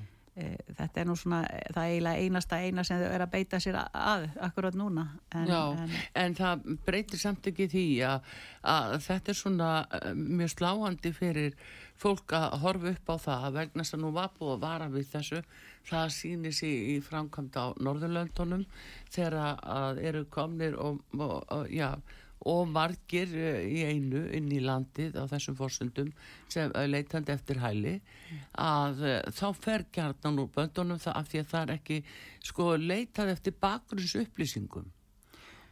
Þetta 0.78 1.02
er 1.02 1.08
nú 1.10 1.16
svona 1.20 1.42
það 1.74 1.90
eiginlega 1.90 2.26
einasta 2.26 2.60
eina 2.62 2.86
sem 2.88 3.02
þau 3.02 3.10
er 3.10 3.26
að 3.26 3.34
beita 3.36 3.60
sér 3.64 3.78
að 3.82 4.28
akkurat 4.48 4.78
núna 4.78 5.08
en, 5.36 5.48
Já, 5.50 5.62
en, 5.84 5.96
en 6.24 6.38
það 6.38 6.66
breytir 6.88 7.22
samt 7.22 7.52
ekki 7.52 7.68
því 7.72 7.86
að, 8.08 8.32
að 8.74 8.98
þetta 9.08 9.34
er 9.34 9.40
svona 9.42 9.72
eh, 10.00 10.08
mjög 10.16 10.54
sláandi 10.56 11.14
fyrir 11.16 11.58
fólk 12.02 12.34
að 12.34 12.58
horfa 12.64 12.96
upp 12.96 13.12
á 13.14 13.16
það 13.26 13.46
að 13.48 13.60
vegna 13.60 13.86
sem 13.86 14.02
nú 14.02 14.14
var 14.16 14.32
búið 14.38 14.56
að 14.56 14.64
vara 14.66 14.90
við 14.94 15.12
þessu 15.12 15.44
það 15.90 16.16
sýnir 16.16 16.56
sér 16.56 16.90
í 16.96 16.98
framkvæmd 17.06 17.58
á 17.58 17.66
Norðurlöndunum 17.82 18.66
þegar 19.14 19.38
að 19.62 20.02
eru 20.10 20.26
komnir 20.34 20.78
og, 20.82 21.02
og 21.18 21.70
já 21.70 21.94
og 22.50 22.70
margir 22.70 23.34
eh, 23.38 23.66
í 23.70 23.82
einu 23.86 24.24
inn 24.34 24.50
í 24.54 24.62
landið 24.64 25.20
á 25.22 25.30
þessum 25.30 25.58
fórsöndum 25.60 26.10
sem 26.50 26.72
eh, 26.74 26.88
leitandi 26.90 27.34
eftir 27.34 27.62
hæli 27.62 28.00
að 28.58 29.04
eh, 29.06 29.20
þá 29.30 29.46
fer 29.58 29.86
kjarnan 29.94 30.42
úr 30.42 30.50
böndunum 30.56 31.02
það 31.02 31.20
af 31.20 31.30
því 31.30 31.44
að 31.44 31.52
það 31.52 31.68
er 31.68 31.76
ekki 31.78 32.00
sko 32.52 32.72
leitað 32.82 33.36
eftir 33.36 33.62
bakgrunns 33.62 34.18
upplýsingum 34.24 34.90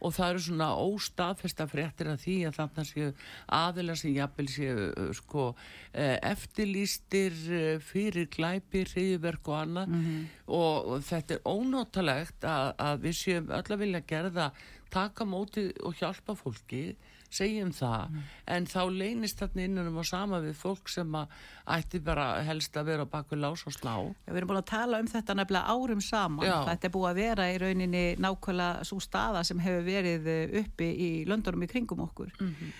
og 0.00 0.14
það 0.16 0.30
eru 0.30 0.40
svona 0.46 0.66
óstaðfesta 0.80 1.66
fréttir 1.68 2.08
að 2.08 2.22
því 2.22 2.36
að 2.48 2.54
þarna 2.56 2.84
séu 2.88 3.08
aðila 3.52 3.96
sem 4.00 4.14
jafnvel 4.14 4.46
séu 4.48 5.10
sko 5.18 5.50
eftirlýstir 5.92 7.36
fyrir 7.84 8.30
glæpi, 8.32 8.86
hriðverk 8.94 9.50
og 9.52 9.58
annað 9.58 9.92
mm 9.92 10.06
-hmm. 10.06 10.24
og, 10.56 10.88
og 10.94 11.04
þetta 11.04 11.36
er 11.36 11.44
ónótalegt 11.44 12.48
að, 12.48 12.72
að 12.78 13.04
við 13.04 13.18
séum 13.18 13.52
öll 13.52 13.74
að 13.74 13.82
vilja 13.84 14.00
gerða 14.14 14.46
taka 14.92 15.24
mótið 15.28 15.72
og 15.86 15.96
hjálpa 15.98 16.34
fólki 16.38 16.84
segjum 17.30 17.70
það, 17.74 18.10
mm. 18.10 18.26
en 18.56 18.66
þá 18.66 18.80
leynist 18.90 19.38
þarna 19.38 19.64
innanum 19.68 20.00
á 20.02 20.04
sama 20.06 20.40
við 20.42 20.56
fólk 20.58 20.90
sem 20.90 21.14
að 21.14 21.34
ætti 21.76 22.02
bara 22.02 22.26
helst 22.46 22.76
að 22.78 22.90
vera 22.90 23.06
bak 23.08 23.30
við 23.30 23.42
lás 23.44 23.62
og 23.70 23.74
slá. 23.76 23.92
Já, 24.02 24.32
við 24.32 24.40
erum 24.40 24.50
búin 24.50 24.60
að 24.60 24.70
tala 24.72 25.00
um 25.02 25.10
þetta 25.10 25.36
nefnilega 25.38 25.76
árum 25.76 26.04
saman, 26.04 26.46
Já. 26.48 26.56
þetta 26.66 26.88
er 26.88 26.94
búin 26.96 27.10
að 27.10 27.20
vera 27.22 27.48
í 27.52 27.56
rauninni 27.62 28.04
nákvæmlega 28.20 28.86
svo 28.90 29.00
staða 29.04 29.44
sem 29.46 29.62
hefur 29.62 29.86
verið 29.86 30.30
eh, 30.34 30.54
uppi 30.64 30.90
í 30.90 31.10
löndunum 31.30 31.66
í 31.66 31.70
kringum 31.70 32.02
okkur 32.08 32.32
mm 32.34 32.54
-hmm. 32.58 32.78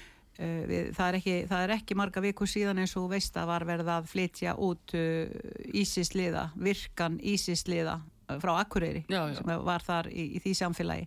við, 0.66 0.94
það, 0.96 1.06
er 1.06 1.18
ekki, 1.20 1.36
það 1.46 1.66
er 1.66 1.74
ekki 1.78 1.98
marga 2.02 2.24
vikur 2.24 2.50
síðan 2.50 2.82
eins 2.82 2.96
og 2.98 3.10
veist 3.10 3.36
að 3.36 3.50
var 3.54 3.66
verið 3.68 3.92
að 3.94 4.08
flytja 4.10 4.56
út 4.58 4.94
uh, 4.98 5.28
Ísisliða, 5.74 6.50
virkan 6.56 7.20
Ísisliða 7.22 8.00
frá 8.40 8.58
Akureyri 8.60 9.04
já, 9.08 9.34
sem 9.34 9.46
var 9.46 9.82
þar 9.82 10.10
í, 10.10 10.36
í 10.36 10.42
því 10.42 10.54
samfélagi 10.54 11.06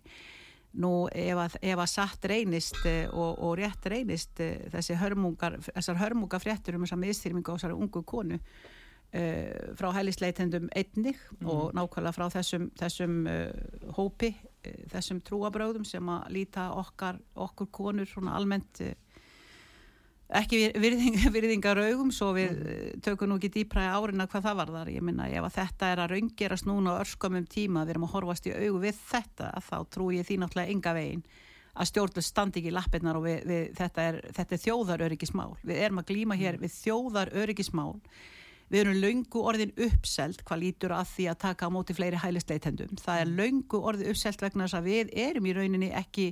Nú 0.74 1.06
ef 1.14 1.38
að, 1.38 1.58
ef 1.62 1.78
að 1.78 1.90
satt 1.92 2.24
reynist 2.30 2.80
eh, 2.90 3.04
og, 3.12 3.36
og 3.46 3.52
rétt 3.60 3.86
reynist 3.90 4.40
eh, 4.42 4.64
þessi 4.72 4.96
hörmungar, 4.98 5.60
þessar 5.68 6.00
hörmungar 6.00 6.42
fréttur 6.42 6.78
um 6.78 6.86
þessar 6.86 7.02
miðstýrmingu 7.04 7.54
á 7.54 7.56
þessari 7.56 7.76
ungu 7.78 8.02
konu 8.02 8.40
uh, 9.14 9.74
frá 9.78 9.92
hælisleitendum 9.94 10.66
einnig 10.74 11.20
mm. 11.38 11.46
og 11.46 11.70
nákvæmlega 11.78 12.16
frá 12.16 12.26
þessum, 12.34 12.66
þessum 12.80 13.20
uh, 13.30 13.92
hópi, 13.96 14.32
uh, 14.66 14.80
þessum 14.92 15.22
trúabröðum 15.22 15.86
sem 15.86 16.10
að 16.10 16.26
líta 16.34 16.68
okkar, 16.74 17.20
okkur 17.46 17.70
konur 17.70 18.10
svona 18.10 18.34
almennt 18.38 18.82
ekki 20.32 20.60
virðing, 20.80 21.18
virðingar 21.36 21.80
augum 21.84 22.12
svo 22.14 22.32
við 22.36 22.52
mm. 22.54 23.00
tökum 23.04 23.30
nú 23.30 23.38
ekki 23.38 23.52
dýpræði 23.58 23.92
árinna 23.92 24.28
hvað 24.30 24.46
það 24.48 24.60
var 24.60 24.74
þar 24.78 24.92
ég 24.94 25.04
minna 25.04 25.28
ef 25.28 25.48
að 25.48 25.56
þetta 25.58 25.90
er 25.92 26.04
að 26.04 26.14
raungerast 26.14 26.68
núna 26.68 26.98
örskamum 27.02 27.48
tíma 27.50 27.84
við 27.84 27.94
erum 27.94 28.06
að 28.08 28.14
horfast 28.16 28.48
í 28.48 28.54
augu 28.54 28.84
við 28.86 29.00
þetta 29.10 29.50
þá 29.68 29.76
trú 29.92 30.10
ég 30.14 30.28
því 30.28 30.38
náttúrulega 30.40 30.76
enga 30.76 30.94
vegin 30.96 31.26
að 31.74 31.90
stjórnlega 31.90 32.28
standi 32.28 32.60
ekki 32.60 32.70
í 32.70 32.74
lappirnar 32.74 33.18
og 33.18 33.26
við, 33.26 33.44
við, 33.50 33.64
þetta 33.74 34.06
er, 34.08 34.20
er 34.44 34.62
þjóðar 34.62 35.04
öryggismál 35.08 35.50
við 35.62 35.82
erum 35.82 36.00
að 36.00 36.10
glýma 36.12 36.38
hér 36.38 36.60
við 36.62 36.74
þjóðar 36.76 37.32
öryggismál 37.34 37.92
Við 38.72 38.80
erum 38.80 38.96
laungu 38.96 39.42
orðin 39.44 39.72
uppselt 39.86 40.40
hvað 40.46 40.62
lítur 40.62 40.94
að 40.96 41.10
því 41.12 41.26
að 41.30 41.40
taka 41.42 41.68
á 41.68 41.74
móti 41.74 41.96
fleiri 41.96 42.20
hælisleitendum. 42.20 42.94
Það 43.00 43.20
er 43.20 43.32
laungu 43.40 43.80
orðin 43.90 44.12
uppselt 44.14 44.40
vegna 44.42 44.64
þess 44.64 44.78
að 44.78 44.88
við 44.88 45.12
erum 45.24 45.48
í 45.48 45.52
rauninni 45.56 45.90
ekki, 45.94 46.30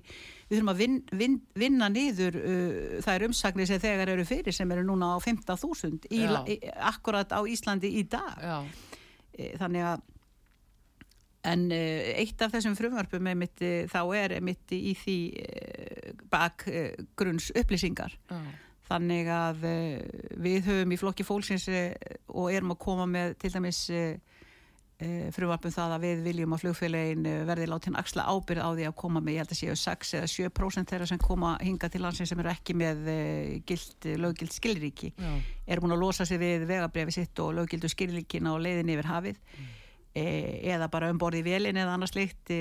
við 0.49 0.57
þurfum 0.57 0.73
að 0.73 0.81
vin, 0.81 0.97
vin, 1.21 1.37
vinna 1.61 1.91
niður 1.93 2.39
uh, 2.41 2.97
það 3.05 3.13
er 3.15 3.27
umsagnir 3.29 3.69
sem 3.69 3.83
þegar 3.85 4.15
eru 4.15 4.25
fyrir 4.29 4.57
sem 4.57 4.73
eru 4.73 4.87
núna 4.89 5.13
á 5.13 5.17
15.000 5.21 6.57
akkurat 6.89 7.37
á 7.37 7.41
Íslandi 7.45 7.93
í 8.01 8.07
dag. 8.11 8.41
Já. 8.41 8.59
E, 9.33 9.53
þannig 9.61 9.87
að 9.93 10.09
en 11.53 11.69
uh, 11.69 12.11
eitt 12.17 12.43
af 12.43 12.57
þessum 12.57 12.79
frumvarpum 12.79 13.31
mitt, 13.37 13.61
þá 13.93 14.03
er 14.17 14.39
mitt 14.41 14.73
í 14.73 14.97
því 14.97 15.21
uh, 15.45 16.13
bakgrunns 16.33 17.53
upplýsingar. 17.61 18.17
Já 18.33 18.43
þannig 18.93 19.31
að 19.33 19.67
uh, 19.69 20.23
við 20.43 20.69
höfum 20.69 20.95
í 20.95 20.99
flokki 21.01 21.27
fólksins 21.27 21.69
uh, 21.71 21.93
og 22.35 22.53
erum 22.53 22.75
að 22.75 22.85
koma 22.85 23.09
með 23.11 23.35
til 23.43 23.51
dæmis 23.55 23.81
uh, 23.93 24.15
frumvarpum 25.35 25.75
það 25.75 25.97
að 25.97 26.05
við 26.07 26.21
viljum 26.29 26.53
að 26.55 26.61
flugfélagin 26.63 27.25
verði 27.49 27.65
látin 27.67 27.97
axla 27.99 28.23
ábyrð 28.31 28.63
á 28.63 28.71
því 28.71 28.85
að 28.87 28.97
koma 29.01 29.19
með, 29.19 29.35
ég 29.35 29.43
held 29.43 29.55
að 29.55 29.59
séu 29.59 29.75
6 29.81 30.13
eða 30.21 30.29
7% 30.31 30.93
þeirra 30.93 31.09
sem 31.11 31.19
koma 31.19 31.57
hinga 31.59 31.91
til 31.91 32.05
landsin 32.05 32.31
sem 32.31 32.39
eru 32.39 32.53
ekki 32.53 32.77
með 32.79 33.11
gild, 33.67 34.07
löggild 34.23 34.55
skilríki, 34.55 35.11
Já. 35.19 35.33
er 35.67 35.83
búin 35.83 35.97
að 35.97 36.05
losa 36.05 36.29
sig 36.29 36.39
við 36.39 36.69
vegabrefi 36.71 37.17
sitt 37.19 37.43
og 37.43 37.51
löggildu 37.59 37.91
skilríkina 37.91 38.55
og 38.55 38.63
leiðin 38.63 38.95
yfir 38.95 39.11
hafið. 39.11 39.43
Mm 39.43 39.82
eða 40.15 40.89
bara 40.93 41.09
um 41.13 41.19
borði 41.21 41.41
velin 41.47 41.79
eða 41.81 41.95
annars 41.97 42.13
slikt 42.13 42.51
e, 42.53 42.59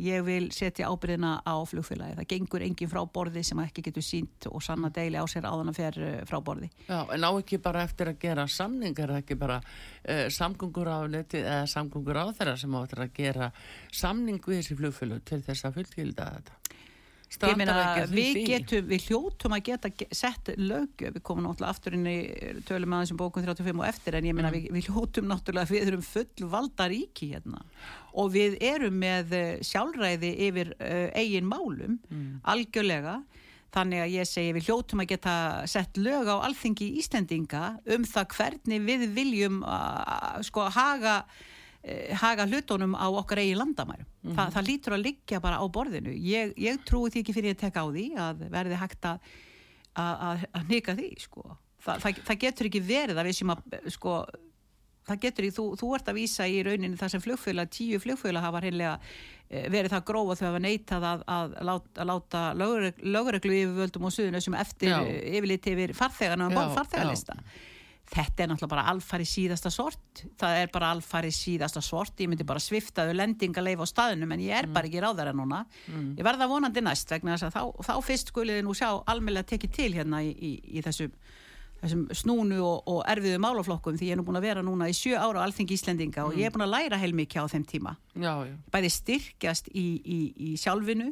ég 0.00 0.24
vil 0.24 0.48
setja 0.56 0.88
ábyrðina 0.88 1.34
á 1.44 1.54
flugfélagi, 1.68 2.16
það 2.16 2.28
gengur 2.30 2.64
engin 2.64 2.90
frá 2.90 3.02
borði 3.04 3.42
sem 3.44 3.60
ekki 3.60 3.84
getur 3.84 4.06
sínt 4.06 4.48
og 4.48 4.64
sanna 4.64 4.88
deili 4.94 5.20
á 5.20 5.26
sér 5.28 5.44
áðan 5.44 5.72
að 5.74 5.80
fer 5.82 6.00
e, 6.00 6.12
frá 6.28 6.38
borði. 6.44 6.70
Já, 6.88 7.02
en 7.04 7.28
á 7.28 7.30
ekki 7.30 7.60
bara 7.64 7.84
eftir 7.84 8.12
að 8.14 8.20
gera 8.24 8.48
samningar 8.48 9.16
ekki 9.18 9.36
bara 9.36 9.60
uh, 9.60 10.26
samgöngur 10.32 10.88
á 10.88 10.98
neti 11.12 11.42
eða 11.44 11.68
samgöngur 11.70 12.22
á 12.24 12.26
þeirra 12.32 12.56
sem 12.60 12.80
áttur 12.80 13.04
að 13.04 13.16
gera 13.20 13.50
samning 13.92 14.40
við 14.40 14.62
þessi 14.62 14.80
flugfélag 14.80 15.24
til 15.28 15.42
þess 15.44 15.68
að 15.68 15.80
fullkilda 15.80 16.30
þetta 16.38 16.63
ég 17.42 17.58
meina 17.58 18.04
við 18.10 18.40
getum, 18.48 18.86
við 18.88 19.08
hljótum 19.08 19.54
að 19.56 19.62
geta 19.68 19.90
sett 20.14 20.50
lögjöf, 20.58 21.14
við 21.16 21.22
komum 21.26 21.46
náttúrulega 21.48 21.74
aftur 21.74 21.96
inn 21.98 22.08
í 22.10 22.16
tölum 22.68 22.96
aðeins 22.96 23.14
um 23.14 23.20
bókun 23.20 23.46
35 23.46 23.80
og 23.80 23.86
eftir 23.88 24.18
en 24.18 24.28
ég 24.28 24.36
meina 24.36 24.50
mm. 24.50 24.56
við, 24.56 24.66
við 24.76 24.90
hljótum 24.90 25.30
náttúrulega 25.30 25.72
við 25.72 25.88
erum 25.90 26.04
full 26.06 26.50
valda 26.54 26.88
ríki 26.92 27.30
hérna 27.34 27.62
og 28.14 28.34
við 28.34 28.58
erum 28.64 28.98
með 29.02 29.32
eh, 29.38 29.54
sjálfræði 29.66 30.34
yfir 30.48 30.74
uh, 30.78 31.08
eigin 31.18 31.48
málum 31.50 31.98
mm. 32.08 32.42
algjörlega 32.54 33.20
þannig 33.74 34.04
að 34.04 34.14
ég 34.14 34.30
segi 34.30 34.52
við 34.54 34.68
hljótum 34.68 35.02
að 35.02 35.10
geta 35.16 35.38
sett 35.70 35.98
lög 35.98 36.30
á 36.30 36.36
alþingi 36.46 36.92
Íslendinga 37.00 37.74
um 37.96 38.06
það 38.06 38.30
hvernig 38.36 38.86
við 38.86 39.08
viljum 39.16 39.64
uh, 39.66 40.38
sko 40.46 40.68
haga 40.74 41.22
Eh, 41.22 41.53
haga 42.16 42.46
hlutunum 42.48 42.94
á 42.96 43.06
okkar 43.12 43.42
eigi 43.42 43.56
landamærum. 43.58 44.06
Mm 44.06 44.30
-hmm. 44.30 44.36
Þa, 44.36 44.52
það 44.54 44.68
lítur 44.68 44.92
að 44.96 45.04
liggja 45.04 45.40
bara 45.40 45.60
á 45.60 45.64
borðinu. 45.68 46.14
Ég, 46.16 46.54
ég 46.56 46.80
trúi 46.84 47.10
því 47.10 47.20
ekki 47.20 47.34
fyrir 47.34 47.54
að 47.54 47.60
teka 47.60 47.84
á 47.84 47.86
því 47.92 48.06
að 48.16 48.48
verði 48.50 48.80
hægt 48.80 49.04
að, 49.04 49.18
að, 49.94 50.46
að 50.52 50.64
nýka 50.68 50.94
því 50.96 51.10
sko. 51.20 51.56
Þa, 51.84 51.98
það, 52.00 52.24
það 52.24 52.40
getur 52.40 52.66
ekki 52.66 52.80
verið 52.80 53.18
að 53.18 53.26
við 53.28 53.36
sem 53.36 53.50
að 53.50 53.58
sko, 53.88 54.24
það 55.04 55.20
getur 55.20 55.44
ekki, 55.44 55.56
þú, 55.56 55.66
þú 55.76 55.94
ert 55.94 56.08
að 56.08 56.14
vísa 56.14 56.48
í 56.48 56.62
rauninu 56.62 56.96
það 56.96 57.12
sem 57.12 57.20
flugfjöla, 57.20 57.66
tíu 57.66 58.00
flugfjöla 58.00 58.40
hafa 58.40 58.60
hreinlega 58.64 58.98
eh, 59.50 59.68
verið 59.68 59.92
það 59.92 60.06
grófa 60.08 60.38
þau 60.40 60.46
hafa 60.46 60.58
neitað 60.64 61.04
að, 61.04 61.22
að 61.26 61.54
að 61.60 62.06
láta 62.08 62.42
lögreglu 62.56 63.54
yfirvöldum 63.60 64.08
og 64.08 64.12
suðinu 64.12 64.40
sem 64.40 64.54
eftir 64.54 64.96
yfirliti 65.36 65.76
yfir 65.76 65.92
farþegarna 65.92 66.48
og 66.48 66.74
farþegarlista. 66.78 67.36
Já 67.36 67.73
þetta 68.14 68.44
er 68.44 68.50
náttúrulega 68.50 68.72
bara 68.74 68.86
alfari 68.92 69.26
síðasta 69.28 69.70
sort 69.72 70.24
það 70.40 70.58
er 70.62 70.72
bara 70.74 70.90
alfari 70.94 71.30
síðasta 71.34 71.82
sort 71.84 72.20
ég 72.22 72.30
myndi 72.30 72.46
bara 72.46 72.62
sviftaðu 72.62 73.14
lendingaleif 73.16 73.82
á 73.82 73.86
staðunum 73.90 74.34
en 74.36 74.44
ég 74.44 74.58
er 74.58 74.68
mm. 74.68 74.74
bara 74.76 74.90
ekki 74.90 75.02
ráðara 75.02 75.32
núna 75.36 75.64
mm. 75.88 76.12
ég 76.18 76.26
verða 76.26 76.48
vonandi 76.50 76.84
næst 76.84 77.10
vegna 77.10 77.34
þess 77.34 77.48
að 77.48 77.56
þá, 77.56 77.88
þá 77.88 77.94
fyrst 78.08 78.30
skuliði 78.30 78.66
nú 78.66 78.76
sjá 78.76 78.90
almeinlega 79.10 79.50
tekið 79.54 79.74
til 79.78 79.90
hérna 79.96 80.22
í, 80.22 80.30
í, 80.30 80.52
í 80.78 80.84
þessum, 80.84 81.16
þessum 81.82 82.04
snúnu 82.22 82.60
og, 82.62 82.84
og 82.92 83.00
erfiðu 83.10 83.40
málaflokkum 83.42 83.98
því 83.98 84.10
ég 84.10 84.16
er 84.16 84.22
nú 84.22 84.26
búin 84.28 84.38
að 84.38 84.48
vera 84.48 84.64
núna 84.66 84.90
í 84.90 84.94
sjö 84.96 85.18
ára 85.18 85.42
á 85.42 85.44
Alþingi 85.48 85.78
Íslendinga 85.78 86.22
mm. 86.22 86.28
og 86.28 86.38
ég 86.38 86.48
er 86.48 86.54
búin 86.54 86.66
að 86.68 86.74
læra 86.76 87.00
heilmikið 87.02 87.48
á 87.48 87.52
þeim 87.56 87.66
tíma 87.72 87.96
já, 88.14 88.34
já. 88.46 88.54
bæði 88.74 88.92
styrkjast 89.00 89.72
í, 89.74 89.88
í 90.34 90.54
sjálfinu 90.60 91.10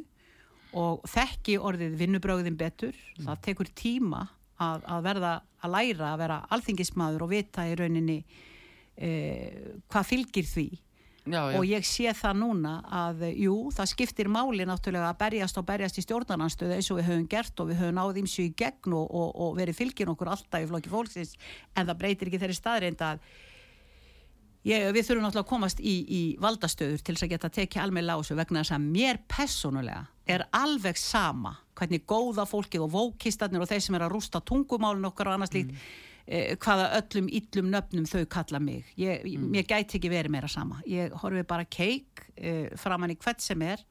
og 0.79 1.03
þekki 1.05 1.59
orðið 1.61 1.99
vinnubröðin 1.99 2.57
betur 2.57 2.95
mm. 2.95 3.27
það 3.27 3.43
tekur 3.49 3.69
tíma 3.77 4.23
að, 4.61 4.83
að 4.85 5.05
verða 5.07 5.33
að 5.63 5.75
læra 5.75 6.13
að 6.13 6.23
vera 6.23 6.39
alþingismadur 6.53 7.25
og 7.25 7.31
vita 7.33 7.67
í 7.69 7.75
rauninni 7.79 8.17
eh, 8.97 9.77
hvað 9.89 10.09
fylgir 10.11 10.49
því 10.49 10.67
Já, 11.23 11.53
já. 11.53 11.55
og 11.55 11.63
ég 11.63 11.85
sé 11.87 12.11
það 12.19 12.39
núna 12.41 12.71
að 12.91 13.21
jú, 13.39 13.53
það 13.71 13.89
skiptir 13.93 14.27
máli 14.27 14.65
náttúrulega 14.67 15.13
að 15.13 15.21
berjast 15.21 15.59
og 15.61 15.63
berjast 15.69 16.01
í 16.01 16.03
stjórnarnanstöðu 16.03 16.75
eins 16.75 16.89
og 16.91 16.99
við 16.99 17.07
höfum 17.07 17.29
gert 17.31 17.63
og 17.63 17.69
við 17.69 17.79
höfum 17.79 17.95
náð 17.95 18.19
ímsu 18.19 18.43
í 18.43 18.51
gegn 18.59 18.95
og, 18.97 19.05
og, 19.07 19.29
og 19.31 19.55
verið 19.55 19.77
fylgin 19.77 20.11
okkur 20.11 20.33
alltaf 20.33 20.65
í 20.65 20.67
flokki 20.67 20.91
fólksins 20.91 21.31
en 21.77 21.87
það 21.87 21.99
breytir 22.01 22.27
ekki 22.27 22.41
þeirri 22.41 22.57
staðreind 22.59 23.05
að 23.07 23.23
ég, 24.67 24.89
við 24.91 24.99
þurfum 24.99 25.23
náttúrulega 25.23 25.45
að 25.45 25.51
komast 25.53 25.79
í, 25.79 25.95
í 26.03 26.21
valdastöður 26.43 26.99
til 26.99 27.15
þess 27.15 27.27
að 27.29 27.33
geta 27.37 27.53
tekið 27.61 27.85
alveg 27.85 28.07
lásu 28.09 28.37
vegna 28.41 28.65
þess 28.65 28.75
að 28.75 28.91
mér 28.91 29.21
personulega 29.31 30.03
er 30.27 30.45
alveg 30.55 30.97
sama 30.97 31.55
hvernig 31.75 32.03
góða 32.07 32.45
fólkið 32.47 32.85
og 32.85 32.91
vókistarnir 32.93 33.61
og 33.63 33.67
þeir 33.67 33.81
sem 33.83 33.95
er 33.97 34.05
að 34.05 34.13
rústa 34.15 34.39
tungumálun 34.45 35.05
okkar 35.09 35.27
og 35.31 35.33
annars 35.37 35.51
líkt 35.55 35.73
eh, 36.27 36.53
hvaða 36.61 36.85
öllum 37.01 37.27
illum 37.33 37.71
nöfnum 37.73 38.05
þau 38.07 38.21
kalla 38.31 38.59
mig. 38.63 38.85
Ég, 38.97 39.25
mér 39.41 39.65
gæti 39.67 39.97
ekki 39.99 40.11
verið 40.13 40.31
meira 40.31 40.47
sama. 40.47 40.79
Ég 40.87 41.11
horfi 41.23 41.43
bara 41.49 41.65
keik 41.65 42.23
eh, 42.37 42.69
framann 42.79 43.11
í 43.11 43.17
hvert 43.19 43.41
sem 43.43 43.61
er 43.65 43.81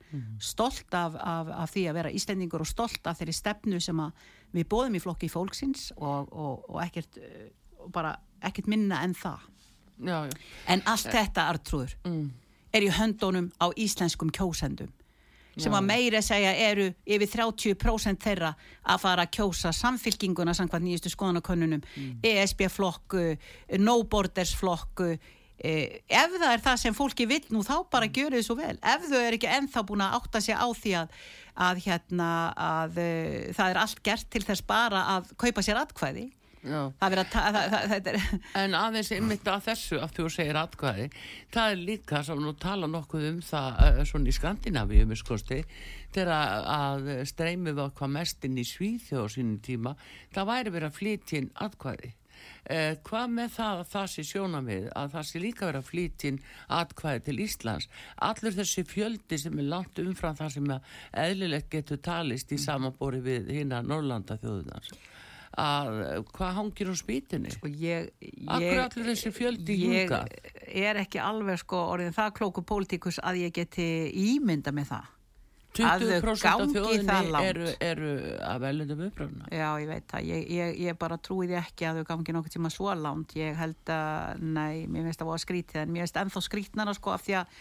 stolt 0.40 0.94
af, 0.94 1.18
af, 1.20 1.50
af 1.64 1.74
því 1.74 1.84
að 1.90 1.98
vera 2.00 2.14
Íslendingur 2.14 2.62
og 2.64 2.70
stolt 2.70 3.06
af 3.10 3.18
þeirri 3.20 3.34
stefnu 3.36 3.80
sem 3.82 4.00
að 4.00 4.12
við 4.52 4.68
bóðum 4.72 4.96
í 4.96 5.02
flokki 5.02 5.28
fólksins 5.32 5.90
og, 5.96 6.30
og, 6.32 6.64
og 6.70 6.80
ekkert 6.86 7.18
eh, 7.20 7.50
bara 7.92 8.14
ekkert 8.42 8.70
minna 8.70 9.02
en 9.04 9.12
það. 9.14 9.48
Já, 10.02 10.16
já. 10.26 10.32
en 10.72 10.80
allt 10.88 11.10
þetta 11.12 11.50
artrúður 11.52 11.92
Mm. 12.08 12.30
er 12.72 12.82
í 12.82 12.88
höndunum 12.90 13.50
á 13.60 13.68
íslenskum 13.76 14.30
kjósendum 14.34 14.88
sem 15.56 15.72
Já. 15.72 15.76
að 15.78 15.84
meira 15.84 16.22
segja 16.24 16.52
eru 16.70 16.86
yfir 17.06 17.28
30% 17.28 18.22
þeirra 18.24 18.54
að 18.88 19.00
fara 19.04 19.26
að 19.26 19.32
kjósa 19.36 19.72
samfylkinguna 19.76 20.54
samkvæmt 20.56 20.86
nýjustu 20.86 21.12
skoðanakönnunum 21.12 21.82
Mm. 21.96 22.18
ESB-flokku, 22.24 23.36
No 23.78 24.02
Borders 24.04 24.54
flokku 24.56 25.18
eh, 25.62 26.00
ef 26.08 26.32
það 26.40 26.52
er 26.52 26.62
það 26.64 26.76
sem 26.80 26.94
fólki 26.96 27.26
vill 27.28 27.44
nú 27.50 27.62
þá 27.62 27.84
bara 27.90 28.06
Mm. 28.08 28.12
gjöru 28.16 28.38
þið 28.40 28.46
svo 28.46 28.56
vel 28.56 28.78
ef 28.82 29.08
þau 29.10 29.20
er 29.20 29.36
ekki 29.36 29.50
ennþá 29.52 29.82
búin 29.86 30.02
að 30.02 30.16
átta 30.20 30.40
sig 30.40 30.54
á 30.56 30.66
því 30.72 30.92
að, 31.02 31.08
að, 31.56 31.76
hérna, 31.84 32.30
að 32.56 32.96
uh, 32.98 33.52
það 33.52 33.70
er 33.70 33.76
allt 33.84 34.02
gert 34.02 34.30
til 34.30 34.42
þess 34.42 34.62
bara 34.66 35.04
að 35.18 35.36
kaupa 35.36 35.60
sér 35.62 35.76
atkvæði. 35.82 36.32
Það 36.62 37.06
er 37.06 37.14
verið 37.14 37.24
að 37.24 37.32
það, 37.32 37.56
það, 37.56 37.72
það, 37.72 37.88
það 37.92 38.10
er 38.12 38.60
En 38.62 38.76
aðeins 38.78 39.12
einmitt 39.16 39.50
að 39.50 39.64
þessu, 39.66 39.98
að 39.98 40.14
þú 40.18 40.28
segir 40.30 40.60
atkvæði, 40.60 41.08
það 41.54 41.74
er 41.74 41.84
líka 41.90 42.22
sem 42.26 42.42
nú 42.42 42.54
tala 42.62 42.90
nokkuð 42.90 43.28
um 43.32 43.42
það 43.46 43.82
uh, 43.88 44.00
svona 44.08 44.30
í 44.30 44.36
Skandinavíu, 44.38 45.08
miskosti, 45.10 45.60
þegar 46.14 46.32
að 46.76 47.12
streymið 47.32 47.78
var 47.80 47.94
hvað 47.98 48.16
mest 48.18 48.48
inn 48.48 48.58
í 48.62 48.66
Svíþjóð 48.68 49.26
á 49.26 49.34
sínum 49.34 49.62
tíma, 49.64 49.94
það 50.34 50.50
væri 50.52 50.74
verið 50.76 50.90
að 50.90 50.98
flytja 51.00 51.40
inn 51.42 51.54
atkvæði. 51.66 52.16
Eh, 52.70 52.96
hvað 53.06 53.32
með 53.36 53.54
það 53.56 53.80
að 53.80 53.88
það 53.92 54.04
sé 54.12 54.24
sjónamið 54.26 54.84
að 54.98 55.14
það 55.14 55.24
sé 55.28 55.40
líka 55.42 55.66
verið 55.66 55.80
að 55.80 55.88
flytja 55.88 56.30
inn 56.30 56.40
atkvæði 56.78 57.22
til 57.26 57.36
Íslands? 57.42 57.88
Allur 58.28 58.56
þessi 58.58 58.84
fjöldi 58.86 59.38
sem 59.42 59.58
er 59.58 59.70
langt 59.72 60.02
umfram 60.02 60.38
það 60.38 60.52
sem 60.56 60.70
að 60.76 60.92
eðlilegt 61.24 61.72
getur 61.74 62.02
talist 62.06 62.54
í 62.54 62.60
samanbóri 62.62 63.22
við 63.24 63.50
hinna 63.58 63.82
Norrlanda 63.86 64.38
þjóðunar 64.42 64.92
að 65.60 66.24
hvað 66.32 66.52
hangir 66.58 66.92
á 66.92 66.94
spýtunni? 66.96 67.54
Og 67.62 67.80
ég, 67.82 68.12
Akkur 68.46 68.66
ég, 68.66 68.82
allir 68.84 69.08
þessi 69.12 69.32
fjöldi 69.36 69.78
ég 69.82 70.06
hingað? 70.06 70.36
er 70.72 71.00
ekki 71.02 71.20
alveg 71.20 71.60
sko 71.60 71.80
orðin 71.92 72.14
það 72.16 72.30
klóku 72.38 72.64
pólitíkus 72.64 73.20
að 73.22 73.42
ég 73.44 73.56
geti 73.58 73.88
ímynda 74.16 74.72
með 74.72 74.94
það. 74.94 75.10
Að 75.72 76.02
þau 76.04 76.34
20% 76.36 76.48
af 76.50 76.62
þjóðinni 76.68 77.42
eru, 77.48 77.68
eru 77.80 78.08
að 78.44 78.58
veljundum 78.60 79.04
uppröfna. 79.06 79.46
Já, 79.48 79.68
ég 79.80 79.88
veit 79.88 80.04
það, 80.10 80.26
ég, 80.28 80.42
ég, 80.52 80.74
ég 80.84 80.98
bara 81.00 81.16
trúi 81.16 81.46
því 81.48 81.56
ekki 81.62 81.86
að 81.88 82.00
þau 82.00 82.08
gangi 82.10 82.34
nokkuð 82.36 82.56
tíma 82.58 82.72
svo 82.72 82.92
langt. 82.92 83.32
Ég 83.40 83.56
held 83.56 83.92
að, 83.94 84.42
nei, 84.42 84.84
mér 84.84 85.08
finnst 85.08 85.22
það 85.22 85.30
var 85.32 85.40
skrítið 85.46 85.80
en 85.84 85.94
mér 85.94 86.04
finnst 86.04 86.20
ennþá 86.20 86.44
skrítnara 86.44 86.94
sko 86.98 87.14
af 87.14 87.24
því 87.24 87.38
að 87.40 87.56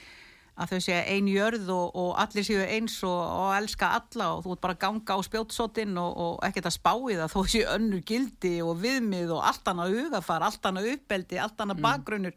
að 0.62 0.72
þau 0.72 0.82
séu 0.86 0.98
ein 1.00 1.28
jörð 1.32 1.70
og, 1.74 1.96
og 1.98 2.10
allir 2.22 2.46
séu 2.46 2.62
eins 2.62 2.98
og, 3.08 3.20
og 3.20 3.54
elska 3.58 3.92
alla 3.98 4.28
og 4.36 4.44
þú 4.46 4.56
ert 4.56 4.64
bara 4.66 4.76
að 4.78 4.82
ganga 4.84 5.18
á 5.18 5.20
spjótsótinn 5.26 6.02
og, 6.02 6.12
og 6.26 6.44
ekkert 6.48 6.70
að 6.70 6.76
spá 6.78 6.92
í 6.94 7.18
það 7.20 7.34
þó 7.34 7.40
séu 7.54 7.70
önnur 7.76 8.04
gildi 8.12 8.54
og 8.66 8.82
viðmið 8.84 9.34
og 9.38 9.46
allt 9.50 9.72
annað 9.72 9.96
hugafar, 9.98 10.46
allt 10.48 10.68
annað 10.70 10.92
uppeldi, 10.96 11.40
allt 11.42 11.64
annað 11.64 11.86
bakgrunnur. 11.88 12.36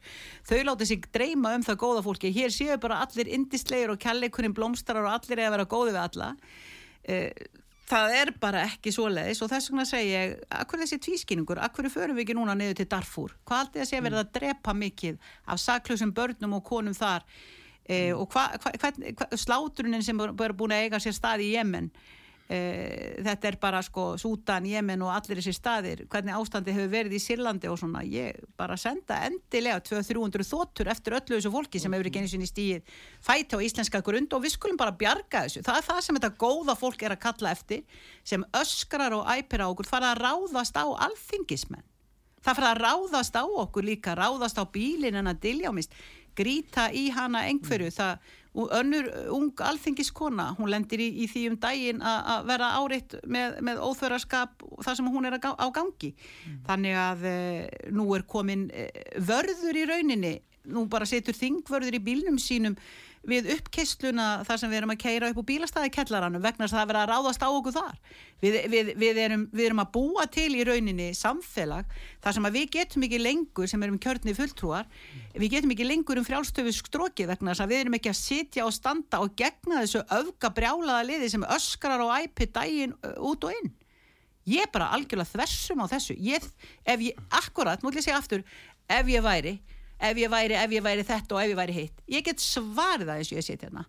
Þau 0.48 0.60
láti 0.70 0.88
sig 0.88 1.10
dreyma 1.14 1.56
um 1.58 1.66
það 1.66 1.82
góða 1.84 2.06
fólki. 2.06 2.32
Hér 2.34 2.54
séu 2.54 2.78
bara 2.80 3.02
allir 3.04 3.32
indislegir 3.36 3.92
og 3.92 4.00
kærleikurinn 4.00 4.56
blómstarar 4.56 5.08
og 5.08 5.18
allir 5.18 5.40
er 5.40 5.50
að 5.50 5.58
vera 5.58 5.68
góði 5.74 5.94
við 5.94 6.02
alla. 6.04 6.30
Eh, 7.04 7.44
það 7.88 8.14
er 8.16 8.32
bara 8.40 8.62
ekki 8.64 8.92
svoleiðis 8.94 9.42
og 9.44 9.50
þess 9.52 9.70
vegna 9.70 9.84
segi 9.88 10.14
ég, 10.14 10.38
akkur 10.56 10.80
þessi 10.80 11.00
tvískinningur 11.04 11.60
akkur 11.64 11.90
förum 11.92 12.16
við 12.16 12.24
ekki 12.24 12.38
núna 12.38 12.56
niður 12.56 12.80
til 12.80 12.88
Darfur? 12.94 13.34
Hvað 13.44 13.66
aldrei 13.66 13.84
að 13.84 13.90
sé 13.90 14.00
verið 14.00 14.22
að 14.22 14.32
drepa 14.38 14.74
mikið 14.78 15.18
af 15.52 15.60
saklusum 15.60 16.14
börnum 16.16 16.56
og 16.56 16.64
konum 16.64 16.96
þar 16.96 17.26
e, 17.84 18.12
og 18.16 18.28
hva, 18.32 18.50
hva, 18.58 18.92
hva, 18.96 19.30
sláturunin 19.36 20.04
sem 20.04 20.20
er 20.20 20.56
búin 20.56 20.74
að 20.74 20.86
eiga 20.86 21.00
sér 21.02 21.16
stað 21.16 21.44
í 21.44 21.54
Jemen 21.54 21.90
e, 22.48 22.58
þetta 23.24 23.48
er 23.48 23.58
bara 23.60 23.80
sko 23.84 24.06
Sútan, 24.20 24.66
Jemen 24.68 25.02
og 25.04 25.12
allir 25.14 25.40
þessi 25.40 25.54
staðir 25.56 26.04
hvernig 26.10 26.36
ástandi 26.36 26.74
hefur 26.74 26.90
verið 26.92 27.16
í 27.16 27.22
Sýrlandi 27.22 27.70
og 27.70 27.78
svona, 27.80 28.04
ég 28.08 28.40
bara 28.58 28.76
senda 28.80 29.20
endilega 29.28 29.80
200-300 29.84 30.48
þóttur 30.48 30.90
eftir 30.92 31.16
öllu 31.18 31.38
þessu 31.38 31.54
fólki 31.54 31.82
sem 31.82 31.96
hefur 31.96 32.10
ekki 32.10 32.24
einu 32.24 32.32
sinni 32.32 32.50
stíð 32.50 32.98
fæti 33.24 33.56
á 33.56 33.64
íslenska 33.64 34.02
grund 34.04 34.36
og 34.36 34.44
við 34.44 34.56
skulum 34.56 34.80
bara 34.80 34.94
bjarga 34.96 35.46
þessu. 35.46 35.64
Það 35.64 35.80
er 35.80 35.88
það 35.88 36.04
sem 36.06 36.20
þetta 36.20 36.36
góða 36.44 36.76
fólk 36.80 37.04
er 37.04 37.16
að 37.16 37.24
kalla 37.24 37.54
eftir 37.54 38.04
sem 38.24 38.46
öskrar 38.60 39.16
og 39.16 39.28
æpir 39.28 39.64
á 39.64 39.68
okkur 39.68 39.88
fara 39.88 40.12
að 40.12 40.24
ráðast 40.24 40.76
á 40.76 40.84
alþingismenn. 41.08 41.84
Það 42.44 42.58
fara 42.58 42.74
að 42.74 42.82
ráðast 42.84 43.36
á 43.40 43.44
okkur 43.48 43.86
líka 43.86 44.12
ráðast 44.18 44.58
á 44.60 44.64
bílinn 44.68 45.16
en 45.16 45.30
að 45.30 45.40
diljámist 45.46 45.94
gríta 46.36 46.88
í 46.92 47.08
hana 47.14 47.44
einhverju. 47.48 47.90
Það, 47.94 48.32
og 48.54 48.70
önnur 48.78 49.08
ung 49.34 49.50
alþingiskona 49.66 50.52
hún 50.58 50.70
lendir 50.70 51.02
í, 51.02 51.08
í 51.24 51.28
því 51.30 51.44
um 51.50 51.56
daginn 51.62 52.02
að 52.06 52.44
vera 52.52 52.70
áreitt 52.78 53.16
með, 53.26 53.58
með 53.66 53.80
óþöraskap 53.82 54.62
þar 54.84 54.98
sem 54.98 55.10
hún 55.10 55.26
er 55.26 55.38
á 55.42 55.66
gangi. 55.74 56.12
Þannig 56.68 56.98
að 57.02 57.24
e, 57.30 57.36
nú 57.90 58.06
er 58.14 58.26
komin 58.30 58.68
e, 58.70 58.86
vörður 59.18 59.80
í 59.80 59.86
rauninni 59.90 60.34
nú 60.64 60.86
bara 60.90 61.08
setur 61.08 61.36
þingvörður 61.36 61.98
í 61.98 62.04
bílnum 62.04 62.38
sínum 62.40 62.76
við 63.28 63.48
uppkessluna 63.54 64.44
þar 64.44 64.60
sem 64.60 64.70
við 64.70 64.78
erum 64.78 64.92
að 64.92 65.00
keira 65.00 65.28
upp 65.32 65.38
á 65.40 65.48
bílastæði 65.48 65.90
kellaranum 65.94 66.42
vegna 66.44 66.66
að 66.66 66.74
það 66.74 66.82
er 66.82 66.88
verið 66.90 67.02
að 67.02 67.10
ráðast 67.10 67.44
á 67.44 67.48
okkur 67.48 67.74
þar. 67.74 68.00
Við, 68.44 68.56
við, 68.72 68.90
við, 69.00 69.20
erum, 69.24 69.44
við 69.52 69.68
erum 69.68 69.80
að 69.80 69.92
búa 69.94 70.26
til 70.32 70.50
í 70.52 70.64
rauninni 70.68 71.06
samfélag 71.16 71.94
þar 72.24 72.36
sem 72.36 72.48
að 72.48 72.58
við 72.58 72.66
getum 72.76 73.06
ekki 73.06 73.20
lengur 73.22 73.70
sem 73.70 73.86
erum 73.86 74.00
kjörni 74.02 74.34
fulltrúar 74.36 74.90
við 75.32 75.54
getum 75.56 75.72
ekki 75.72 75.86
lengur 75.88 76.20
um 76.20 76.26
frjálstöfu 76.26 76.74
stróki 76.76 77.28
vegna 77.30 77.56
að 77.56 77.72
við 77.72 77.84
erum 77.84 77.96
ekki 77.98 78.12
að 78.12 78.20
sitja 78.20 78.66
og 78.68 78.76
standa 78.76 79.22
og 79.24 79.32
gegna 79.40 79.80
þessu 79.80 80.04
öfga 80.18 80.52
brjálaða 80.58 81.08
liði 81.08 81.32
sem 81.32 81.48
öskrar 81.56 82.04
og 82.04 82.12
æpi 82.12 82.50
daginn 82.52 82.92
uh, 83.00 83.16
út 83.24 83.48
og 83.48 83.56
inn. 83.56 83.72
Ég 84.44 84.66
er 84.66 84.72
bara 84.72 84.90
algjörlega 84.92 85.30
þversum 85.32 85.80
á 85.80 85.86
þessu. 85.88 86.18
Ég, 86.20 86.44
ef 86.84 87.00
ég, 87.00 87.16
akkurat, 87.32 87.80
að 87.80 88.00
segja 88.02 88.18
aftur 88.20 88.44
ef 88.92 89.08
ég 89.08 89.24
væri, 89.24 89.54
ef 90.10 90.20
ég 90.20 90.30
væri 90.32 90.58
ef 90.60 90.76
ég 90.76 90.84
væri 90.84 91.06
þetta 91.08 91.36
og 91.36 91.42
ef 91.42 91.50
ég 91.52 91.58
væri 91.58 91.78
hitt. 91.78 92.04
Ég 92.10 92.26
get 92.26 92.42
svarið 92.42 93.10
það 93.10 93.18
eins 93.20 93.32
og 93.32 93.40
ég 93.40 93.48
seti 93.48 93.66
hérna. 93.66 93.86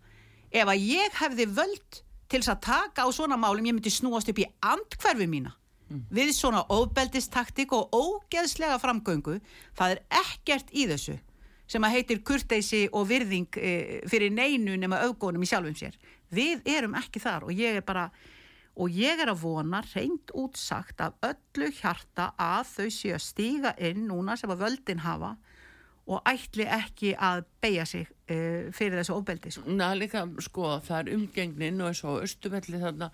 Ef 0.56 0.72
að 0.72 0.88
ég 0.88 1.22
hefði 1.22 1.46
völd 1.58 2.02
til 2.32 2.42
þess 2.42 2.54
að 2.56 2.66
taka 2.66 3.06
á 3.06 3.10
svona 3.14 3.38
málum, 3.38 3.66
ég 3.68 3.76
myndi 3.78 3.94
snúast 3.94 4.30
upp 4.32 4.42
í 4.42 4.48
andhverfi 4.66 5.30
mína 5.30 5.54
við 5.90 6.34
svona 6.34 6.64
ofbeldistaktik 6.74 7.74
og 7.76 7.94
ógeðslega 7.94 8.78
framgöngu, 8.82 9.40
það 9.78 9.96
er 9.96 10.02
ekkert 10.24 10.72
í 10.74 10.88
þessu 10.90 11.18
sem 11.70 11.86
að 11.86 11.96
heitir 11.98 12.22
kurteisi 12.26 12.84
og 12.94 13.08
virðing 13.10 13.58
e, 13.58 14.02
fyrir 14.10 14.34
neinu 14.34 14.76
nema 14.78 15.02
auðgónum 15.06 15.42
í 15.42 15.50
sjálfum 15.50 15.78
sér. 15.78 15.96
Við 16.30 16.62
erum 16.70 16.94
ekki 16.98 17.22
þar 17.22 17.48
og 17.48 17.58
ég 17.58 17.80
er 17.80 17.86
bara 17.86 18.12
og 18.76 18.92
ég 18.94 19.22
er 19.24 19.32
að 19.32 19.42
vona 19.46 19.80
reynd 19.94 20.34
útsagt 20.38 21.02
af 21.02 21.16
öllu 21.26 21.72
hjarta 21.74 22.34
að 22.38 22.70
þau 22.74 22.90
séu 22.94 23.16
að 23.16 23.26
stíga 23.26 23.74
inn 23.82 24.06
núna 24.10 24.36
sem 24.38 24.52
að 24.52 24.66
völdin 24.66 25.02
hafa 25.06 25.34
og 26.06 26.20
ætli 26.30 26.68
ekki 26.70 27.16
að 27.18 27.40
beigja 27.64 27.84
sig 27.90 28.04
uh, 28.06 28.68
fyrir 28.78 29.00
þessu 29.00 29.16
ofbeldi 29.16 29.50
sko. 29.56 29.64
Na, 29.74 29.88
líka, 29.98 30.22
sko, 30.46 30.68
það 30.86 31.00
er 31.00 31.16
umgengnin 31.16 31.82
og 31.82 31.88
eins 31.90 32.02
og 32.06 32.20
austuvelli 32.22 32.78
þarna, 32.84 33.08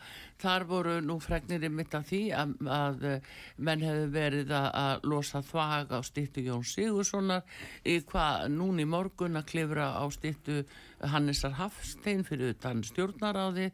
þar 0.43 0.65
voru 0.67 0.95
nú 1.05 1.15
fregnir 1.23 1.63
mitt 1.71 1.93
af 1.95 2.09
því 2.09 2.19
að, 2.35 2.51
að 2.67 3.05
eh, 3.13 3.29
menn 3.63 3.85
hefðu 3.87 4.09
verið 4.11 4.51
að, 4.57 4.67
að 4.81 5.07
losa 5.13 5.39
þvag 5.47 5.93
á 5.95 5.99
stýttu 6.03 6.43
Jón 6.49 6.65
Sigurssonar 6.67 7.45
í 7.87 7.95
hvað 8.11 8.49
núni 8.57 8.83
morgun 8.83 9.39
að 9.39 9.47
klifra 9.53 9.93
á 9.95 10.03
stýttu 10.11 10.65
Hannesar 11.13 11.55
Hafstein 11.61 12.25
fyrir 12.27 12.51
utan 12.57 12.83
stjórnaráði, 12.83 13.69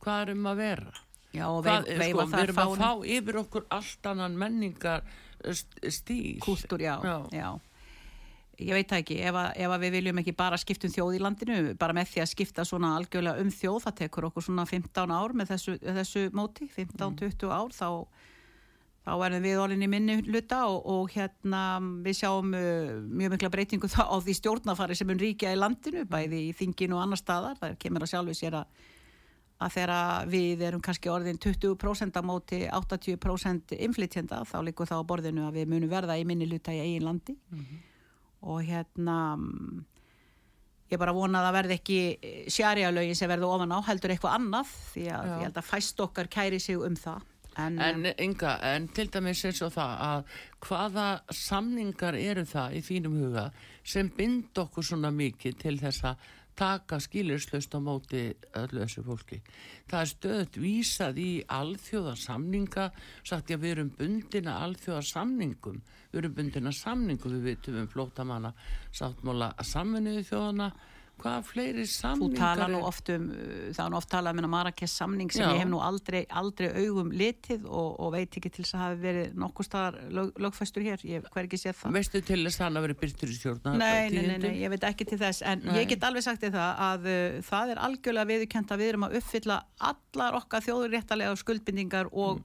hvað 0.00 0.22
er 0.24 0.32
um 0.38 0.48
að 0.48 0.62
vera? 0.64 0.94
Já, 1.32 1.44
Hvað, 1.48 1.86
veif, 1.96 2.08
sko, 2.12 2.24
við 2.28 2.40
erum 2.46 2.62
að 2.64 2.72
fá 2.80 2.90
yfir 3.18 3.38
okkur 3.40 3.68
allt 3.72 4.08
annan 4.10 4.34
menningar 4.40 5.04
st- 5.44 5.84
stíl. 5.92 6.40
Kúltúr, 6.44 6.80
já, 6.84 6.96
Já. 7.04 7.14
já. 7.36 7.50
Ég 8.62 8.76
veit 8.76 8.90
það 8.90 9.02
ekki, 9.02 9.18
ef, 9.28 9.38
að, 9.38 9.48
ef 9.64 9.74
að 9.74 9.84
við 9.84 9.94
viljum 9.96 10.20
ekki 10.22 10.34
bara 10.38 10.58
skipta 10.60 10.88
um 10.88 10.94
þjóð 10.94 11.16
í 11.16 11.22
landinu, 11.22 11.56
bara 11.80 11.96
með 11.96 12.12
því 12.12 12.22
að 12.24 12.30
skipta 12.32 12.66
svona 12.68 12.92
algjörlega 12.98 13.42
um 13.42 13.50
þjóð, 13.52 13.78
það 13.86 13.96
tekur 14.02 14.28
okkur 14.28 14.46
svona 14.48 14.66
15 14.68 15.14
ár 15.16 15.34
með 15.38 15.54
þessu, 15.54 15.78
þessu 15.82 16.26
móti, 16.36 16.68
15-20 16.76 17.52
ár, 17.52 17.74
þá, 17.76 17.88
þá 19.02 19.12
verðum 19.24 19.46
við 19.48 19.60
orðin 19.64 19.86
í 19.86 19.90
minni 19.92 20.18
hluta 20.28 20.62
og, 20.70 20.88
og 20.94 21.12
hérna 21.16 21.64
við 22.06 22.18
sjáum 22.22 22.56
uh, 22.58 22.94
mjög 23.10 23.36
mikla 23.36 23.52
breytingu 23.56 23.92
þá 23.92 24.02
á 24.08 24.16
því 24.22 24.38
stjórnafari 24.40 24.98
sem 24.98 25.10
mun 25.10 25.22
ríkja 25.22 25.52
í 25.52 25.60
landinu, 25.60 26.06
bæði 26.10 26.46
í 26.48 26.56
þinginu 26.58 26.98
og 26.98 27.06
annar 27.06 27.20
staðar, 27.20 27.60
það 27.60 27.78
kemur 27.82 28.06
að 28.06 28.14
sjálfu 28.14 28.38
sér 28.38 28.62
að 28.62 28.82
að 29.62 29.76
þegar 29.76 30.28
við 30.30 30.64
erum 30.66 30.82
kannski 30.84 31.10
orðin 31.12 31.40
20% 31.42 32.18
á 32.18 32.22
móti 32.26 32.60
80% 32.66 33.76
inflytjenda 33.78 34.42
þá 34.48 34.58
líkur 34.66 34.90
þá 34.90 34.96
á 34.98 35.08
borðinu 35.08 35.46
að 35.46 35.60
við 35.60 35.72
munum 35.72 35.92
verða 35.92 36.18
í 36.18 36.26
minni 36.28 36.48
hluta 36.50 36.74
í 36.74 36.80
eigin 36.82 37.06
landi 37.06 37.36
og 38.42 38.62
hérna 38.66 39.18
ég 40.92 41.00
bara 41.00 41.14
vona 41.16 41.40
að 41.46 41.56
verði 41.56 41.76
ekki 41.78 41.98
sjarjalögin 42.52 43.16
sem 43.16 43.30
verður 43.30 43.56
ofan 43.56 43.74
á 43.74 43.78
heldur 43.86 44.12
eitthvað 44.14 44.38
annað 44.38 44.72
því 44.92 45.04
að 45.08 45.28
Já. 45.28 45.34
ég 45.34 45.44
held 45.46 45.60
að 45.62 45.68
fæst 45.70 46.02
okkar 46.04 46.30
kæri 46.32 46.60
sig 46.60 46.80
um 46.80 46.96
það 46.98 47.28
en, 47.60 47.78
En 47.78 48.06
Inga, 48.18 48.56
en 48.64 48.88
til 48.88 49.08
dæmis 49.12 49.44
eins 49.44 49.60
og 49.64 49.72
það 49.74 50.04
að 50.06 50.36
hvaða 50.66 51.06
samningar 51.36 52.16
eru 52.16 52.44
það 52.48 52.78
í 52.78 52.84
þínum 52.86 53.18
huga 53.20 53.48
sem 53.84 54.08
bind 54.16 54.58
okkur 54.62 54.86
svona 54.86 55.10
mikið 55.14 55.58
til 55.60 55.76
þess 55.80 56.06
að 56.12 56.30
taka 56.58 56.98
skilirslaust 57.00 57.74
á 57.74 57.80
móti 57.80 58.22
öllu 58.58 58.82
þessu 58.82 59.04
fólki. 59.06 59.40
Það 59.88 60.00
er 60.00 60.10
stöðut 60.10 60.58
vísað 60.60 61.20
í 61.22 61.30
alþjóða 61.48 62.14
samninga, 62.20 62.88
sagt 63.24 63.50
ég 63.50 63.58
að 63.58 63.64
við 63.64 63.74
erum 63.76 63.92
bundina 63.98 64.58
alþjóða 64.66 65.02
samningum, 65.08 65.82
við 66.12 66.22
erum 66.22 66.36
bundina 66.38 66.72
samningum, 66.76 67.36
við 67.38 67.48
vitum 67.50 67.80
um 67.82 67.90
flótamanna 67.92 68.52
sáttmála 68.92 69.52
samvinuðu 69.64 70.26
þjóðana, 70.28 70.72
hvað 71.22 71.46
fleiri 71.46 71.84
þú 71.86 71.92
samningar 71.92 72.58
tala 72.58 72.68
nú 72.72 72.80
oft 72.86 73.10
um 73.14 73.28
uh, 73.30 73.68
það 73.70 73.82
er 73.84 73.92
nú 73.92 73.98
oft 73.98 74.10
talað 74.12 74.40
um 74.42 74.48
Marrakes 74.52 74.94
samning 74.98 75.32
sem 75.32 75.44
Já. 75.44 75.52
ég 75.54 75.62
hef 75.62 75.70
nú 75.70 75.80
aldrei, 75.82 76.22
aldrei 76.28 76.68
augum 76.82 77.12
litið 77.14 77.66
og, 77.68 77.90
og 78.02 78.12
veit 78.16 78.38
ekki 78.38 78.50
til 78.52 78.64
þess 78.64 78.76
að 78.76 78.84
hafi 78.84 79.00
verið 79.02 79.36
nokkuð 79.42 79.68
staðar 79.68 79.98
lög, 80.18 80.32
lögfæstur 80.46 80.86
hér, 80.86 81.04
ég 81.08 81.28
hver 81.28 81.48
ekki 81.48 81.60
séð 81.62 81.78
það. 81.80 81.96
Veistu 81.98 82.22
til 82.26 82.40
þess 82.42 82.60
að 82.60 82.66
hann 82.66 82.80
að 82.80 82.86
vera 82.88 82.98
byrtur 83.02 83.32
í 83.32 83.36
stjórna 83.38 83.74
Nei, 83.78 84.10
nei, 84.12 84.24
nei, 84.30 84.38
nei, 84.42 84.54
ég 84.62 84.72
veit 84.72 84.88
ekki 84.88 85.06
til 85.12 85.20
þess. 85.20 85.44
En 85.46 85.62
Nei. 85.66 85.76
ég 85.80 85.92
get 85.92 86.08
alveg 86.08 86.26
sagt 86.26 86.42
þér 86.42 86.56
það 86.56 86.82
að 86.88 87.06
uh, 87.12 87.38
það 87.48 87.74
er 87.74 87.82
algjörlega 87.88 88.30
viðurkent 88.32 88.74
að 88.74 88.82
við 88.82 88.92
erum 88.92 89.06
að 89.08 89.16
uppfylla 89.20 89.60
allar 89.92 90.40
okkar 90.40 90.66
þjóðurréttalega 90.66 91.38
skuldbindingar 91.42 92.10
og, 92.12 92.42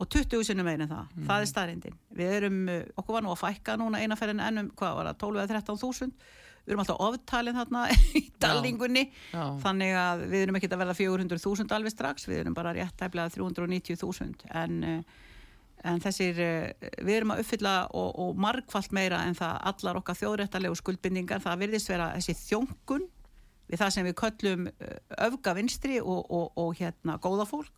og 0.00 0.12
20 0.16 0.44
sinnum 0.50 0.68
meira 0.68 0.86
en 0.86 0.92
það, 0.92 1.16
það 1.28 1.46
er 1.46 1.50
staðrindin 1.54 1.98
við 2.20 2.36
erum, 2.40 2.60
uh, 2.68 2.84
okkur 3.00 3.18
var 3.18 3.26
nú 3.26 3.32
að 3.34 3.42
fækka 3.46 3.78
núna 3.80 4.02
einaferðin 4.04 4.44
ennum, 4.44 4.70
hvað 4.76 5.00
var 5.00 5.10
það, 5.10 5.20
12 5.24 5.40
eða 5.40 5.58
13 5.60 5.82
þúsund 5.84 6.30
við 6.64 6.74
erum 6.74 6.84
alltaf 6.84 7.02
oftalin 7.06 7.58
þarna 7.60 7.86
í 8.20 8.26
dalningunni, 8.42 9.06
þannig 9.32 9.96
að 10.02 10.28
við 10.28 10.44
erum 10.44 10.60
ekki 10.60 10.70
að 10.70 10.82
verða 10.84 10.98
400.000 11.00 11.76
alveg 11.76 11.94
strax, 11.94 12.28
við 12.30 12.44
erum 12.44 12.56
bara 12.56 12.76
rétt 12.76 12.96
tæplega 13.00 13.32
390.000 13.36 14.48
en 14.62 14.80
uh, 14.84 15.18
en 15.86 16.00
þessir, 16.02 16.40
eh, 16.44 16.90
við 17.00 17.20
erum 17.20 17.34
að 17.34 17.42
uppfylla 17.44 17.74
og, 17.96 18.10
og 18.20 18.40
margfalt 18.40 18.92
meira 18.96 19.22
en 19.28 19.36
það 19.38 19.56
allar 19.70 20.00
okkar 20.00 20.18
þjóðrættalegu 20.18 20.76
skuldbindingar, 20.76 21.42
það 21.44 21.64
virðist 21.64 21.92
vera 21.92 22.10
þessi 22.18 22.36
þjónkun 22.42 23.06
við 23.70 23.80
það 23.80 23.94
sem 23.94 24.08
við 24.08 24.16
köllum 24.20 24.68
eh, 24.70 24.98
öfga 25.28 25.54
vinstri 25.56 26.00
og, 26.02 26.24
og, 26.28 26.50
og 26.60 26.74
hérna 26.80 27.16
góða 27.22 27.48
fólk 27.48 27.72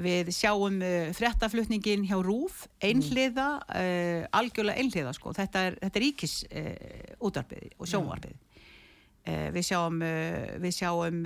við 0.00 0.30
sjáum 0.34 0.80
uh, 0.82 1.12
fréttaflutningin 1.14 2.06
hjá 2.08 2.16
RÚF 2.22 2.64
einhliða, 2.82 3.48
uh, 3.68 4.24
algjörlega 4.34 4.82
einhliða 4.82 5.14
sko, 5.14 5.34
þetta 5.36 5.68
er, 5.68 5.78
þetta 5.82 6.00
er 6.00 6.04
ríkis 6.04 6.36
uh, 6.50 7.14
útarpiði 7.28 7.70
og 7.78 7.90
sjónvarpiði 7.90 8.38
uh, 8.38 9.48
við 9.54 9.68
sjáum 9.70 10.02
við 10.02 10.74
sjáum 10.74 11.20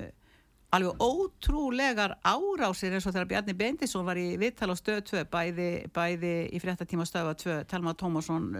alveg 0.77 1.01
ótrúlegar 1.01 2.19
árásir 2.21 2.93
eins 2.93 3.07
og 3.09 3.15
þegar 3.15 3.31
Bjarni 3.31 3.55
Bendisson 3.57 4.05
var 4.05 4.21
í 4.21 4.35
viðtal 4.41 4.69
á 4.69 4.77
stöð 4.77 5.01
2 5.15 5.25
bæði, 5.33 5.71
bæði 5.97 6.35
í 6.53 6.61
fréttatíma 6.61 7.09
stöða 7.09 7.33
2 7.41 7.63
Telma 7.71 7.95
Tómasson 7.97 8.51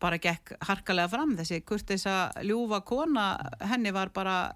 bara 0.00 0.18
gekk 0.20 0.52
harkalega 0.68 1.08
fram. 1.12 1.32
Þessi 1.38 1.62
kurtisa 1.64 2.16
ljúfa 2.44 2.82
kona 2.84 3.24
henni 3.72 3.92
var 3.92 4.12
bara 4.12 4.52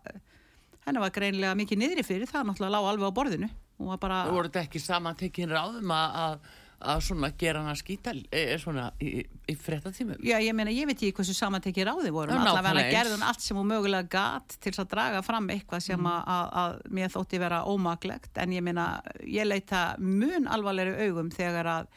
henni 0.85 1.01
var 1.01 1.13
greinlega 1.15 1.57
mikið 1.57 1.81
niðri 1.81 2.05
fyrir. 2.05 2.29
Það 2.29 2.51
náttúrulega 2.51 2.77
lág 2.77 2.91
alveg 2.93 3.13
á 3.13 3.17
borðinu 3.17 3.51
var 3.89 3.99
bara 4.03 4.25
voru 4.31 4.49
þetta 4.49 4.67
ekki 4.67 4.81
saman 4.83 5.17
tekin 5.17 5.49
ráðum 5.51 5.91
að, 5.95 6.19
að, 6.25 6.51
að 6.91 7.01
svona 7.05 7.31
gera 7.39 7.61
hana 7.65 7.75
skýta 7.77 8.15
e, 8.33 8.45
svona 8.61 8.87
í, 9.05 9.25
í 9.49 9.55
frettatímum 9.61 10.21
Já, 10.25 10.37
ég 10.41 10.55
meina, 10.57 10.71
ég 10.73 10.87
veit 10.89 10.97
ekki 10.99 11.13
hversu 11.19 11.35
samantekki 11.37 11.85
ráði 11.85 12.13
voru. 12.15 12.33
Allavega 12.33 12.87
gerði 12.93 13.17
hún 13.19 13.27
allt 13.29 13.41
sem 13.45 13.57
hún 13.57 13.69
mögulega 13.69 14.09
gat 14.13 14.57
til 14.65 14.73
að 14.81 14.89
draga 14.95 15.23
fram 15.27 15.49
eitthvað 15.53 15.81
sem 15.91 16.01
Mm. 16.01 16.07
að, 16.13 16.23
að, 16.37 16.55
að 16.63 16.79
mér 17.01 17.13
þótti 17.17 17.41
vera 17.43 17.65
ómaklegt. 17.69 18.31
En 18.41 18.53
ég 18.57 18.63
meina, 18.65 18.87
ég 19.25 19.45
leita 19.49 19.83
mun 19.99 20.49
alvarlegri 20.49 21.09
augum 21.11 21.29
þegar 21.31 21.67
að 21.79 21.93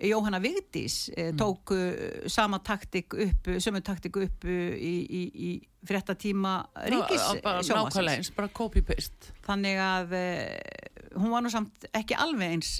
Jóhanna 0.00 0.38
Vigdís 0.40 1.10
Mm. 1.10 1.18
eh, 1.20 1.32
tók 1.36 1.70
uh, 1.74 2.28
sama 2.30 2.58
taktik 2.64 3.12
upp, 3.12 3.50
sömu 3.60 3.82
taktik 3.84 4.16
upp 4.16 4.44
uh, 4.44 4.50
í, 4.50 4.94
í, 5.04 5.22
í 5.34 5.50
fréttatíma 5.84 6.54
ríkis 6.86 7.20
sjónvarpsins. 7.20 7.68
Nákvæmlega 7.68 8.16
eins, 8.16 8.30
bara 8.36 8.48
copy-paste 8.48 9.34
Þannig 9.44 9.76
að 9.84 10.14
uh, 10.16 10.99
hún 11.16 11.32
var 11.32 11.44
nú 11.44 11.52
samt 11.52 11.86
ekki 11.96 12.18
alveg 12.18 12.56
eins 12.56 12.74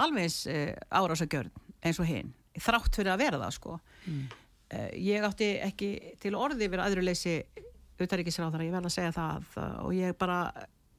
alveg 0.00 0.28
eins 0.28 0.42
uh, 0.50 0.74
árásagjörn 0.90 1.50
eins 1.80 2.00
og 2.02 2.08
hinn, 2.08 2.34
þrátt 2.60 2.98
fyrir 2.98 3.14
að 3.14 3.22
vera 3.24 3.40
það 3.40 3.56
sko. 3.56 3.78
Mm. 4.04 4.26
Uh, 4.70 4.90
ég 5.00 5.26
átti 5.26 5.50
ekki 5.64 5.90
til 6.22 6.36
orði 6.38 6.68
verið 6.68 6.86
aðruleysi 6.86 7.36
utaríkisráðara, 8.00 8.64
ég 8.64 8.74
verð 8.74 8.88
að 8.88 8.94
segja 8.96 9.14
það 9.16 9.56
og 9.84 9.96
ég 9.96 10.14
bara 10.20 10.42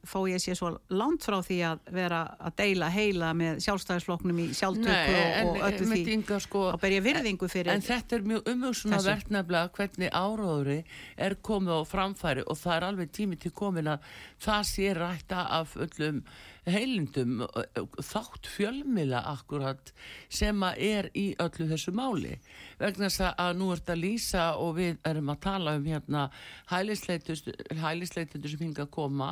þó 0.08 0.18
ég 0.30 0.42
sé 0.42 0.56
svo 0.58 0.72
langt 0.94 1.26
frá 1.26 1.38
því 1.46 1.58
að 1.68 1.82
vera 1.94 2.22
að 2.42 2.56
deila 2.62 2.90
heila 2.94 3.32
með 3.38 3.62
sjálfstæðisflokknum 3.66 4.40
í 4.44 4.48
sjálftöku 4.58 5.18
og, 5.18 5.50
og 5.52 5.66
öllu 5.68 5.90
því 5.92 6.40
sko, 6.46 6.64
og 6.74 6.80
ber 6.82 6.96
ég 6.96 7.06
virðingu 7.06 7.50
fyrir 7.52 7.74
En 7.76 7.86
þetta 7.86 8.18
er 8.18 8.28
mjög 8.32 8.52
umhugsun 8.54 8.96
að 8.96 8.98
Þessu. 8.98 9.12
verð 9.12 9.36
nefnilega 9.38 9.74
hvernig 9.78 10.16
áróðri 10.22 10.80
er 11.28 11.38
komið 11.50 11.78
á 11.78 11.82
framfæri 11.92 12.48
og 12.48 12.62
það 12.62 12.78
er 12.78 12.88
alveg 12.90 13.14
tími 13.18 13.42
til 13.42 13.54
komin 13.54 13.92
að 13.94 14.10
það 14.42 14.64
sé 14.72 14.96
rætta 14.98 15.46
af 15.60 15.78
öllum 15.78 16.24
heilindum 16.70 17.42
þátt 18.06 18.46
fjölmila 18.46 19.24
akkurat 19.32 19.92
sem 20.30 20.62
að 20.66 20.84
er 20.86 21.08
í 21.18 21.26
öllu 21.42 21.66
þessu 21.72 21.94
máli 21.98 22.36
vegna 22.78 23.10
þess 23.10 23.32
að 23.32 23.58
nú 23.58 23.72
ert 23.74 23.90
að 23.90 24.04
lýsa 24.04 24.46
og 24.62 24.76
við 24.78 25.00
erum 25.10 25.34
að 25.34 25.42
tala 25.48 25.76
um 25.80 25.88
hérna 25.90 26.28
hælisleitundur 26.70 28.54
sem 28.54 28.62
hinga 28.62 28.86
að 28.86 28.94
koma 28.94 29.32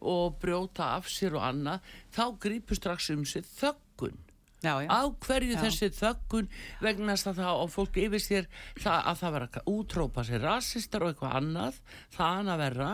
og 0.00 0.38
brjóta 0.42 0.94
af 0.96 1.08
sér 1.12 1.36
og 1.38 1.44
annað 1.50 1.80
þá 2.14 2.24
grípur 2.42 2.78
strax 2.78 3.10
um 3.14 3.24
sér 3.28 3.46
þöggun. 3.46 4.18
Já, 4.60 4.74
já. 4.84 4.88
á 4.92 5.00
hverju 5.24 5.54
Já. 5.56 5.60
þessi 5.64 5.88
þöggun? 5.96 6.48
Vegna 6.84 7.14
að 7.16 7.38
það 7.40 7.60
og 7.64 7.70
fólk 7.72 7.96
yfir 7.96 8.20
sér 8.20 8.48
það, 8.76 8.98
að 9.08 9.20
það 9.22 9.32
vera 9.36 9.48
að 9.48 9.70
útrópa 9.72 10.24
sér 10.28 10.42
rasistar 10.44 11.04
og 11.06 11.12
eitthvað 11.14 11.36
annað 11.40 11.78
það 12.12 12.34
hann 12.36 12.52
að 12.52 12.62
vera 12.66 12.90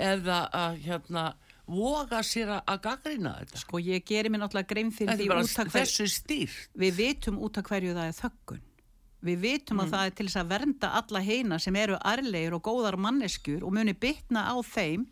eða 0.00 0.38
að 0.56 0.78
hérna 0.86 1.24
voga 1.72 2.22
sér 2.26 2.54
að, 2.56 2.62
gaggrina 2.86 3.34
þetta. 3.42 3.60
Sko 3.62 3.80
ég 3.84 4.04
geri 4.08 4.32
mér 4.32 4.42
náttúrulega 4.42 4.72
grein 4.72 4.92
fyrir 4.92 5.16
því 5.20 5.28
er 5.28 5.34
hver- 5.68 5.92
við 6.80 6.96
vitum 6.96 7.38
út 7.44 7.58
af 7.60 7.68
hverju 7.68 7.94
það 7.96 8.08
er 8.08 8.18
þöggun. 8.18 8.62
Við 9.22 9.38
vitum 9.44 9.78
að 9.84 9.92
það 9.92 10.06
er 10.06 10.14
til 10.18 10.26
þess 10.26 10.40
að 10.40 10.48
vernda 10.50 10.88
alla 10.98 11.20
heina 11.22 11.58
sem 11.62 11.76
eru 11.78 11.98
arlegir 12.00 12.56
og 12.56 12.62
góðar 12.66 12.96
manneskjur 12.98 13.62
og 13.62 13.76
muni 13.76 13.92
bytna 13.94 14.48
á 14.50 14.56
þeim 14.66 15.04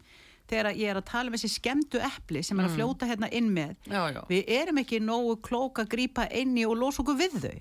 þegar 0.50 0.70
ég 0.76 0.92
er 0.92 1.00
að 1.00 1.08
tala 1.10 1.30
um 1.30 1.38
þessi 1.38 1.52
skemmtu 1.54 2.02
epli 2.10 2.44
sem 2.46 2.60
er 2.60 2.68
að 2.68 2.76
fljóta 2.78 3.08
hérna 3.08 3.30
inn 3.32 3.50
með. 3.54 3.76
Já, 3.86 4.02
já. 4.14 4.22
við 4.28 4.54
erum 4.60 4.82
ekki 4.82 5.02
nógu 5.02 5.38
klók 5.46 5.82
að 5.82 5.92
grípa 5.96 6.28
inn 6.30 6.56
í 6.58 6.66
og 6.68 6.78
losa 6.80 7.04
okkur 7.04 7.18
við 7.20 7.42
þau. 7.44 7.58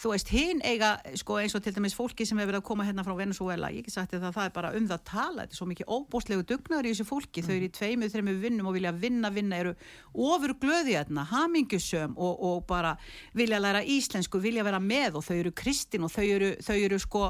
Þú 0.00 0.10
veist, 0.10 0.30
hinn 0.32 0.62
eiga 0.66 0.96
sko, 1.18 1.36
eins 1.38 1.54
og 1.54 1.62
til 1.62 1.74
dæmis 1.76 1.94
fólki 1.94 2.24
sem 2.26 2.38
hefur 2.40 2.50
verið 2.50 2.62
að 2.62 2.66
koma 2.66 2.86
hérna 2.86 3.04
frá 3.06 3.14
Venezuela, 3.18 3.70
ég 3.70 3.86
get 3.86 3.94
sagt 3.94 4.14
þér 4.14 4.32
það 4.34 4.48
er 4.48 4.54
bara 4.56 4.72
um 4.78 4.88
það 4.88 4.96
að 4.96 5.04
tala, 5.10 5.44
þetta 5.44 5.54
er 5.54 5.60
svo 5.60 5.68
mikið 5.70 5.92
óbúslegu 5.96 6.46
dugnaður 6.50 6.88
í 6.88 6.92
þessu 6.92 7.06
fólki, 7.06 7.44
þau 7.46 7.54
eru 7.54 7.68
í 7.68 7.74
tveimu, 7.78 8.08
þreimu 8.10 8.34
vinnum 8.42 8.70
og 8.70 8.76
vilja 8.76 8.92
vinna, 9.04 9.30
vinna, 9.34 9.60
eru 9.62 9.74
ofur 10.12 10.56
glöði 10.62 10.96
hérna, 10.96 11.26
hamingjusöm 11.30 12.16
og, 12.16 12.42
og 12.48 12.66
bara 12.70 12.96
vilja 13.38 13.62
læra 13.62 13.84
íslensku, 13.86 14.42
vilja 14.42 14.66
vera 14.66 14.82
með 14.82 15.20
og 15.20 15.26
þau 15.28 15.36
eru 15.38 15.54
kristin 15.62 16.08
og 16.08 16.14
þau 16.14 16.26
eru, 16.26 16.52
þau 16.62 16.78
eru 16.80 17.00
sko 17.02 17.24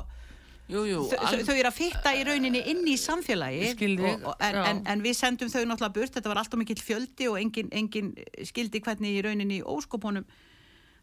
Jú, 0.70 0.84
jú, 0.88 1.00
þau, 1.10 1.16
þau, 1.44 1.54
eru 1.58 1.68
að 1.68 1.74
fitta 1.76 2.12
í 2.16 2.22
rauninni 2.24 2.60
inn 2.70 2.84
í 2.88 2.94
samfélagi 2.96 3.72
og, 4.14 4.28
og, 4.30 4.36
en, 4.40 4.54
en, 4.70 4.78
en 4.86 5.02
við 5.04 5.16
sendum 5.18 5.50
þau 5.52 5.64
náttúrulega 5.66 5.96
burt. 5.98 6.14
Þetta 6.14 6.30
var 6.32 6.38
alltaf 6.40 6.58
mikill 6.60 6.80
fjöldi 6.80 7.28
og 7.28 7.36
engin, 7.40 7.68
engin 7.72 8.12
skildi 8.46 8.80
hvernig 8.80 9.18
í 9.18 9.22
rauninni 9.26 9.58
í 9.60 9.62
óskopunum 9.66 10.24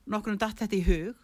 nokkrum 0.09 0.39
datt 0.41 0.57
þetta 0.63 0.73
í 0.73 0.81
hug 0.87 1.15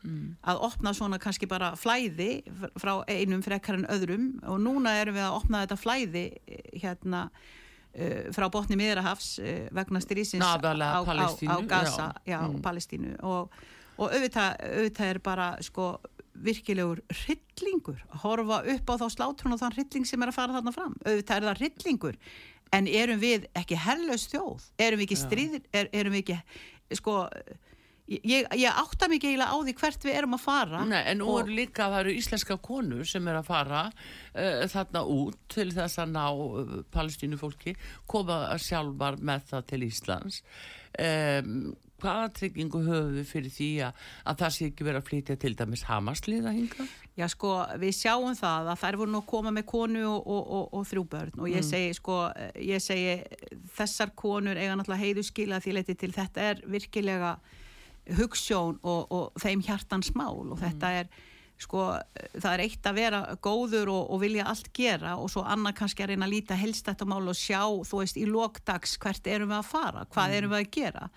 að 0.45 0.59
opna 0.67 0.91
svona 0.93 1.17
kannski 1.17 1.47
bara 1.49 1.71
flæði 1.79 2.43
fr- 2.45 2.75
frá 2.77 2.91
einum 3.09 3.41
frekar 3.41 3.79
en 3.79 3.87
öðrum. 3.89 4.27
Og 4.45 4.59
núna 4.61 4.93
erum 5.01 5.15
við 5.17 5.25
að 5.25 5.37
opna 5.39 5.63
þetta 5.63 5.77
flæði 5.81 6.25
eh, 6.45 6.59
hérna 6.83 7.23
uh, 7.31 8.27
frá 8.35 8.45
botni 8.53 8.77
miðrahafs 8.77 9.39
uh, 9.41 9.67
vegna 9.73 10.03
strísins 10.03 10.43
á, 10.45 11.01
á, 11.01 11.01
á, 11.49 11.55
Gaza 11.71 12.11
já. 12.27 12.35
já, 12.35 12.39
Mm. 12.45 12.61
Palestínu. 12.61 13.15
Og, 13.23 13.49
og 13.97 14.11
auðvitað, 14.11 14.59
auðvitað 14.75 15.09
er 15.15 15.19
bara 15.23 15.49
sko 15.65 15.95
virkilegur 16.45 17.01
hryllingur. 17.23 18.01
Að 18.11 18.25
horfa 18.25 18.61
upp 18.75 18.91
á 18.91 18.95
þá 19.01 19.07
slátrun 19.13 19.55
og 19.55 19.61
þann 19.61 19.77
hrylling 19.77 20.09
sem 20.09 20.21
er 20.21 20.31
að 20.31 20.39
fara 20.39 20.57
þarna 20.57 20.75
fram. 20.75 20.95
Auðvitað 21.05 21.35
er 21.37 21.49
það 21.49 21.61
hryllingur 21.61 22.19
en 22.75 22.89
erum 22.89 23.21
við 23.21 23.45
ekki 23.55 23.77
herlaus 23.79 24.25
þjóð? 24.31 24.65
Erum 24.81 25.01
við 25.01 25.07
ekki 25.07 25.21
stríðir? 25.21 25.69
Er, 25.71 25.91
erum 25.95 26.15
við 26.15 26.25
ekki 26.25 26.97
sko 26.99 27.21
ég, 28.07 28.45
ég 28.45 28.69
átta 28.69 29.09
mikið 29.09 29.31
eiginlega 29.31 29.53
á 29.53 29.57
því 29.65 29.75
hvert 29.79 30.05
við 30.05 30.17
erum 30.19 30.37
að 30.37 30.43
fara. 30.43 30.81
Nei, 30.89 30.99
en 31.11 31.21
nú 31.21 31.29
eru 31.39 31.55
líka, 31.57 31.89
það 31.89 32.01
eru 32.03 32.17
íslenska 32.19 32.57
konur 32.67 33.07
sem 33.09 33.31
er 33.31 33.39
að 33.39 33.47
fara 33.49 33.85
uh, 33.89 34.65
þarna 34.71 35.05
út 35.15 35.39
til 35.51 35.69
þess 35.73 36.01
að 36.03 36.13
ná 36.13 36.25
uh, 36.33 36.75
palestínu 36.93 37.39
fólki, 37.41 37.75
koma 38.11 38.43
sjálfar 38.61 39.19
með 39.21 39.49
það 39.53 39.67
til 39.71 39.81
Íslands. 39.89 40.43
Um, 40.95 41.57
hvaða 42.03 42.29
tryggingu 42.35 42.81
höfum 42.85 43.13
við 43.15 43.27
fyrir 43.29 43.53
því 43.55 43.67
að, 43.87 43.99
að 44.27 44.39
það 44.41 44.53
sé 44.57 44.65
ekki 44.69 44.87
verið 44.87 44.99
að 45.01 45.09
flytja 45.09 45.35
til 45.41 45.53
dæmis 45.59 45.83
Hamasliða 45.87 46.51
hinga? 46.55 46.87
Já 47.15 47.27
sko, 47.31 47.51
við 47.79 47.93
sjáum 47.95 48.33
það 48.35 48.71
að 48.73 48.79
þær 48.81 48.97
voru 48.99 49.13
nú 49.13 49.21
að 49.21 49.29
koma 49.31 49.53
með 49.55 49.65
konu 49.71 50.01
og, 50.09 50.25
og, 50.27 50.41
og, 50.57 50.65
og 50.75 50.87
þrjú 50.89 51.03
börn 51.13 51.37
og 51.39 51.47
ég 51.47 51.61
Mm. 51.63 51.69
segi 51.69 51.93
sko, 51.95 52.17
ég 52.59 52.83
segi 52.83 53.13
þessar 53.77 54.11
konur 54.19 54.59
eiga 54.59 54.75
náttúrulega 54.75 55.05
heiðu 55.05 55.23
skila 55.23 55.61
því 55.63 55.77
leiti 55.77 55.95
til 55.95 56.11
þetta 56.11 56.49
er 56.51 56.59
virkilega 56.67 57.37
hugssjón 58.19 58.75
og, 58.83 59.07
og 59.15 59.39
þeim 59.41 59.63
hjartans 59.65 60.11
mál 60.17 60.43
og 60.51 60.59
þetta 60.61 60.91
er 60.99 61.07
sko, 61.57 61.85
það 62.35 62.49
er 62.51 62.63
eitt 62.65 62.85
að 62.91 62.97
vera 62.99 63.21
góður 63.41 63.93
og, 63.93 64.11
og 64.11 64.19
vilja 64.21 64.45
allt 64.51 64.67
gera 64.75 65.15
og 65.15 65.31
svo 65.31 65.45
annað 65.47 65.77
kannski 65.79 66.03
að 66.03 66.11
reyna 66.11 66.27
að 66.27 66.33
líta 66.35 66.57
helst 66.59 66.85
þetta 66.89 67.07
mál 67.07 67.23
og 67.31 67.39
sjá, 67.39 67.63
þú 67.87 68.01
veist, 68.03 68.19
í 68.19 68.27
lokdags 68.27 68.97
hvert 68.99 69.31
erum 69.31 69.53
við 69.53 69.61
að 69.61 69.69
fara, 69.71 70.03
hvað 70.11 70.35
erum 70.41 70.51
við 70.51 70.59
að 70.65 70.71
gera 70.75 71.07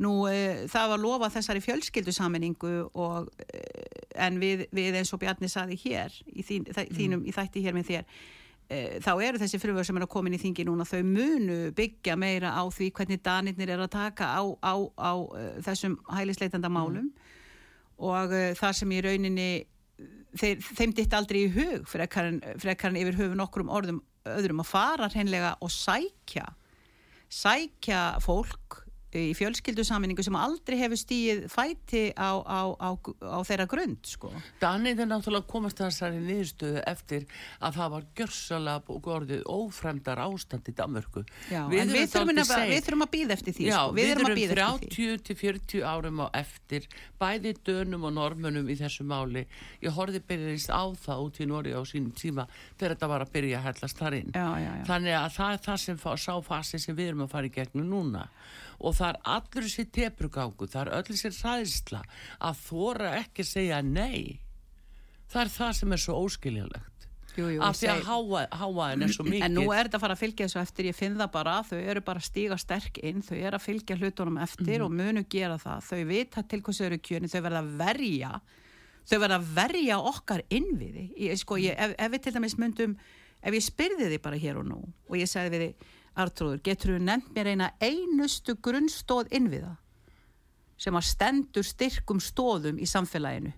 Nú, 0.00 0.12
uh, 0.24 0.62
það 0.72 0.92
var 0.94 1.02
lofa 1.02 1.30
þessari 1.34 1.62
fjölskyldusaminningu 1.64 2.74
og 2.92 3.28
uh, 3.28 3.96
en 4.26 4.38
við, 4.40 4.66
við 4.72 5.00
eins 5.00 5.12
og 5.12 5.20
Bjarni 5.22 5.50
saði 5.52 5.76
hér 5.84 6.14
í, 6.32 6.44
þín, 6.46 6.68
þæ, 6.70 6.86
þínum, 6.96 7.26
í 7.28 7.34
þætti 7.34 7.64
hér 7.64 7.76
með 7.76 7.90
þér 7.90 8.06
uh, 8.06 8.94
þá 9.04 9.12
eru 9.12 9.42
þessi 9.42 9.60
frumvör 9.62 9.88
sem 9.88 10.00
er 10.00 10.06
að 10.06 10.12
koma 10.14 10.30
inn 10.30 10.38
í 10.38 10.42
þingi 10.42 10.66
núna 10.68 10.86
þau 10.88 11.02
munu 11.06 11.58
byggja 11.76 12.16
meira 12.20 12.54
á 12.56 12.62
því 12.72 12.88
hvernig 12.96 13.22
danirnir 13.24 13.74
er 13.74 13.84
að 13.84 13.92
taka 13.98 14.32
á, 14.32 14.42
á, 14.64 14.74
á 14.96 15.12
þessum 15.68 15.98
hælisleitanda 16.12 16.72
málum. 16.72 17.12
Og 18.02 18.32
uh, 18.32 18.48
það 18.58 18.80
sem 18.80 18.96
í 18.96 19.02
rauninni 19.04 19.50
þeir, 20.38 20.64
þeim 20.64 20.96
ditt 20.96 21.14
aldrei 21.16 21.44
í 21.44 21.52
hug 21.52 21.86
frekar 21.90 22.30
en, 22.30 22.40
frekar 22.60 22.96
yfir 22.96 23.18
höfu 23.20 23.38
nokkrum 23.38 23.70
orðum 23.72 24.00
öðrum 24.28 24.62
að 24.62 24.70
fara 24.70 25.08
hreinlega 25.10 25.56
og 25.62 25.72
sækja 25.72 26.46
sækja 27.32 28.02
fólk 28.22 28.81
í 29.18 29.32
fjölskyldusaminningu 29.36 30.24
sem 30.24 30.36
aldrei 30.38 30.78
hefur 30.80 31.00
stíið 31.00 31.44
fæti 31.52 32.04
á, 32.16 32.40
á, 32.42 32.60
á, 32.76 32.90
á 32.96 33.38
þeirra 33.46 33.68
grund 33.70 34.00
sko. 34.08 34.32
Danið 34.62 35.04
er 35.04 35.10
náttúrulega 35.10 35.48
komast 35.50 35.80
þessari 35.82 36.20
niðurstöðu 36.22 36.82
eftir 36.88 37.26
að 37.60 37.78
það 37.78 37.94
var 37.96 38.08
gjörsalega 38.18 38.98
gorðið 39.06 39.44
ófremdar 39.52 40.22
ástand 40.26 40.68
í 40.70 40.76
Danmörku. 40.76 41.24
Já, 41.52 41.62
en 41.66 41.92
við 41.92 42.08
þurfum, 42.12 42.42
að, 42.42 42.50
seig. 42.50 42.72
við 42.72 42.84
þurfum 42.86 43.06
að 43.06 43.12
býða 43.16 43.36
eftir 43.36 43.56
því 43.58 43.68
Já, 43.68 43.78
sko. 43.78 43.96
við, 43.96 44.12
erum 44.12 44.26
að 44.26 44.32
erum 44.32 44.40
bíða 44.40 44.68
eftir 44.72 44.96
því 44.96 45.08
30 45.12 45.22
til 45.28 45.36
40 45.42 45.84
árum 45.86 46.22
á 46.22 46.26
eftir 46.38 46.88
bæði 47.20 47.52
dönum 47.66 48.06
og 48.08 48.14
normunum 48.16 48.70
í 48.70 48.76
þessu 48.78 49.06
máli 49.08 49.44
ég 49.82 49.94
horfði 49.96 50.22
byrjast 50.28 50.72
á 50.72 50.82
það 51.04 51.24
út 51.26 51.40
í 51.42 51.48
Nóri 51.50 51.74
á 51.76 51.82
sínum 51.88 52.14
tíma 52.16 52.46
þegar 52.78 52.96
þetta 52.96 53.10
var 53.12 53.24
að 53.26 53.32
byrja 53.36 53.60
að 53.60 53.68
hellast 53.68 54.00
þar 54.00 54.18
inn 54.20 54.32
Já, 54.34 54.48
já, 54.62 54.70
já. 54.80 54.84
þannig 54.88 55.18
að 55.18 55.30
það 55.36 55.54
er 55.56 55.62
það 55.68 55.80
sem 55.84 56.02
fá, 56.02 56.10
sá 56.16 56.34
fasi 56.46 56.82
sem 56.82 56.98
við 56.98 57.12
erum 57.12 57.26
að 57.26 57.32
fara 57.36 57.50
í 57.50 57.54
gegnum 57.54 57.88
núna 57.92 58.26
og 58.82 58.94
það 58.98 59.08
er 59.14 59.18
allur 59.36 59.66
þessi 59.68 59.84
teprugangu 59.98 60.66
það 60.68 60.80
er 60.86 60.92
öll 60.98 61.08
þessi 61.10 61.30
ræðsla 61.42 62.02
að 62.48 62.62
þóra 62.68 63.12
ekki 63.22 63.44
segja 63.46 63.82
nei 63.82 64.40
það 65.32 65.42
er 65.46 65.52
það 65.58 65.72
sem 65.80 65.92
er 65.96 66.02
svo 66.06 66.18
óskiljanlegt 66.26 66.88
Jú, 67.32 67.46
jú, 67.48 67.62
af 67.64 67.78
því 67.78 67.86
að 67.88 68.00
segi- 68.02 68.04
háa, 68.04 68.40
háaðin 68.60 69.02
er 69.06 69.12
svo 69.14 69.24
mikið 69.24 69.44
En 69.46 69.54
nú 69.56 69.62
er 69.72 69.86
þetta 69.88 69.96
að 69.96 70.02
fara 70.02 70.14
að 70.18 70.20
fylgja 70.20 70.46
þessu 70.50 70.58
eftir, 70.60 70.84
ég 70.90 70.96
finn 70.98 71.14
það 71.16 71.30
bara, 71.32 71.54
þau 71.64 71.78
eru 71.80 72.00
bara 72.04 72.20
að 72.20 72.26
stíga 72.28 72.58
sterk 72.60 72.98
inn, 73.08 73.22
þau 73.24 73.36
eru 73.38 73.56
að 73.56 73.64
fylgja 73.64 73.96
hlutunum 73.96 74.36
eftir 74.44 74.82
Mhm. 74.82 74.84
og 74.84 74.90
munu 74.92 75.22
gera 75.32 75.56
það, 75.56 75.80
þau 75.88 76.02
vita 76.10 76.42
til 76.42 76.60
hvað 76.60 76.76
þau 76.76 76.84
eru 76.90 76.98
kjöni, 76.98 77.30
þau 77.32 77.40
verða 77.46 77.62
að 77.62 77.70
verja, 77.80 78.32
þau 79.08 79.18
verða 79.24 79.38
að 79.40 79.48
verja 79.56 79.96
okkar 80.12 80.42
innviði. 80.50 81.06
Ég, 81.18 81.38
sko, 81.40 81.56
ég, 81.56 81.74
ef, 81.78 81.94
ef 81.98 82.12
við 82.12 82.22
til 82.22 82.32
dæmis 82.36 82.58
myndum, 82.58 82.96
ef 83.42 83.52
ég 83.54 83.64
spyrði 83.64 84.10
þið 84.12 84.20
bara 84.28 84.36
hér 84.36 84.58
og 84.60 84.66
nú 84.68 84.82
og 85.08 85.16
ég 85.16 85.24
segði 85.32 85.50
við 85.56 85.62
þið, 85.64 85.74
Artrúður, 86.12 86.60
getur 86.60 86.94
þú 86.94 87.04
nefnt 87.06 87.30
mér 87.32 87.52
eina 87.54 87.70
einustu 87.80 88.56
grunnstóð 88.60 89.30
innviða 89.32 89.76
sem 90.82 90.96
að 90.98 91.06
stendur 91.08 91.64
styrkum 91.64 92.20
stóðum 92.20 92.80
í 92.82 92.88
samfélaginu 92.90 93.52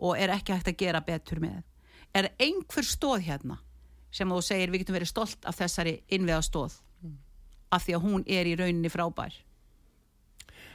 og 0.00 0.16
er 0.16 0.32
ekki 0.32 0.54
hægt 0.54 0.70
að 0.70 0.78
gera 0.80 1.02
betur 1.04 1.42
með. 1.42 1.60
Er 2.14 2.30
einhver 2.40 2.86
stóð 2.86 3.26
hérna 3.26 3.58
sem 4.10 4.30
þú 4.30 4.40
segir 4.42 4.72
við 4.72 4.84
getum 4.84 4.96
verið 4.96 5.12
stolt 5.12 5.44
af 5.46 5.58
þessari 5.60 5.98
innviðastóð 6.08 6.78
af 7.70 7.84
því 7.84 7.96
að 7.96 8.06
hún 8.06 8.24
er 8.26 8.48
í 8.48 8.56
rauninni 8.58 8.90
frábær. 8.90 9.34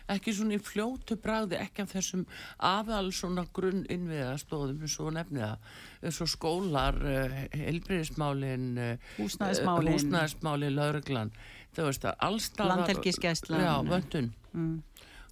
Ekki 0.09 0.33
svona 0.37 0.57
í 0.57 0.61
fljótu 0.61 1.17
bragði 1.21 1.57
ekki 1.63 1.81
af 1.85 1.93
þessum 1.95 2.25
aðal 2.59 3.11
svona 3.15 3.45
grunn 3.53 3.85
innviðastóðum 3.89 4.83
og 4.85 5.13
nefniða 5.17 5.57
og 6.05 6.29
skólar, 6.29 6.97
uh, 7.01 7.37
helbriðismálin 7.57 8.67
Húsnæðismálin. 9.17 9.95
húsnæðismálin, 9.95 10.75
lauruglan 10.77 11.31
þú 11.75 11.87
veist 11.89 12.05
að 12.05 12.19
allstaðar 12.29 12.77
Landhelgisgæslan. 12.83 13.61
já, 13.65 13.73
vöndun 13.89 14.33
Mm. 14.55 14.83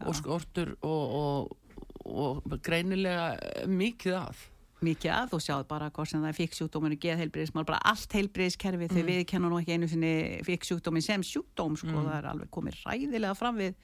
og 0.04 0.16
skortur 0.16 0.74
og, 0.82 1.14
og, 1.16 1.58
og 2.04 2.58
greinilega 2.66 3.38
mikið 3.68 4.18
að 4.20 4.50
Mikið 4.84 5.12
að 5.16 5.30
þú 5.32 5.38
sjáð 5.40 5.62
bara 5.70 5.86
hvort 5.96 6.10
sem 6.12 6.20
það 6.20 6.28
er 6.28 6.36
fíksjúkdóminu, 6.36 6.98
geðheilbriðismál, 7.00 7.64
bara 7.64 7.80
allt 7.88 8.12
heilbriðiskerfi 8.18 8.90
þau 8.92 9.04
við 9.08 9.22
kenna 9.30 9.48
nú 9.48 9.62
ekki 9.62 9.78
einu 9.78 9.88
sinni 9.88 10.42
fíksjúkdómi 10.44 11.00
sem 11.06 11.24
sjúkdóm, 11.24 11.78
sko, 11.80 11.94
það 12.04 12.18
er 12.18 12.28
alveg 12.34 12.50
komið 12.52 12.82
ræðilega 12.84 13.38
fram 13.40 13.62
við, 13.64 13.78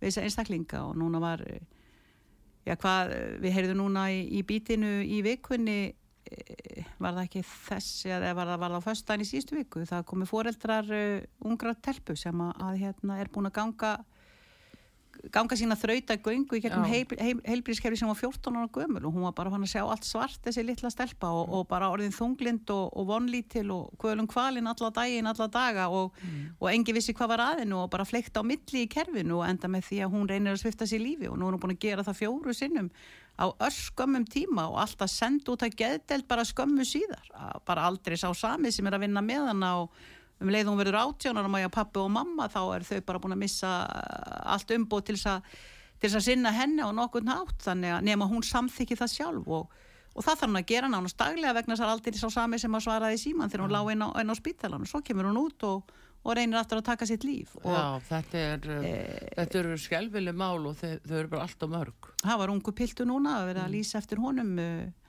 við 0.00 0.08
þessa 0.08 0.26
einstaklinga 0.26 0.82
og 0.88 0.96
núna 0.98 1.20
var 1.22 1.44
já 2.66 2.76
hvað, 2.76 3.14
við 3.40 3.56
heyrðum 3.56 3.82
núna 3.84 4.06
í, 4.12 4.20
í 4.38 4.42
bítinu 4.46 5.00
í 5.04 5.20
vikunni 5.24 5.78
eh, 5.90 6.86
var 7.00 7.16
það 7.16 7.24
ekki 7.24 7.44
þess 7.48 8.06
eða 8.08 8.34
var 8.36 8.52
það, 8.52 8.62
var 8.62 8.74
það 8.76 8.86
föstudaginn 8.88 9.24
í 9.24 9.30
síðustu 9.30 9.58
viku 9.58 9.84
það 9.88 10.06
komið 10.10 10.30
foreldrar 10.30 10.94
uh, 10.96 11.28
ungra 11.48 11.74
telpu 11.80 12.16
sem 12.18 12.44
að, 12.44 12.52
að 12.66 12.80
hérna 12.84 13.20
er 13.20 13.32
búin 13.32 13.50
að 13.50 13.56
ganga 13.60 13.94
ganga 15.34 15.56
sína 15.58 15.76
þrauta 15.78 16.16
göngu 16.24 16.56
í 16.56 16.62
gegnum 16.64 16.86
heilbríðskerfi 16.88 17.98
sem 18.00 18.08
var 18.08 18.18
14 18.18 18.56
ára 18.56 18.70
gömul 18.72 19.02
og 19.04 19.14
hún 19.14 19.26
var 19.26 19.34
bara 19.36 19.52
fann 19.52 19.66
að 19.66 19.72
sjá 19.74 19.82
allt 19.84 20.06
svart 20.08 20.40
þessi 20.46 20.64
litla 20.64 20.90
stelpa 20.92 21.30
og, 21.34 21.52
og 21.56 21.66
bara 21.70 21.90
orðin 21.92 22.14
þunglind 22.14 22.72
og, 22.74 22.90
og 22.96 23.08
vonlítil 23.10 23.66
og 23.74 23.94
kvölum 24.00 24.28
kvalin 24.30 24.70
alla 24.70 24.92
daginn, 24.96 25.30
alla 25.30 25.48
daga 25.52 25.88
og, 25.92 26.16
og 26.58 26.68
engi 26.72 26.94
vissi 26.96 27.14
hvað 27.16 27.34
var 27.34 27.44
aðinu 27.50 27.82
og 27.82 27.90
bara 27.92 28.08
fleikt 28.08 28.38
á 28.38 28.42
milli 28.46 28.86
í 28.86 28.90
kerfinu 28.90 29.40
og 29.40 29.48
enda 29.48 29.70
með 29.70 29.88
því 29.90 30.04
að 30.04 30.14
hún 30.14 30.30
reynir 30.30 30.56
að 30.56 30.62
svifta 30.64 30.88
sér 30.88 31.04
lífi 31.04 31.28
og 31.30 31.36
nú 31.38 31.48
er 31.48 31.56
hún 31.56 31.64
búin 31.64 31.76
að 31.76 31.84
gera 31.84 32.06
það 32.06 32.22
fjóru 32.22 32.56
sinnum 32.56 32.92
á 33.40 33.46
örskömmum 33.56 34.26
tíma 34.28 34.68
og 34.68 34.80
alltaf 34.82 35.10
senda 35.10 35.54
út 35.54 35.64
að 35.64 35.76
geðdelt 35.80 36.28
bara 36.28 36.44
skömmu 36.44 36.84
síðar. 36.84 37.24
Bara 37.64 37.86
aldrei 37.88 38.18
sá 38.20 38.28
samið 38.36 38.76
sem 38.76 38.88
er 38.88 38.96
að 38.98 39.06
vinna 39.06 39.22
með 39.24 39.46
hana 39.48 39.70
og 39.80 39.94
um 40.40 40.52
leið 40.52 40.70
hún 40.70 40.80
verður 40.80 41.00
átjónar 41.02 41.48
og 41.48 41.74
pappi 41.74 42.00
og 42.00 42.10
mamma 42.14 42.48
þá 42.48 42.62
er 42.76 42.86
þau 42.88 43.00
bara 43.06 43.20
búin 43.20 43.36
að 43.36 43.44
missa 43.44 43.74
uh, 43.84 44.54
allt 44.54 44.72
umbúð 44.76 45.06
til 45.08 45.18
þess 45.18 45.30
að 45.34 45.54
til 46.00 46.08
þess 46.08 46.18
að 46.20 46.26
sinna 46.30 46.52
henni 46.56 46.80
á 46.80 46.88
nokkurn 46.96 47.28
hátt 47.28 47.64
þannig 47.66 47.94
að 47.96 48.04
nema 48.08 48.28
hún 48.30 48.44
samþykki 48.46 48.96
það 48.96 49.14
sjálf 49.14 49.48
og, 49.52 49.80
og 50.14 50.24
það 50.24 50.30
þarf 50.40 50.46
hún 50.48 50.60
að 50.62 50.70
gera 50.72 50.92
nánast 50.92 51.18
daglega 51.20 51.56
vegna 51.58 51.76
þess 51.76 51.84
að 51.84 51.94
aldrei 51.94 52.20
sá 52.20 52.30
sami 52.32 52.60
sem 52.62 52.76
að 52.78 52.86
svaraði 52.86 53.20
síman 53.20 53.52
þegar 53.52 53.66
hún 53.66 53.74
lá 53.76 53.82
inn 53.92 54.06
á, 54.06 54.08
á 54.16 54.34
spítalan 54.38 54.86
og 54.86 54.90
svo 54.90 55.02
kemur 55.04 55.28
hún 55.28 55.42
út 55.42 55.66
og, 55.68 55.92
og 56.24 56.36
reynir 56.38 56.60
aftur 56.60 56.80
að 56.80 56.88
taka 56.88 57.08
sitt 57.10 57.26
líf 57.28 57.52
og 57.60 57.68
já, 57.76 57.84
þetta 58.08 58.46
er 58.46 58.70
Eh, 58.80 59.28
þetta 59.36 59.60
eru 59.60 59.76
skelvili 59.80 60.32
mál 60.36 60.64
og 60.70 60.78
þau, 60.80 60.96
þau 61.04 61.16
eru 61.20 61.30
bara 61.32 61.44
allt 61.46 61.66
og 61.66 61.72
mörg. 61.74 62.10
Það 62.24 62.40
var 62.42 62.52
ungu 62.54 62.74
piltu 62.76 63.06
núna 63.08 63.36
að 63.40 63.50
vera 63.52 63.66
að 63.66 63.76
lýsa 63.76 64.00
eftir 64.00 64.20
honum 64.22 64.52
uh, 64.60 64.99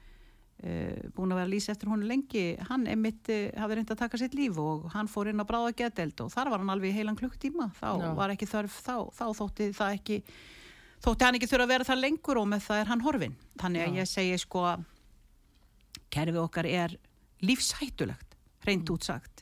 búin 0.61 1.31
að 1.33 1.39
vera 1.39 1.47
að 1.47 1.53
lýsa 1.55 1.71
eftir 1.73 1.89
honum 1.89 2.05
lengi 2.09 2.43
hann 2.69 2.83
einmitt 2.87 3.29
uh, 3.33 3.49
hafði 3.57 3.75
reynd 3.79 3.91
að 3.95 4.01
taka 4.03 4.19
sitt 4.21 4.35
líf 4.37 4.57
og 4.61 4.89
hann 4.93 5.09
fór 5.09 5.31
inn 5.31 5.41
á 5.41 5.45
bráða 5.49 5.71
geðdeld 5.79 6.21
og 6.21 6.29
þar 6.33 6.51
var 6.53 6.61
hann 6.61 6.69
alveg 6.75 6.93
heilan 6.93 7.17
klukktíma 7.17 7.71
þá 7.79 7.87
Já. 7.97 8.09
var 8.19 8.33
ekki 8.35 8.49
þörf, 8.51 8.75
þá, 8.85 8.95
þá 9.17 9.25
þótti 9.41 9.69
það 9.73 9.95
ekki 9.97 10.19
þótti 11.01 11.25
hann 11.25 11.39
ekki 11.39 11.49
þurfa 11.49 11.65
að 11.65 11.73
vera 11.73 11.89
þar 11.89 12.01
lengur 12.03 12.37
og 12.43 12.49
með 12.53 12.65
það 12.67 12.81
er 12.83 12.91
hann 12.93 13.05
horfin 13.07 13.35
þannig 13.63 13.81
að 13.87 13.95
Já. 13.95 13.99
ég 14.03 14.11
segi 14.13 14.37
sko 14.45 14.65
kerfi 16.11 16.37
okkar 16.41 16.67
er 16.69 16.97
lífshættulegt 17.41 18.35
reynd 18.67 18.85
Mm. 18.85 18.93
útsagt 18.95 19.39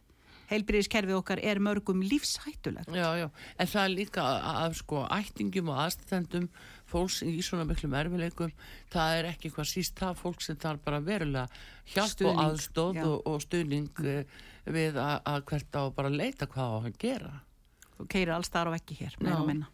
heilbyrðiskerfi 0.49 1.13
okkar 1.13 1.39
er 1.45 1.59
mörgum 1.61 1.99
lífshættulegt 2.01 2.89
Já, 2.95 3.09
já, 3.19 3.27
en 3.59 3.67
það 3.67 3.83
er 3.83 3.91
líka 3.93 4.23
af 4.65 4.75
sko 4.79 5.03
ættingum 5.11 5.69
og 5.69 5.81
aðstendum 5.83 6.47
fólks 6.89 7.21
í 7.25 7.37
svona 7.45 7.65
miklum 7.69 7.95
erfileikum 7.99 8.53
það 8.93 9.17
er 9.19 9.29
ekki 9.31 9.51
hvað 9.55 9.71
síst 9.71 9.97
það 9.99 10.21
fólk 10.23 10.45
sem 10.45 10.59
þarf 10.59 10.85
bara 10.85 11.01
verulega 11.05 11.47
hjálp 11.93 12.23
og 12.29 12.43
aðstóð 12.45 13.01
og, 13.05 13.17
og 13.29 13.41
stuðning 13.45 13.89
mm. 14.03 14.37
við 14.75 15.01
að, 15.01 15.43
hvert 15.49 15.79
á 15.79 15.83
bara 15.95 16.13
leita 16.13 16.49
hvað 16.49 16.75
á 16.75 16.77
að 16.79 17.01
gera. 17.01 17.33
Og 17.99 18.07
keirir 18.07 18.35
alls 18.35 18.51
þar 18.53 18.71
á 18.71 18.77
ekki 18.79 19.01
hér 19.01 19.19
og 19.19 19.45
minna. 19.47 19.69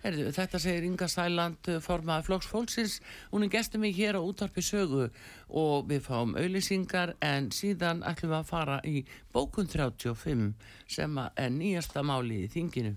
Herðu, 0.00 0.30
þetta 0.36 0.58
segir 0.60 0.84
Inga 0.84 1.06
Sæland 1.08 1.68
formaði 1.84 2.26
Flokks 2.26 2.48
Fólksins, 2.50 2.98
hún 3.32 3.46
er 3.46 3.52
gestur 3.52 3.80
mig 3.80 3.96
hér 3.96 4.18
á 4.18 4.22
útarpi 4.24 4.64
sögu 4.64 5.06
og 5.48 5.88
við 5.88 6.04
fáum 6.06 6.34
auðlýsingar 6.36 7.14
en 7.24 7.50
síðan 7.54 8.02
ætlum 8.08 8.34
við 8.34 8.38
að 8.38 8.50
fara 8.50 8.78
í 8.84 9.04
bókun 9.34 9.68
35 9.72 10.52
sem 10.88 11.20
er 11.20 11.52
nýjasta 11.56 12.04
máli 12.04 12.44
í 12.44 12.50
þinginu 12.52 12.94